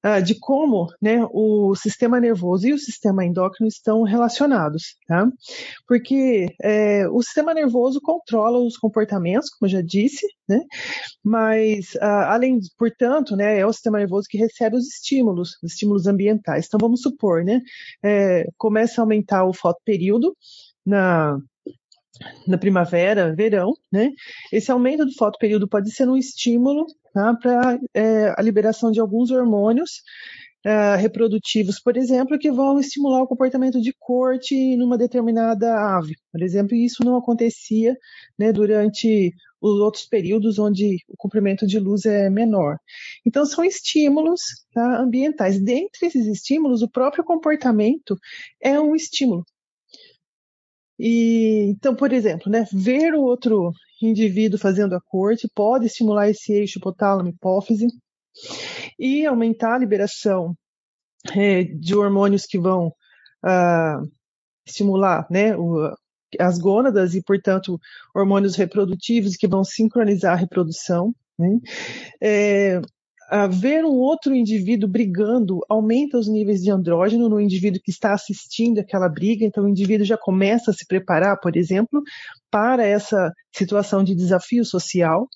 uh, 0.05 0.23
de 0.23 0.39
como 0.39 0.89
né, 1.01 1.25
o 1.31 1.75
sistema 1.77 2.21
nervoso 2.21 2.67
e 2.67 2.73
o 2.73 2.79
sistema 2.79 3.25
endócrino 3.25 3.69
estão 3.69 4.03
relacionados. 4.03 4.97
Tá? 5.07 5.31
Porque 5.87 6.49
é, 6.61 7.09
o 7.09 7.23
sistema 7.23 7.55
nervoso 7.55 8.01
controla 8.01 8.59
os 8.59 8.77
comportamentos, 8.77 9.49
como 9.51 9.69
eu 9.69 9.73
já 9.73 9.83
disse, 9.83 10.27
né? 10.49 10.61
mas, 11.23 11.95
uh, 11.97 12.27
além, 12.27 12.59
portanto, 12.77 13.37
né, 13.37 13.61
é 13.61 13.67
o 13.67 13.73
sistema 13.73 13.99
nervoso 13.99 14.27
que 14.29 14.39
recebe 14.39 14.77
os 14.77 14.87
estímulos, 14.89 15.51
os 15.63 15.73
estímulos 15.73 16.07
ambientais. 16.07 16.67
Então, 16.67 16.79
vamos 16.81 17.03
supor, 17.03 17.45
né, 17.45 17.61
é, 18.03 18.47
começa 18.57 19.01
a 19.01 19.05
aumentar 19.05 19.45
o 19.45 19.53
fotoperíodo 19.53 20.37
na 20.85 21.39
na 22.47 22.59
primavera, 22.59 23.35
verão, 23.35 23.73
né? 23.93 24.11
Esse 24.53 24.71
aumento 24.71 25.05
do 25.05 25.15
fotoperíodo 25.15 25.69
pode 25.69 25.91
ser 25.91 26.09
um 26.09 26.17
estímulo 26.17 26.87
tá, 27.13 27.35
para 27.35 27.79
é, 27.95 28.35
a 28.37 28.43
liberação 28.43 28.91
de 28.91 29.01
alguns 29.01 29.31
hormônios 29.31 30.03
é, 30.65 30.97
reprodutivos, 30.97 31.81
por 31.81 31.97
exemplo, 31.97 32.39
que 32.39 32.51
vão 32.51 32.79
estimular 32.79 33.23
o 33.23 33.27
comportamento 33.27 33.81
de 33.81 33.95
corte 33.99 34.77
numa 34.77 34.99
determinada 34.99 35.97
ave, 35.97 36.15
por 36.33 36.43
exemplo, 36.43 36.75
e 36.75 36.85
isso 36.85 37.05
não 37.05 37.17
acontecia 37.17 37.97
né, 38.39 38.53
durante 38.53 39.33
os 39.61 39.81
outros 39.81 40.05
períodos 40.05 40.59
onde 40.59 40.99
o 41.09 41.17
comprimento 41.17 41.67
de 41.67 41.79
luz 41.79 42.05
é 42.05 42.31
menor. 42.31 42.77
Então, 43.27 43.45
são 43.45 43.65
estímulos 43.65 44.41
tá, 44.73 45.01
ambientais. 45.01 45.61
Dentre 45.61 46.07
esses 46.07 46.27
estímulos, 46.27 46.83
o 46.83 46.91
próprio 46.91 47.25
comportamento 47.25 48.17
é 48.61 48.79
um 48.81 48.95
estímulo. 48.95 49.45
E, 50.99 51.67
então, 51.71 51.95
por 51.95 52.13
exemplo, 52.13 52.51
né, 52.51 52.65
ver 52.73 53.15
o 53.15 53.23
outro 53.23 53.73
indivíduo 54.03 54.59
fazendo 54.59 54.95
a 54.95 55.01
corte 55.01 55.49
pode 55.55 55.87
estimular 55.87 56.29
esse 56.29 56.53
eixo 56.53 56.79
hipotálamo-hipófise 56.79 57.87
e 58.99 59.27
aumentar 59.27 59.75
a 59.75 59.79
liberação 59.79 60.55
é, 61.35 61.65
de 61.65 61.95
hormônios 61.95 62.47
que 62.47 62.59
vão 62.59 62.93
ah, 63.43 64.01
estimular 64.67 65.27
né, 65.31 65.57
o, 65.57 65.93
as 66.39 66.59
gônadas 66.59 67.15
e, 67.15 67.23
portanto, 67.23 67.79
hormônios 68.15 68.57
reprodutivos 68.57 69.37
que 69.37 69.49
vão 69.49 69.65
sincronizar 69.65 70.33
a 70.33 70.37
reprodução. 70.37 71.15
Né? 71.39 71.59
É, 72.21 72.81
ver 73.51 73.85
um 73.85 73.95
outro 73.95 74.35
indivíduo 74.35 74.89
brigando 74.89 75.61
aumenta 75.69 76.19
os 76.19 76.29
níveis 76.29 76.63
de 76.63 76.71
andrógeno 76.71 77.29
no 77.29 77.41
indivíduo 77.41 77.81
que 77.83 77.91
está 77.91 78.13
assistindo 78.13 78.79
aquela 78.79 79.09
briga, 79.09 79.45
então 79.45 79.65
o 79.65 79.69
indivíduo 79.69 80.07
já 80.07 80.17
começa 80.17 80.71
a 80.71 80.75
se 80.75 80.87
preparar, 80.87 81.39
por 81.39 81.57
exemplo, 81.57 82.03
para 82.51 82.87
essa 82.87 83.33
situação 83.53 84.03
de 84.03 84.15
desafio 84.15 84.65
social. 84.65 85.29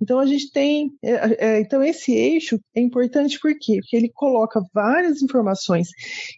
Então 0.00 0.18
a 0.18 0.26
gente 0.26 0.50
tem, 0.50 0.90
é, 1.02 1.46
é, 1.46 1.60
então 1.60 1.82
esse 1.82 2.12
eixo 2.12 2.58
é 2.74 2.80
importante 2.80 3.38
por 3.38 3.52
quê? 3.58 3.78
Porque 3.80 3.96
ele 3.96 4.10
coloca 4.12 4.60
várias 4.72 5.22
informações 5.22 5.88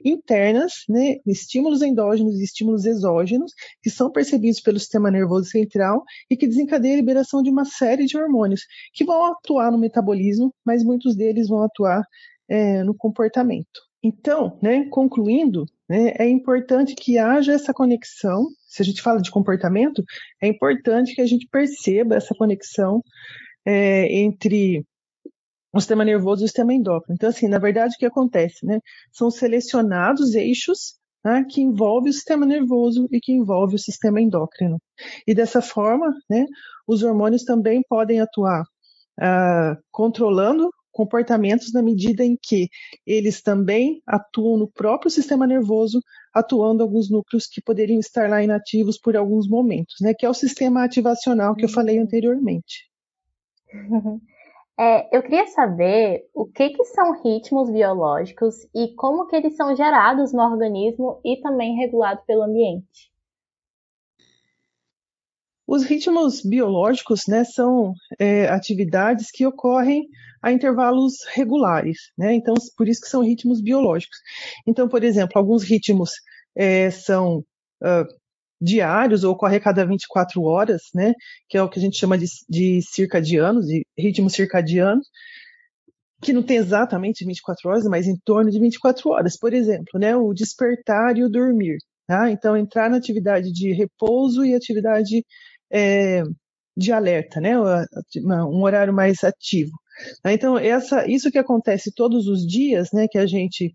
internas, 0.04 0.84
né, 0.88 1.16
estímulos 1.26 1.80
endógenos 1.80 2.38
e 2.38 2.44
estímulos 2.44 2.84
exógenos, 2.84 3.52
que 3.82 3.90
são 3.90 4.10
percebidos 4.10 4.60
pelo 4.60 4.78
sistema 4.78 5.10
nervoso 5.10 5.48
central 5.48 6.02
e 6.30 6.36
que 6.36 6.46
desencadeia 6.46 6.94
a 6.94 6.98
liberação 6.98 7.42
de 7.42 7.50
uma 7.50 7.64
série 7.64 8.04
de 8.04 8.16
hormônios 8.16 8.62
que 8.92 9.04
vão 9.04 9.24
atuar 9.24 9.70
no 9.70 9.78
metabolismo, 9.78 10.52
mas 10.64 10.82
muitos 10.82 11.16
deles 11.16 11.48
vão 11.48 11.62
atuar 11.62 12.02
é, 12.48 12.82
no 12.82 12.94
comportamento. 12.94 13.87
Então, 14.02 14.58
né, 14.62 14.84
concluindo, 14.90 15.66
né, 15.88 16.14
é 16.18 16.28
importante 16.28 16.94
que 16.94 17.18
haja 17.18 17.52
essa 17.52 17.72
conexão. 17.74 18.46
Se 18.66 18.82
a 18.82 18.84
gente 18.84 19.02
fala 19.02 19.20
de 19.20 19.30
comportamento, 19.30 20.04
é 20.40 20.46
importante 20.46 21.14
que 21.14 21.20
a 21.20 21.26
gente 21.26 21.48
perceba 21.50 22.14
essa 22.16 22.34
conexão 22.34 23.02
é, 23.66 24.06
entre 24.20 24.84
o 25.72 25.80
sistema 25.80 26.04
nervoso 26.04 26.42
e 26.42 26.44
o 26.44 26.48
sistema 26.48 26.72
endócrino. 26.72 27.14
Então, 27.14 27.28
assim, 27.28 27.48
na 27.48 27.58
verdade, 27.58 27.94
o 27.94 27.98
que 27.98 28.06
acontece? 28.06 28.64
Né? 28.64 28.80
São 29.12 29.30
selecionados 29.30 30.34
eixos 30.34 30.98
né, 31.24 31.44
que 31.48 31.60
envolvem 31.60 32.10
o 32.10 32.14
sistema 32.14 32.46
nervoso 32.46 33.08
e 33.12 33.20
que 33.20 33.32
envolvem 33.32 33.76
o 33.76 33.78
sistema 33.78 34.20
endócrino. 34.20 34.80
E 35.26 35.34
dessa 35.34 35.60
forma, 35.60 36.14
né, 36.30 36.46
os 36.86 37.02
hormônios 37.02 37.44
também 37.44 37.82
podem 37.88 38.20
atuar 38.20 38.64
ah, 39.20 39.76
controlando 39.90 40.70
comportamentos 40.92 41.72
na 41.72 41.82
medida 41.82 42.24
em 42.24 42.36
que 42.40 42.68
eles 43.06 43.42
também 43.42 44.02
atuam 44.06 44.56
no 44.56 44.68
próprio 44.68 45.10
sistema 45.10 45.46
nervoso, 45.46 46.00
atuando 46.34 46.82
alguns 46.82 47.10
núcleos 47.10 47.46
que 47.46 47.62
poderiam 47.62 48.00
estar 48.00 48.28
lá 48.28 48.42
inativos 48.42 48.98
por 48.98 49.16
alguns 49.16 49.48
momentos, 49.48 49.96
né? 50.00 50.14
Que 50.14 50.26
é 50.26 50.30
o 50.30 50.34
sistema 50.34 50.84
ativacional 50.84 51.54
que 51.54 51.64
eu 51.64 51.68
falei 51.68 51.98
anteriormente. 51.98 52.88
É, 54.80 55.16
eu 55.16 55.22
queria 55.22 55.46
saber 55.48 56.28
o 56.32 56.46
que, 56.46 56.70
que 56.70 56.84
são 56.84 57.20
ritmos 57.20 57.68
biológicos 57.68 58.64
e 58.72 58.94
como 58.94 59.26
que 59.26 59.34
eles 59.34 59.56
são 59.56 59.74
gerados 59.74 60.32
no 60.32 60.40
organismo 60.40 61.20
e 61.24 61.40
também 61.40 61.74
regulados 61.74 62.24
pelo 62.24 62.44
ambiente. 62.44 63.10
Os 65.68 65.84
ritmos 65.84 66.40
biológicos 66.40 67.26
né, 67.28 67.44
são 67.44 67.92
é, 68.18 68.48
atividades 68.48 69.30
que 69.30 69.44
ocorrem 69.44 70.08
a 70.42 70.50
intervalos 70.50 71.16
regulares, 71.34 72.10
né? 72.16 72.32
Então, 72.32 72.54
por 72.74 72.88
isso 72.88 73.02
que 73.02 73.08
são 73.08 73.22
ritmos 73.22 73.60
biológicos. 73.60 74.16
Então, 74.66 74.88
por 74.88 75.04
exemplo, 75.04 75.32
alguns 75.36 75.62
ritmos 75.62 76.12
é, 76.56 76.90
são 76.90 77.44
uh, 77.82 78.06
diários 78.58 79.24
ou 79.24 79.32
ocorrem 79.32 79.58
a 79.58 79.60
cada 79.60 79.84
24 79.84 80.42
horas, 80.42 80.84
né? 80.94 81.12
Que 81.50 81.58
é 81.58 81.62
o 81.62 81.68
que 81.68 81.78
a 81.78 81.82
gente 81.82 81.98
chama 81.98 82.16
de, 82.16 82.24
de 82.48 82.80
circadianos, 82.80 83.66
de 83.66 83.84
ritmos 83.98 84.32
circadianos, 84.32 85.06
que 86.22 86.32
não 86.32 86.42
tem 86.42 86.56
exatamente 86.56 87.26
24 87.26 87.68
horas, 87.68 87.84
mas 87.84 88.06
em 88.06 88.16
torno 88.24 88.50
de 88.50 88.58
24 88.58 89.10
horas. 89.10 89.36
Por 89.36 89.52
exemplo, 89.52 90.00
né? 90.00 90.16
O 90.16 90.32
despertar 90.32 91.18
e 91.18 91.24
o 91.24 91.28
dormir. 91.28 91.76
Tá? 92.06 92.30
Então, 92.30 92.56
entrar 92.56 92.88
na 92.88 92.96
atividade 92.96 93.52
de 93.52 93.70
repouso 93.74 94.42
e 94.42 94.54
atividade 94.54 95.22
é, 95.72 96.22
de 96.76 96.92
alerta, 96.92 97.40
né? 97.40 97.58
Um 97.58 98.62
horário 98.62 98.92
mais 98.94 99.24
ativo. 99.24 99.72
Então, 100.26 100.58
essa, 100.58 101.06
isso 101.10 101.30
que 101.30 101.38
acontece 101.38 101.92
todos 101.94 102.26
os 102.28 102.46
dias, 102.46 102.90
né? 102.92 103.06
Que 103.10 103.18
a 103.18 103.26
gente, 103.26 103.74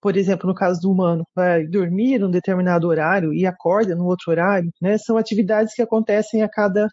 por 0.00 0.16
exemplo, 0.16 0.48
no 0.48 0.54
caso 0.54 0.80
do 0.80 0.90
humano, 0.90 1.24
vai 1.34 1.66
dormir 1.66 2.18
num 2.18 2.30
determinado 2.30 2.88
horário 2.88 3.32
e 3.34 3.46
acorda 3.46 3.94
no 3.96 4.06
outro 4.06 4.30
horário, 4.30 4.70
né? 4.80 4.98
São 4.98 5.16
atividades 5.18 5.74
que 5.74 5.82
acontecem 5.82 6.42
a 6.42 6.48
cada 6.48 6.88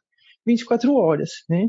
24 0.45 0.93
horas, 0.95 1.29
né? 1.49 1.67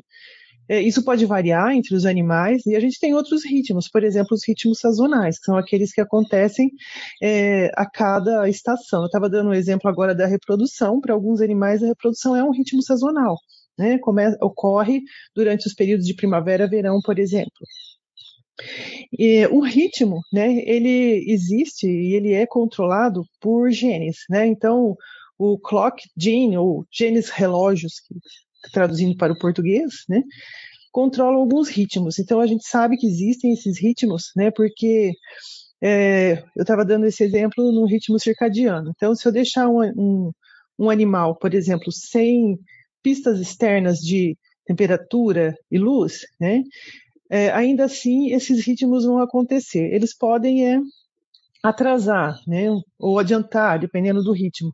É, 0.69 0.81
isso 0.81 1.05
pode 1.05 1.27
variar 1.27 1.73
entre 1.73 1.95
os 1.95 2.07
animais 2.07 2.65
e 2.67 2.77
a 2.77 2.81
gente 2.81 2.99
tem 2.99 3.15
outros 3.15 3.45
ritmos, 3.45 3.89
por 3.89 4.05
exemplo, 4.05 4.35
os 4.35 4.47
ritmos 4.47 4.79
sazonais, 4.79 5.39
que 5.39 5.45
são 5.45 5.57
aqueles 5.57 5.93
que 5.93 6.01
acontecem 6.01 6.71
é, 7.23 7.71
a 7.75 7.89
cada 7.89 8.49
estação. 8.49 9.01
Eu 9.01 9.07
estava 9.07 9.29
dando 9.29 9.51
um 9.51 9.55
exemplo 9.55 9.91
agora 9.91 10.15
da 10.15 10.27
reprodução. 10.27 11.01
Para 11.01 11.15
alguns 11.15 11.41
animais, 11.41 11.83
a 11.83 11.89
reprodução 11.89 12.37
é 12.37 12.45
um 12.45 12.53
ritmo 12.53 12.83
sazonal, 12.83 13.37
né? 13.79 13.99
Ocorre 14.41 15.03
durante 15.35 15.67
os 15.67 15.75
períodos 15.75 16.07
de 16.07 16.15
primavera, 16.15 16.69
verão, 16.69 17.01
por 17.05 17.19
exemplo. 17.19 17.51
E 19.19 19.47
o 19.47 19.61
ritmo, 19.61 20.21
né, 20.33 20.63
ele 20.67 21.25
existe 21.27 21.87
e 21.87 22.15
ele 22.15 22.33
é 22.33 22.47
controlado 22.47 23.25
por 23.41 23.71
genes, 23.71 24.19
né? 24.29 24.47
Então, 24.47 24.97
o 25.39 25.59
clock 25.59 26.03
gene, 26.17 26.57
ou 26.57 26.87
genes 26.91 27.29
relógios, 27.31 27.95
traduzindo 28.71 29.17
para 29.17 29.33
o 29.33 29.39
português, 29.39 30.05
né, 30.09 30.23
controlam 30.91 31.41
alguns 31.41 31.69
ritmos. 31.69 32.19
Então 32.19 32.41
a 32.41 32.47
gente 32.47 32.67
sabe 32.67 32.97
que 32.97 33.07
existem 33.07 33.53
esses 33.53 33.81
ritmos, 33.81 34.31
né, 34.37 34.51
porque 34.51 35.13
é, 35.83 36.45
eu 36.57 36.63
estava 36.63 36.85
dando 36.85 37.07
esse 37.07 37.25
exemplo 37.25 37.73
no 37.73 37.87
ritmo 37.87 38.19
circadiano. 38.19 38.93
Então, 38.95 39.15
se 39.15 39.27
eu 39.27 39.33
deixar 39.33 39.69
um, 39.69 39.83
um, 39.97 40.33
um 40.79 40.91
animal, 40.91 41.37
por 41.37 41.55
exemplo, 41.55 41.91
sem 41.91 42.59
pistas 43.03 43.41
externas 43.41 43.99
de 43.99 44.37
temperatura 44.65 45.57
e 45.71 45.79
luz, 45.79 46.21
né, 46.41 46.63
é, 47.29 47.51
ainda 47.51 47.85
assim 47.87 48.33
esses 48.33 48.65
ritmos 48.65 49.05
vão 49.05 49.19
acontecer. 49.19 49.93
Eles 49.93 50.17
podem 50.17 50.67
é, 50.67 50.79
atrasar, 51.63 52.39
né, 52.47 52.69
ou 52.99 53.19
adiantar, 53.19 53.79
dependendo 53.79 54.23
do 54.23 54.33
ritmo. 54.33 54.73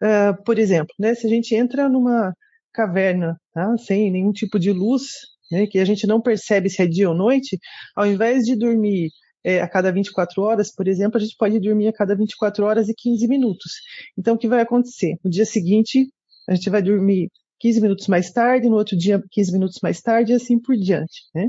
Uh, 0.00 0.44
por 0.44 0.58
exemplo, 0.58 0.94
né, 0.98 1.14
se 1.14 1.26
a 1.26 1.30
gente 1.30 1.54
entra 1.56 1.88
numa 1.88 2.32
caverna, 2.78 3.36
tá? 3.52 3.76
sem 3.76 4.08
nenhum 4.08 4.30
tipo 4.30 4.56
de 4.56 4.70
luz, 4.72 5.02
né, 5.50 5.66
que 5.66 5.80
a 5.80 5.84
gente 5.84 6.06
não 6.06 6.20
percebe 6.20 6.70
se 6.70 6.80
é 6.80 6.86
dia 6.86 7.08
ou 7.08 7.16
noite, 7.16 7.58
ao 7.96 8.06
invés 8.06 8.44
de 8.44 8.54
dormir 8.54 9.10
é, 9.42 9.60
a 9.60 9.68
cada 9.68 9.90
24 9.90 10.40
horas, 10.42 10.72
por 10.72 10.86
exemplo, 10.86 11.16
a 11.16 11.20
gente 11.20 11.34
pode 11.36 11.58
dormir 11.58 11.88
a 11.88 11.92
cada 11.92 12.14
24 12.14 12.64
horas 12.64 12.88
e 12.88 12.94
15 12.94 13.26
minutos. 13.26 13.72
Então, 14.16 14.34
o 14.34 14.38
que 14.38 14.46
vai 14.46 14.60
acontecer? 14.60 15.16
No 15.24 15.30
dia 15.30 15.44
seguinte, 15.44 16.06
a 16.48 16.54
gente 16.54 16.70
vai 16.70 16.82
dormir 16.82 17.30
15 17.58 17.80
minutos 17.80 18.06
mais 18.06 18.30
tarde, 18.30 18.68
no 18.68 18.76
outro 18.76 18.96
dia 18.96 19.20
15 19.30 19.52
minutos 19.52 19.78
mais 19.82 20.00
tarde 20.00 20.32
e 20.32 20.34
assim 20.36 20.60
por 20.60 20.76
diante. 20.76 21.22
Né? 21.34 21.48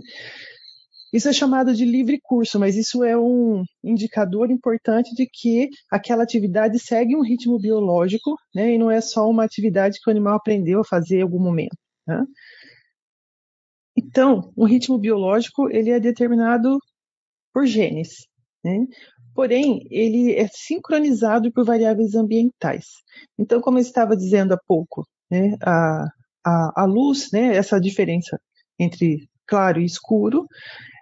Isso 1.11 1.27
é 1.27 1.33
chamado 1.33 1.73
de 1.73 1.85
livre 1.85 2.19
curso, 2.21 2.59
mas 2.59 2.75
isso 2.75 3.03
é 3.03 3.17
um 3.17 3.63
indicador 3.83 4.51
importante 4.51 5.13
de 5.15 5.27
que 5.27 5.69
aquela 5.91 6.23
atividade 6.23 6.77
segue 6.79 7.15
um 7.15 7.23
ritmo 7.23 7.59
biológico, 7.59 8.35
né, 8.53 8.75
e 8.75 8.77
não 8.77 8.91
é 8.91 9.01
só 9.01 9.27
uma 9.27 9.43
atividade 9.43 9.99
que 10.01 10.09
o 10.09 10.11
animal 10.11 10.35
aprendeu 10.35 10.81
a 10.81 10.85
fazer 10.85 11.19
em 11.19 11.21
algum 11.23 11.39
momento. 11.39 11.75
Né? 12.07 12.23
Então, 13.97 14.51
o 14.55 14.65
ritmo 14.65 14.97
biológico 14.99 15.69
ele 15.69 15.89
é 15.89 15.99
determinado 15.99 16.77
por 17.53 17.65
genes, 17.65 18.27
né? 18.63 18.85
porém 19.33 19.81
ele 19.89 20.33
é 20.33 20.47
sincronizado 20.47 21.51
por 21.51 21.65
variáveis 21.65 22.13
ambientais. 22.13 22.85
Então, 23.37 23.59
como 23.61 23.77
eu 23.77 23.81
estava 23.81 24.15
dizendo 24.15 24.53
há 24.53 24.59
pouco, 24.67 25.07
né, 25.29 25.55
a, 25.61 26.05
a, 26.45 26.83
a 26.83 26.85
luz, 26.85 27.29
né, 27.31 27.55
essa 27.55 27.79
diferença 27.79 28.39
entre 28.77 29.27
claro 29.47 29.81
e 29.81 29.85
escuro, 29.85 30.45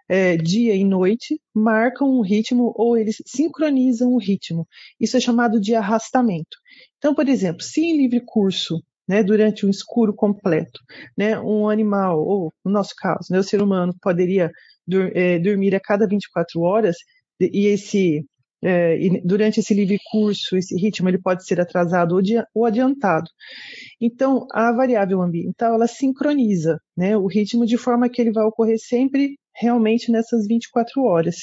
é, 0.10 0.38
dia 0.38 0.76
e 0.76 0.84
noite, 0.84 1.40
marcam 1.54 2.08
o 2.10 2.22
ritmo 2.22 2.74
ou 2.76 2.98
eles 2.98 3.22
sincronizam 3.26 4.14
o 4.14 4.18
ritmo. 4.18 4.68
Isso 5.00 5.18
é 5.18 5.20
chamado 5.20 5.60
de 5.60 5.76
arrastamento. 5.76 6.58
Então, 6.98 7.14
por 7.14 7.28
exemplo, 7.28 7.62
se 7.62 7.82
em 7.82 7.98
livre 7.98 8.22
curso, 8.26 8.82
né, 9.08 9.24
durante 9.24 9.66
um 9.66 9.70
escuro 9.70 10.14
completo, 10.14 10.80
né, 11.18 11.40
um 11.40 11.70
animal, 11.70 12.20
ou 12.20 12.54
no 12.64 12.72
nosso 12.72 12.94
caso, 12.98 13.32
né, 13.32 13.40
o 13.40 13.44
ser 13.44 13.62
humano 13.62 13.94
poderia 14.02 14.52
dur 14.86 15.12
é, 15.16 15.40
dormir 15.40 15.76
a 15.76 15.80
cada 15.80 16.08
24 16.08 16.62
horas, 16.62 16.98
e 17.40 17.68
esse 17.68 18.26
é, 18.64 18.98
e 19.00 19.22
durante 19.22 19.60
esse 19.60 19.74
livre 19.74 20.00
curso, 20.12 20.58
esse 20.58 20.76
ritmo 20.76 21.08
ele 21.08 21.22
pode 21.22 21.46
ser 21.46 21.62
atrasado 21.62 22.16
ou, 22.16 22.22
ou 22.56 22.66
adiantado. 22.66 23.30
Então, 24.02 24.48
a 24.52 24.72
variável 24.72 25.22
ambiental 25.22 25.76
ela 25.76 25.88
sincroniza 25.88 26.80
né, 26.96 27.16
o 27.16 27.28
ritmo 27.28 27.66
de 27.66 27.78
forma 27.78 28.10
que 28.10 28.22
ele 28.22 28.32
vai 28.32 28.44
ocorrer 28.46 28.78
sempre 28.80 29.38
realmente 29.58 30.12
nessas 30.12 30.48
24 30.48 31.02
horas. 31.04 31.36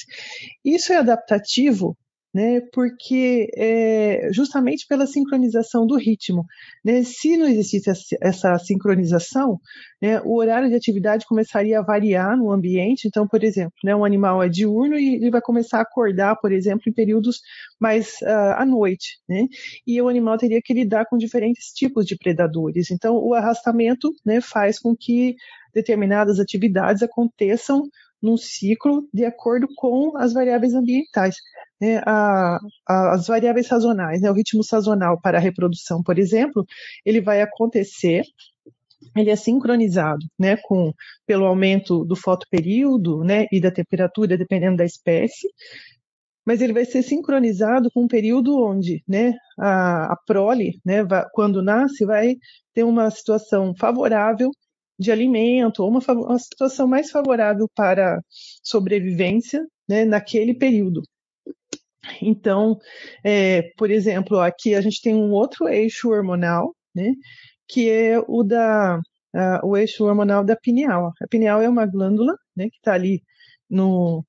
Isso 0.63 0.93
é 0.93 0.97
adaptativo 0.97 1.97
né, 2.35 2.59
porque 2.73 3.47
é, 3.55 4.27
justamente 4.33 4.85
pela 4.89 5.07
sincronização 5.07 5.87
do 5.87 5.95
ritmo. 5.95 6.43
Né, 6.83 7.01
se 7.01 7.37
não 7.37 7.47
existisse 7.47 8.17
essa 8.21 8.59
sincronização, 8.59 9.57
né, 10.01 10.19
o 10.19 10.35
horário 10.37 10.67
de 10.67 10.75
atividade 10.75 11.25
começaria 11.25 11.79
a 11.79 11.81
variar 11.81 12.35
no 12.35 12.51
ambiente. 12.51 13.07
Então, 13.07 13.25
por 13.25 13.41
exemplo, 13.41 13.71
né, 13.85 13.95
um 13.95 14.03
animal 14.03 14.43
é 14.43 14.49
diurno 14.49 14.99
e 14.99 15.15
ele 15.15 15.31
vai 15.31 15.39
começar 15.39 15.77
a 15.77 15.83
acordar, 15.83 16.35
por 16.35 16.51
exemplo, 16.51 16.83
em 16.89 16.93
períodos 16.93 17.39
mais 17.79 18.15
uh, 18.21 18.57
à 18.57 18.65
noite. 18.65 19.17
Né, 19.29 19.45
e 19.87 20.01
o 20.01 20.09
animal 20.09 20.37
teria 20.37 20.59
que 20.61 20.73
lidar 20.73 21.05
com 21.05 21.15
diferentes 21.15 21.67
tipos 21.73 22.05
de 22.05 22.17
predadores. 22.17 22.91
Então, 22.91 23.15
o 23.15 23.33
arrastamento 23.33 24.11
né, 24.25 24.41
faz 24.41 24.77
com 24.77 24.93
que 24.93 25.35
determinadas 25.73 26.37
atividades 26.37 27.01
aconteçam 27.01 27.83
num 28.25 28.37
ciclo 28.37 29.07
de 29.13 29.23
acordo 29.23 29.67
com 29.75 30.17
as 30.17 30.33
variáveis 30.33 30.73
ambientais. 30.73 31.35
Né, 31.79 32.01
a, 32.05 32.57
a, 32.87 33.15
as 33.15 33.27
variáveis 33.27 33.67
sazonais, 33.67 34.21
né, 34.21 34.31
o 34.31 34.33
ritmo 34.33 34.63
sazonal 34.63 35.19
para 35.21 35.37
a 35.37 35.41
reprodução, 35.41 36.01
por 36.01 36.17
exemplo, 36.17 36.65
ele 37.05 37.19
vai 37.19 37.41
acontecer, 37.41 38.23
ele 39.15 39.29
é 39.29 39.35
sincronizado 39.35 40.25
né, 40.39 40.55
com, 40.63 40.93
pelo 41.27 41.45
aumento 41.45 42.05
do 42.05 42.15
fotoperíodo 42.15 43.23
né, 43.25 43.45
e 43.51 43.59
da 43.59 43.69
temperatura, 43.69 44.37
dependendo 44.37 44.77
da 44.77 44.85
espécie, 44.85 45.49
mas 46.45 46.61
ele 46.61 46.71
vai 46.73 46.85
ser 46.85 47.03
sincronizado 47.03 47.89
com 47.93 48.03
um 48.03 48.07
período 48.07 48.57
onde 48.63 49.03
né, 49.07 49.33
a, 49.59 50.13
a 50.13 50.17
prole, 50.25 50.79
né, 50.85 51.03
vai, 51.03 51.25
quando 51.33 51.61
nasce, 51.61 52.05
vai 52.05 52.37
ter 52.73 52.83
uma 52.83 53.09
situação 53.11 53.73
favorável 53.77 54.49
de 54.97 55.11
alimento, 55.11 55.83
ou 55.83 55.89
uma, 55.89 55.99
uma 56.07 56.39
situação 56.39 56.87
mais 56.87 57.11
favorável 57.11 57.67
para 57.75 58.19
sobrevivência 58.63 59.65
né, 59.87 60.05
naquele 60.05 60.53
período. 60.53 61.01
Então, 62.21 62.77
é, 63.23 63.63
por 63.77 63.89
exemplo, 63.91 64.39
aqui 64.39 64.75
a 64.75 64.81
gente 64.81 65.01
tem 65.01 65.15
um 65.15 65.31
outro 65.31 65.67
eixo 65.67 66.09
hormonal, 66.09 66.75
né, 66.93 67.11
que 67.67 67.89
é 67.89 68.19
o 68.27 68.43
da 68.43 68.99
o 69.63 69.75
eixo 69.75 70.05
hormonal 70.05 70.45
da 70.45 70.55
pineal. 70.55 71.11
A 71.21 71.27
pineal 71.27 71.61
é 71.61 71.67
uma 71.67 71.85
glândula, 71.85 72.33
né, 72.55 72.69
que 72.69 72.77
está 72.77 72.93
ali 72.93 73.21
no 73.69 74.23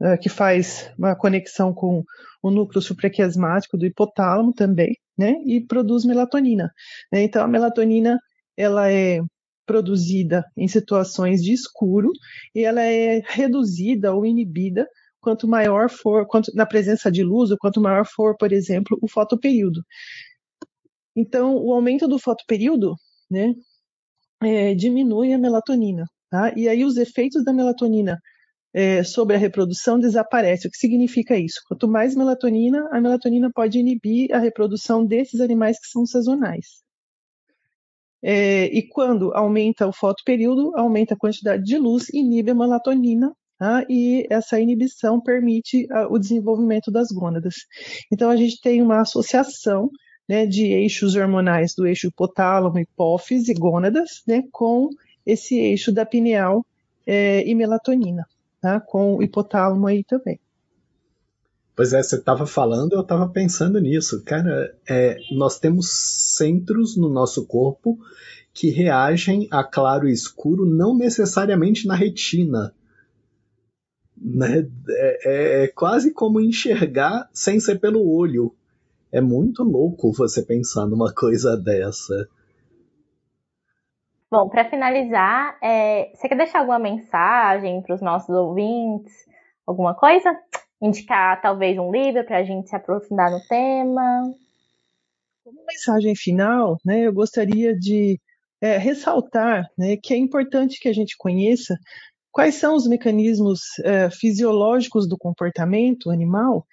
uh, 0.00 0.18
que 0.20 0.28
faz 0.28 0.90
uma 0.98 1.14
conexão 1.14 1.74
com 1.74 2.02
o 2.42 2.50
núcleo 2.50 2.80
supraquiasmático 2.80 3.76
do 3.76 3.86
hipotálamo 3.86 4.52
também, 4.54 4.96
né, 5.18 5.34
e 5.44 5.60
produz 5.60 6.04
melatonina. 6.04 6.70
Então, 7.12 7.44
a 7.44 7.48
melatonina 7.48 8.18
ela 8.56 8.90
é 8.90 9.20
produzida 9.66 10.44
em 10.56 10.68
situações 10.68 11.42
de 11.42 11.52
escuro 11.52 12.10
e 12.54 12.64
ela 12.64 12.82
é 12.82 13.20
reduzida 13.26 14.14
ou 14.14 14.24
inibida 14.24 14.88
quanto 15.20 15.48
maior 15.48 15.90
for, 15.90 16.26
quanto, 16.26 16.52
na 16.54 16.64
presença 16.64 17.10
de 17.10 17.24
luz, 17.24 17.50
ou 17.50 17.58
quanto 17.58 17.80
maior 17.80 18.06
for, 18.06 18.36
por 18.36 18.52
exemplo, 18.52 18.96
o 19.02 19.08
fotoperíodo. 19.08 19.82
Então, 21.16 21.56
o 21.56 21.72
aumento 21.72 22.06
do 22.06 22.18
fotoperíodo 22.18 22.94
né, 23.28 23.52
é, 24.40 24.74
diminui 24.74 25.32
a 25.32 25.38
melatonina. 25.38 26.06
Tá? 26.30 26.52
E 26.56 26.68
aí 26.68 26.84
os 26.84 26.96
efeitos 26.96 27.44
da 27.44 27.52
melatonina 27.52 28.20
é, 28.72 29.02
sobre 29.02 29.34
a 29.34 29.38
reprodução 29.38 29.98
desaparecem. 29.98 30.68
O 30.68 30.70
que 30.70 30.78
significa 30.78 31.36
isso? 31.36 31.60
Quanto 31.66 31.88
mais 31.88 32.14
melatonina, 32.14 32.88
a 32.92 33.00
melatonina 33.00 33.50
pode 33.52 33.78
inibir 33.78 34.32
a 34.32 34.38
reprodução 34.38 35.04
desses 35.04 35.40
animais 35.40 35.80
que 35.80 35.88
são 35.88 36.06
sazonais. 36.06 36.85
É, 38.28 38.64
e 38.76 38.82
quando 38.82 39.32
aumenta 39.36 39.86
o 39.86 39.92
fotoperíodo, 39.92 40.76
aumenta 40.76 41.14
a 41.14 41.16
quantidade 41.16 41.62
de 41.62 41.78
luz, 41.78 42.08
inibe 42.12 42.50
a 42.50 42.56
melatonina, 42.56 43.32
tá? 43.56 43.84
e 43.88 44.26
essa 44.28 44.58
inibição 44.58 45.20
permite 45.20 45.86
a, 45.92 46.08
o 46.08 46.18
desenvolvimento 46.18 46.90
das 46.90 47.12
gônadas. 47.12 47.54
Então, 48.12 48.28
a 48.28 48.34
gente 48.34 48.60
tem 48.60 48.82
uma 48.82 49.00
associação 49.00 49.88
né, 50.28 50.44
de 50.44 50.66
eixos 50.72 51.14
hormonais 51.14 51.72
do 51.76 51.86
eixo 51.86 52.08
hipotálamo, 52.08 52.80
hipófise, 52.80 53.54
gônadas, 53.54 54.24
né, 54.26 54.42
com 54.50 54.90
esse 55.24 55.56
eixo 55.60 55.92
da 55.92 56.04
pineal 56.04 56.66
é, 57.06 57.48
e 57.48 57.54
melatonina, 57.54 58.26
tá? 58.60 58.80
com 58.80 59.14
o 59.14 59.22
hipotálamo 59.22 59.86
aí 59.86 60.02
também. 60.02 60.40
Pois 61.76 61.92
é, 61.92 62.02
você 62.02 62.16
estava 62.16 62.46
falando, 62.46 62.94
eu 62.94 63.02
estava 63.02 63.28
pensando 63.28 63.78
nisso. 63.78 64.24
Cara, 64.24 64.74
é, 64.88 65.18
nós 65.32 65.58
temos 65.58 65.90
centros 66.34 66.96
no 66.96 67.10
nosso 67.10 67.46
corpo 67.46 67.98
que 68.54 68.70
reagem 68.70 69.46
a 69.50 69.62
claro 69.62 70.08
e 70.08 70.12
escuro, 70.12 70.64
não 70.64 70.96
necessariamente 70.96 71.86
na 71.86 71.94
retina. 71.94 72.74
Né? 74.16 74.66
É, 74.88 75.18
é, 75.24 75.64
é 75.64 75.68
quase 75.68 76.14
como 76.14 76.40
enxergar 76.40 77.28
sem 77.30 77.60
ser 77.60 77.78
pelo 77.78 78.10
olho. 78.10 78.54
É 79.12 79.20
muito 79.20 79.62
louco 79.62 80.10
você 80.12 80.42
pensar 80.42 80.86
numa 80.86 81.12
coisa 81.12 81.58
dessa. 81.58 82.26
Bom, 84.30 84.48
para 84.48 84.70
finalizar, 84.70 85.58
é, 85.62 86.10
você 86.14 86.26
quer 86.26 86.38
deixar 86.38 86.60
alguma 86.60 86.78
mensagem 86.78 87.82
para 87.82 87.94
os 87.94 88.00
nossos 88.00 88.34
ouvintes? 88.34 89.12
Alguma 89.66 89.94
coisa? 89.94 90.34
Indicar 90.80 91.40
talvez 91.40 91.78
um 91.78 91.90
livro 91.90 92.24
para 92.24 92.38
a 92.38 92.44
gente 92.44 92.68
se 92.68 92.76
aprofundar 92.76 93.30
no 93.30 93.40
tema. 93.48 94.34
Como 95.44 95.64
mensagem 95.66 96.14
final, 96.14 96.78
né, 96.84 97.06
eu 97.06 97.12
gostaria 97.12 97.76
de 97.76 98.20
é, 98.60 98.76
ressaltar 98.76 99.68
né, 99.78 99.96
que 99.96 100.12
é 100.12 100.16
importante 100.16 100.80
que 100.80 100.88
a 100.88 100.92
gente 100.92 101.16
conheça 101.16 101.78
quais 102.32 102.56
são 102.56 102.74
os 102.74 102.86
mecanismos 102.86 103.60
é, 103.84 104.10
fisiológicos 104.10 105.08
do 105.08 105.16
comportamento 105.16 106.10
animal, 106.10 106.66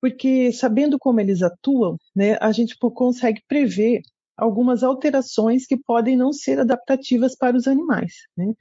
porque 0.00 0.50
sabendo 0.52 0.98
como 0.98 1.20
eles 1.20 1.42
atuam, 1.42 1.96
né, 2.14 2.36
a 2.40 2.50
gente 2.50 2.76
consegue 2.78 3.40
prever 3.46 4.00
algumas 4.36 4.82
alterações 4.82 5.66
que 5.66 5.76
podem 5.76 6.16
não 6.16 6.32
ser 6.32 6.60
adaptativas 6.60 7.36
para 7.36 7.56
os 7.56 7.66
animais. 7.66 8.12
Né? 8.36 8.52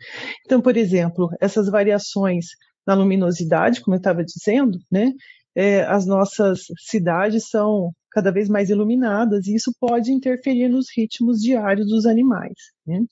Então, 0.46 0.60
por 0.60 0.76
exemplo, 0.76 1.30
essas 1.40 1.70
variações 1.70 2.48
na 2.88 2.94
luminosidade, 2.94 3.82
como 3.82 3.96
eu 3.96 4.00
estava 4.00 4.24
dizendo, 4.24 4.80
né? 4.90 5.12
É, 5.54 5.82
as 5.84 6.06
nossas 6.06 6.62
cidades 6.80 7.50
são 7.50 7.92
cada 8.12 8.32
vez 8.32 8.48
mais 8.48 8.70
iluminadas 8.70 9.48
e 9.48 9.56
isso 9.56 9.72
pode 9.80 10.12
interferir 10.12 10.70
nos 10.70 10.88
ritmos 10.96 11.42
diários 11.42 11.88
dos 11.88 12.06
animais. 12.06 12.54
Né? 12.86 13.04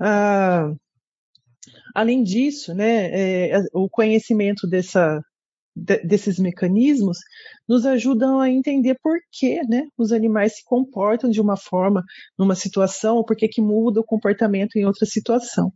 Ah, 0.00 0.72
além 1.94 2.22
disso, 2.22 2.74
né, 2.74 3.50
é, 3.50 3.62
o 3.72 3.88
conhecimento 3.88 4.66
dessa, 4.66 5.20
desses 5.74 6.38
mecanismos 6.38 7.18
nos 7.68 7.84
ajudam 7.84 8.40
a 8.40 8.48
entender 8.48 8.96
por 9.02 9.18
que 9.32 9.62
né, 9.64 9.86
os 9.98 10.12
animais 10.12 10.56
se 10.56 10.64
comportam 10.64 11.28
de 11.28 11.40
uma 11.40 11.56
forma 11.56 12.04
numa 12.38 12.54
situação 12.54 13.16
ou 13.16 13.24
por 13.24 13.36
que, 13.36 13.48
que 13.48 13.60
muda 13.60 14.00
o 14.00 14.04
comportamento 14.04 14.76
em 14.76 14.84
outra 14.84 15.04
situação. 15.04 15.72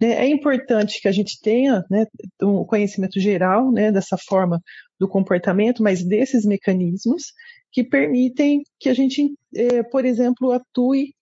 Né, 0.00 0.12
é 0.12 0.28
importante 0.28 1.00
que 1.00 1.08
a 1.08 1.12
gente 1.12 1.40
tenha 1.40 1.84
né, 1.88 2.06
um 2.42 2.64
conhecimento 2.64 3.20
geral 3.20 3.70
né, 3.70 3.92
dessa 3.92 4.16
forma 4.18 4.60
do 4.98 5.08
comportamento, 5.08 5.82
mas 5.82 6.02
desses 6.04 6.44
mecanismos 6.44 7.32
que 7.70 7.84
permitem 7.84 8.62
que 8.80 8.88
a 8.88 8.94
gente, 8.94 9.34
eh, 9.54 9.82
por 9.84 10.04
exemplo, 10.04 10.52
atue 10.52 11.14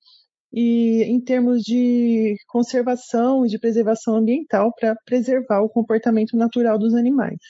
e 0.53 1.03
em 1.03 1.21
termos 1.21 1.63
de 1.63 2.37
conservação 2.47 3.45
e 3.45 3.49
de 3.49 3.59
preservação 3.59 4.17
ambiental 4.17 4.73
para 4.79 4.95
preservar 5.05 5.61
o 5.63 5.69
comportamento 5.69 6.37
natural 6.37 6.79
dos 6.79 6.95
animais. 6.95 7.41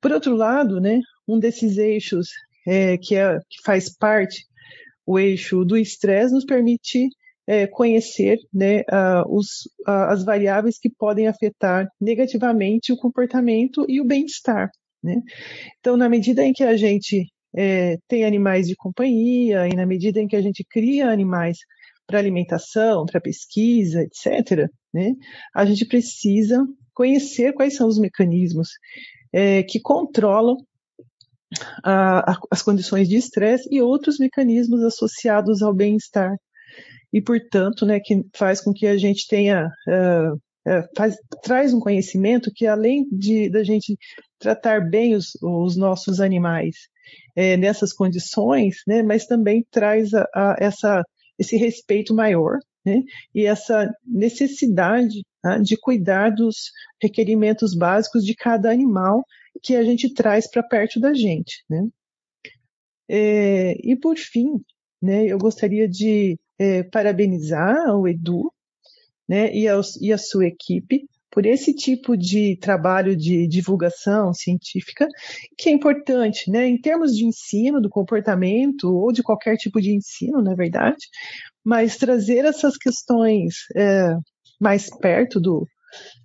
Por 0.00 0.12
outro 0.12 0.34
lado, 0.34 0.80
né, 0.80 1.00
um 1.26 1.38
desses 1.38 1.78
eixos 1.78 2.28
é, 2.66 2.96
que, 2.98 3.14
é, 3.14 3.38
que 3.48 3.62
faz 3.64 3.88
parte, 3.96 4.44
o 5.06 5.18
eixo 5.18 5.64
do 5.64 5.76
estresse, 5.76 6.34
nos 6.34 6.44
permite 6.44 7.08
é, 7.46 7.66
conhecer 7.66 8.38
né, 8.52 8.82
os, 9.28 9.68
as 9.86 10.24
variáveis 10.24 10.78
que 10.80 10.90
podem 10.90 11.28
afetar 11.28 11.88
negativamente 12.00 12.92
o 12.92 12.96
comportamento 12.96 13.86
e 13.88 14.00
o 14.00 14.04
bem-estar. 14.04 14.68
Né? 15.02 15.22
Então, 15.78 15.96
na 15.96 16.08
medida 16.08 16.44
em 16.44 16.52
que 16.52 16.64
a 16.64 16.76
gente 16.76 17.26
é, 17.56 17.96
tem 18.08 18.24
animais 18.24 18.66
de 18.66 18.74
companhia 18.74 19.68
e 19.68 19.76
na 19.76 19.86
medida 19.86 20.20
em 20.20 20.26
que 20.26 20.36
a 20.36 20.42
gente 20.42 20.64
cria 20.68 21.08
animais 21.08 21.58
para 22.06 22.18
alimentação, 22.18 23.06
para 23.06 23.20
pesquisa, 23.20 24.02
etc., 24.02 24.68
né, 24.92 25.12
a 25.54 25.64
gente 25.64 25.86
precisa 25.86 26.64
conhecer 26.94 27.52
quais 27.52 27.76
são 27.76 27.86
os 27.88 27.98
mecanismos 27.98 28.70
é, 29.32 29.62
que 29.62 29.80
controlam 29.80 30.56
a, 31.82 32.32
a, 32.32 32.38
as 32.50 32.62
condições 32.62 33.08
de 33.08 33.16
estresse 33.16 33.68
e 33.70 33.80
outros 33.80 34.18
mecanismos 34.18 34.82
associados 34.82 35.62
ao 35.62 35.74
bem-estar. 35.74 36.36
E, 37.12 37.22
portanto, 37.22 37.86
né, 37.86 38.00
que 38.00 38.24
faz 38.34 38.60
com 38.60 38.72
que 38.72 38.86
a 38.86 38.98
gente 38.98 39.26
tenha 39.28 39.66
uh, 39.88 40.34
uh, 40.34 40.84
faz, 40.96 41.16
traz 41.42 41.72
um 41.72 41.80
conhecimento 41.80 42.50
que 42.54 42.66
além 42.66 43.06
de 43.10 43.48
da 43.48 43.62
gente 43.62 43.96
tratar 44.38 44.88
bem 44.90 45.14
os, 45.14 45.30
os 45.40 45.76
nossos 45.76 46.20
animais 46.20 46.74
é, 47.34 47.56
nessas 47.56 47.92
condições, 47.92 48.76
né, 48.86 49.02
mas 49.02 49.24
também 49.26 49.64
traz 49.70 50.12
a, 50.12 50.56
essa 50.58 51.02
esse 51.38 51.56
respeito 51.56 52.14
maior 52.14 52.58
né, 52.86 53.02
e 53.34 53.44
essa 53.44 53.92
necessidade 54.06 55.26
tá, 55.42 55.58
de 55.58 55.76
cuidar 55.76 56.30
dos 56.30 56.70
requerimentos 57.02 57.74
básicos 57.74 58.24
de 58.24 58.34
cada 58.34 58.70
animal 58.70 59.24
que 59.60 59.74
a 59.74 59.82
gente 59.82 60.14
traz 60.14 60.48
para 60.48 60.62
perto 60.62 61.00
da 61.00 61.12
gente. 61.12 61.64
Né. 61.68 61.88
É, 63.08 63.72
e 63.82 63.96
por 63.96 64.16
fim, 64.16 64.64
né, 65.02 65.26
eu 65.26 65.36
gostaria 65.36 65.88
de 65.88 66.38
é, 66.58 66.84
parabenizar 66.84 67.96
o 67.96 68.06
Edu 68.06 68.52
né, 69.28 69.52
e, 69.52 69.66
aos, 69.66 69.96
e 70.00 70.12
a 70.12 70.18
sua 70.18 70.46
equipe 70.46 71.08
por 71.36 71.44
esse 71.44 71.74
tipo 71.74 72.16
de 72.16 72.56
trabalho 72.56 73.14
de 73.14 73.46
divulgação 73.46 74.32
científica, 74.32 75.06
que 75.54 75.68
é 75.68 75.72
importante, 75.72 76.50
né, 76.50 76.66
em 76.66 76.80
termos 76.80 77.14
de 77.14 77.26
ensino, 77.26 77.78
do 77.78 77.90
comportamento, 77.90 78.84
ou 78.90 79.12
de 79.12 79.22
qualquer 79.22 79.58
tipo 79.58 79.78
de 79.78 79.94
ensino, 79.94 80.40
na 80.40 80.54
verdade, 80.54 80.96
mas 81.62 81.98
trazer 81.98 82.46
essas 82.46 82.78
questões 82.78 83.66
é, 83.76 84.16
mais 84.58 84.88
perto 84.88 85.38
do, 85.38 85.66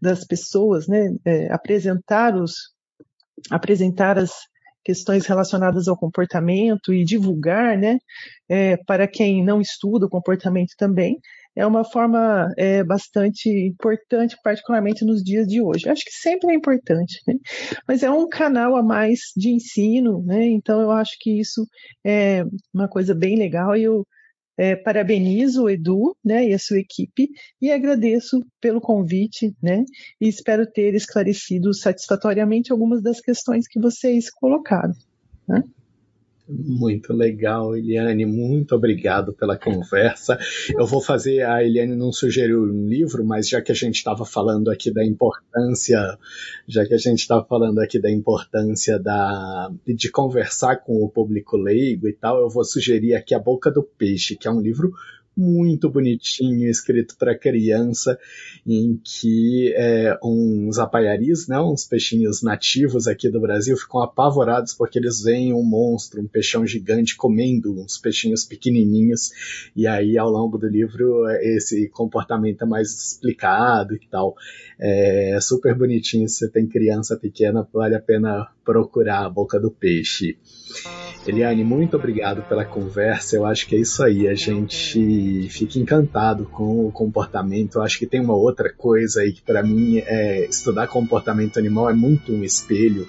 das 0.01 0.23
pessoas, 0.23 0.87
né, 0.87 1.13
é, 1.25 1.51
apresentar, 1.51 2.33
os, 2.37 2.53
apresentar 3.51 4.17
as, 4.17 4.31
questões 4.83 5.25
relacionadas 5.25 5.87
ao 5.87 5.97
comportamento 5.97 6.93
e 6.93 7.03
divulgar, 7.03 7.77
né, 7.77 7.99
é, 8.49 8.77
para 8.77 9.07
quem 9.07 9.43
não 9.43 9.61
estuda 9.61 10.05
o 10.05 10.09
comportamento 10.09 10.73
também, 10.77 11.19
é 11.55 11.65
uma 11.65 11.83
forma 11.83 12.47
é, 12.57 12.83
bastante 12.83 13.49
importante, 13.49 14.37
particularmente 14.43 15.03
nos 15.03 15.23
dias 15.23 15.47
de 15.47 15.61
hoje. 15.61 15.89
Acho 15.89 16.03
que 16.05 16.11
sempre 16.11 16.51
é 16.51 16.55
importante, 16.55 17.21
né? 17.27 17.35
mas 17.87 18.03
é 18.03 18.09
um 18.09 18.27
canal 18.27 18.75
a 18.75 18.83
mais 18.83 19.19
de 19.35 19.49
ensino, 19.49 20.23
né? 20.23 20.45
então 20.47 20.81
eu 20.81 20.91
acho 20.91 21.17
que 21.19 21.39
isso 21.39 21.65
é 22.05 22.43
uma 22.73 22.87
coisa 22.87 23.13
bem 23.13 23.37
legal 23.37 23.75
e 23.75 23.83
eu 23.83 24.05
é, 24.57 24.75
parabenizo 24.75 25.63
o 25.63 25.69
Edu 25.69 26.15
né, 26.23 26.47
e 26.47 26.53
a 26.53 26.59
sua 26.59 26.77
equipe 26.77 27.29
e 27.59 27.71
agradeço 27.71 28.45
pelo 28.59 28.79
convite 28.79 29.55
né, 29.61 29.83
e 30.19 30.27
espero 30.27 30.69
ter 30.69 30.93
esclarecido 30.93 31.73
satisfatoriamente 31.73 32.71
algumas 32.71 33.01
das 33.01 33.19
questões 33.19 33.67
que 33.67 33.79
vocês 33.79 34.29
colocaram. 34.29 34.93
Né? 35.47 35.63
Muito 36.53 37.13
legal, 37.13 37.77
Eliane. 37.77 38.25
Muito 38.25 38.75
obrigado 38.75 39.31
pela 39.31 39.57
conversa. 39.57 40.37
Eu 40.77 40.85
vou 40.85 41.01
fazer. 41.01 41.43
A 41.43 41.63
Eliane 41.63 41.95
não 41.95 42.11
sugeriu 42.11 42.63
um 42.63 42.87
livro, 42.87 43.23
mas 43.23 43.47
já 43.47 43.61
que 43.61 43.71
a 43.71 43.75
gente 43.75 43.95
estava 43.95 44.25
falando 44.25 44.69
aqui 44.69 44.91
da 44.91 45.05
importância, 45.05 46.17
já 46.67 46.85
que 46.85 46.93
a 46.93 46.97
gente 46.97 47.19
estava 47.19 47.45
falando 47.45 47.79
aqui 47.79 47.99
da 47.99 48.11
importância 48.11 48.99
da, 48.99 49.71
de 49.87 50.11
conversar 50.11 50.77
com 50.77 51.01
o 51.01 51.09
público 51.09 51.55
leigo 51.55 52.07
e 52.07 52.13
tal, 52.13 52.41
eu 52.41 52.49
vou 52.49 52.65
sugerir 52.65 53.15
aqui 53.15 53.33
A 53.33 53.39
Boca 53.39 53.71
do 53.71 53.81
Peixe, 53.81 54.35
que 54.35 54.47
é 54.47 54.51
um 54.51 54.59
livro 54.59 54.91
muito 55.35 55.89
bonitinho, 55.89 56.69
escrito 56.69 57.15
para 57.17 57.37
criança, 57.37 58.19
em 58.65 58.99
que 59.03 59.73
é, 59.75 60.17
uns 60.23 60.77
apaiaris, 60.77 61.47
né, 61.47 61.59
uns 61.59 61.85
peixinhos 61.85 62.43
nativos 62.43 63.07
aqui 63.07 63.29
do 63.29 63.39
Brasil, 63.39 63.75
ficam 63.77 64.01
apavorados 64.01 64.73
porque 64.73 64.99
eles 64.99 65.21
veem 65.21 65.53
um 65.53 65.63
monstro, 65.63 66.21
um 66.21 66.27
peixão 66.27 66.65
gigante 66.65 67.15
comendo 67.15 67.79
uns 67.79 67.97
peixinhos 67.97 68.45
pequenininhos, 68.45 69.31
e 69.75 69.87
aí 69.87 70.17
ao 70.17 70.29
longo 70.29 70.57
do 70.57 70.67
livro 70.67 71.29
esse 71.41 71.87
comportamento 71.89 72.63
é 72.63 72.67
mais 72.67 72.91
explicado 72.91 73.95
e 73.95 74.07
tal. 74.09 74.35
É 74.79 75.37
super 75.41 75.75
bonitinho, 75.75 76.27
se 76.27 76.39
você 76.39 76.49
tem 76.49 76.67
criança 76.67 77.15
pequena, 77.15 77.67
vale 77.73 77.95
a 77.95 78.01
pena 78.01 78.47
procurar 78.63 79.25
a 79.25 79.29
boca 79.29 79.59
do 79.59 79.71
peixe. 79.71 80.37
Eliane, 81.25 81.63
muito 81.63 81.95
obrigado 81.95 82.41
pela 82.41 82.65
conversa. 82.65 83.35
Eu 83.35 83.45
acho 83.45 83.67
que 83.67 83.75
é 83.75 83.79
isso 83.79 84.03
aí. 84.03 84.27
A 84.27 84.33
gente 84.33 85.47
fica 85.49 85.77
encantado 85.77 86.45
com 86.45 86.87
o 86.87 86.91
comportamento. 86.91 87.75
Eu 87.75 87.83
acho 87.83 87.99
que 87.99 88.07
tem 88.07 88.19
uma 88.19 88.33
outra 88.33 88.73
coisa 88.73 89.21
aí 89.21 89.31
que 89.31 89.41
para 89.41 89.61
mim 89.61 89.99
é 89.99 90.45
estudar 90.45 90.87
comportamento 90.87 91.59
animal 91.59 91.89
é 91.91 91.93
muito 91.93 92.31
um 92.33 92.43
espelho, 92.43 93.05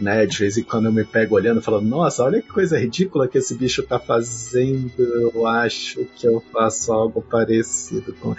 né? 0.00 0.26
De 0.26 0.36
vez 0.38 0.56
em 0.56 0.64
quando 0.64 0.86
eu 0.86 0.92
me 0.92 1.04
pego 1.04 1.36
olhando, 1.36 1.62
falando: 1.62 1.86
"Nossa, 1.86 2.24
olha 2.24 2.42
que 2.42 2.48
coisa 2.48 2.76
ridícula 2.76 3.28
que 3.28 3.38
esse 3.38 3.54
bicho 3.54 3.84
tá 3.84 4.00
fazendo. 4.00 4.90
Eu 4.98 5.46
acho 5.46 6.04
que 6.16 6.26
eu 6.26 6.42
faço 6.52 6.92
algo 6.92 7.22
parecido 7.22 8.12
com, 8.14 8.34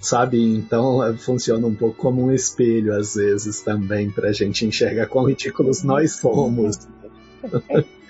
sabe? 0.00 0.42
Então 0.42 1.14
funciona 1.18 1.66
um 1.66 1.74
pouco 1.74 1.96
como 1.96 2.24
um 2.24 2.32
espelho 2.32 2.94
às 2.94 3.16
vezes 3.16 3.60
também 3.60 4.10
pra 4.10 4.32
gente 4.32 4.64
enxergar 4.64 5.08
quão 5.08 5.26
ridículos 5.26 5.82
nós 5.82 6.12
somos. 6.12 6.78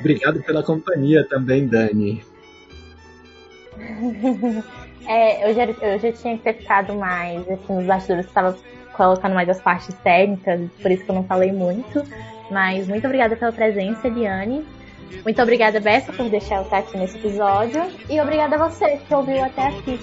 Obrigado 0.00 0.42
pela 0.42 0.62
companhia 0.62 1.26
também, 1.28 1.66
Dani. 1.66 2.22
É, 5.06 5.50
eu, 5.50 5.54
já, 5.54 5.64
eu 5.64 5.98
já 5.98 6.12
tinha 6.12 6.38
que 6.38 6.44
ter 6.44 6.54
ficado 6.54 6.94
mais 6.94 7.46
assim, 7.46 7.74
nos 7.74 7.84
bastidores, 7.84 8.24
estava 8.26 8.56
colocando 8.94 9.34
mais 9.34 9.48
as 9.48 9.60
partes 9.60 9.94
técnicas, 9.96 10.70
por 10.80 10.90
isso 10.90 11.04
que 11.04 11.10
eu 11.10 11.14
não 11.14 11.24
falei 11.24 11.52
muito. 11.52 12.02
Mas 12.50 12.86
muito 12.88 13.04
obrigada 13.06 13.36
pela 13.36 13.52
presença, 13.52 14.06
Eliane. 14.06 14.64
Muito 15.22 15.40
obrigada, 15.40 15.80
Bessa, 15.80 16.12
por 16.12 16.28
deixar 16.28 16.56
eu 16.56 16.62
estar 16.62 16.78
aqui 16.78 16.96
nesse 16.96 17.16
episódio. 17.18 17.82
E 18.08 18.20
obrigada 18.20 18.56
a 18.56 18.68
você 18.68 18.98
que 18.98 19.14
ouviu 19.14 19.42
até 19.42 19.68
aqui. 19.68 19.98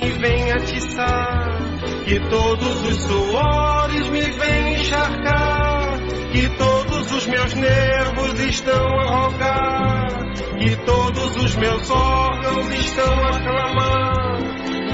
Me 0.00 0.10
vem 0.10 0.52
atiçar, 0.52 1.58
que 2.04 2.20
todos 2.30 2.88
os 2.88 2.96
suores 3.02 4.08
me 4.08 4.20
vêm 4.20 4.74
encharcar, 4.74 5.98
que 6.32 6.48
todos 6.56 6.78
os 6.86 6.87
meus 7.28 7.54
nervos 7.54 8.40
estão 8.40 9.00
a 9.00 9.04
rogar, 9.04 10.34
que 10.58 10.76
todos 10.84 11.36
os 11.36 11.56
meus 11.56 11.90
órgãos 11.90 12.70
estão 12.70 13.26
a 13.26 13.40
clamar, 13.40 14.38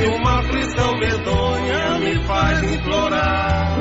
e 0.00 0.06
uma 0.06 0.42
prisão 0.42 0.98
medonha 0.98 1.98
me 2.00 2.18
faz 2.24 2.62
implorar, 2.62 3.78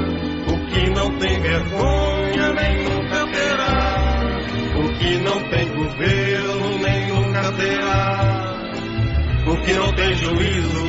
o 0.48 0.66
que 0.68 0.90
não 0.90 1.18
tem 1.18 1.42
vergonha 1.42 2.54
nem 2.54 2.84
nunca 2.84 3.28
terá, 3.28 4.20
o 4.78 4.98
que 4.98 5.18
não 5.18 5.44
tem 5.50 5.76
governo 5.76 6.78
nem 6.80 7.08
nunca 7.08 7.52
terá, 7.54 8.56
o 9.48 9.58
que 9.58 9.74
não 9.74 9.94
tem 9.94 10.16
juízo 10.16 10.84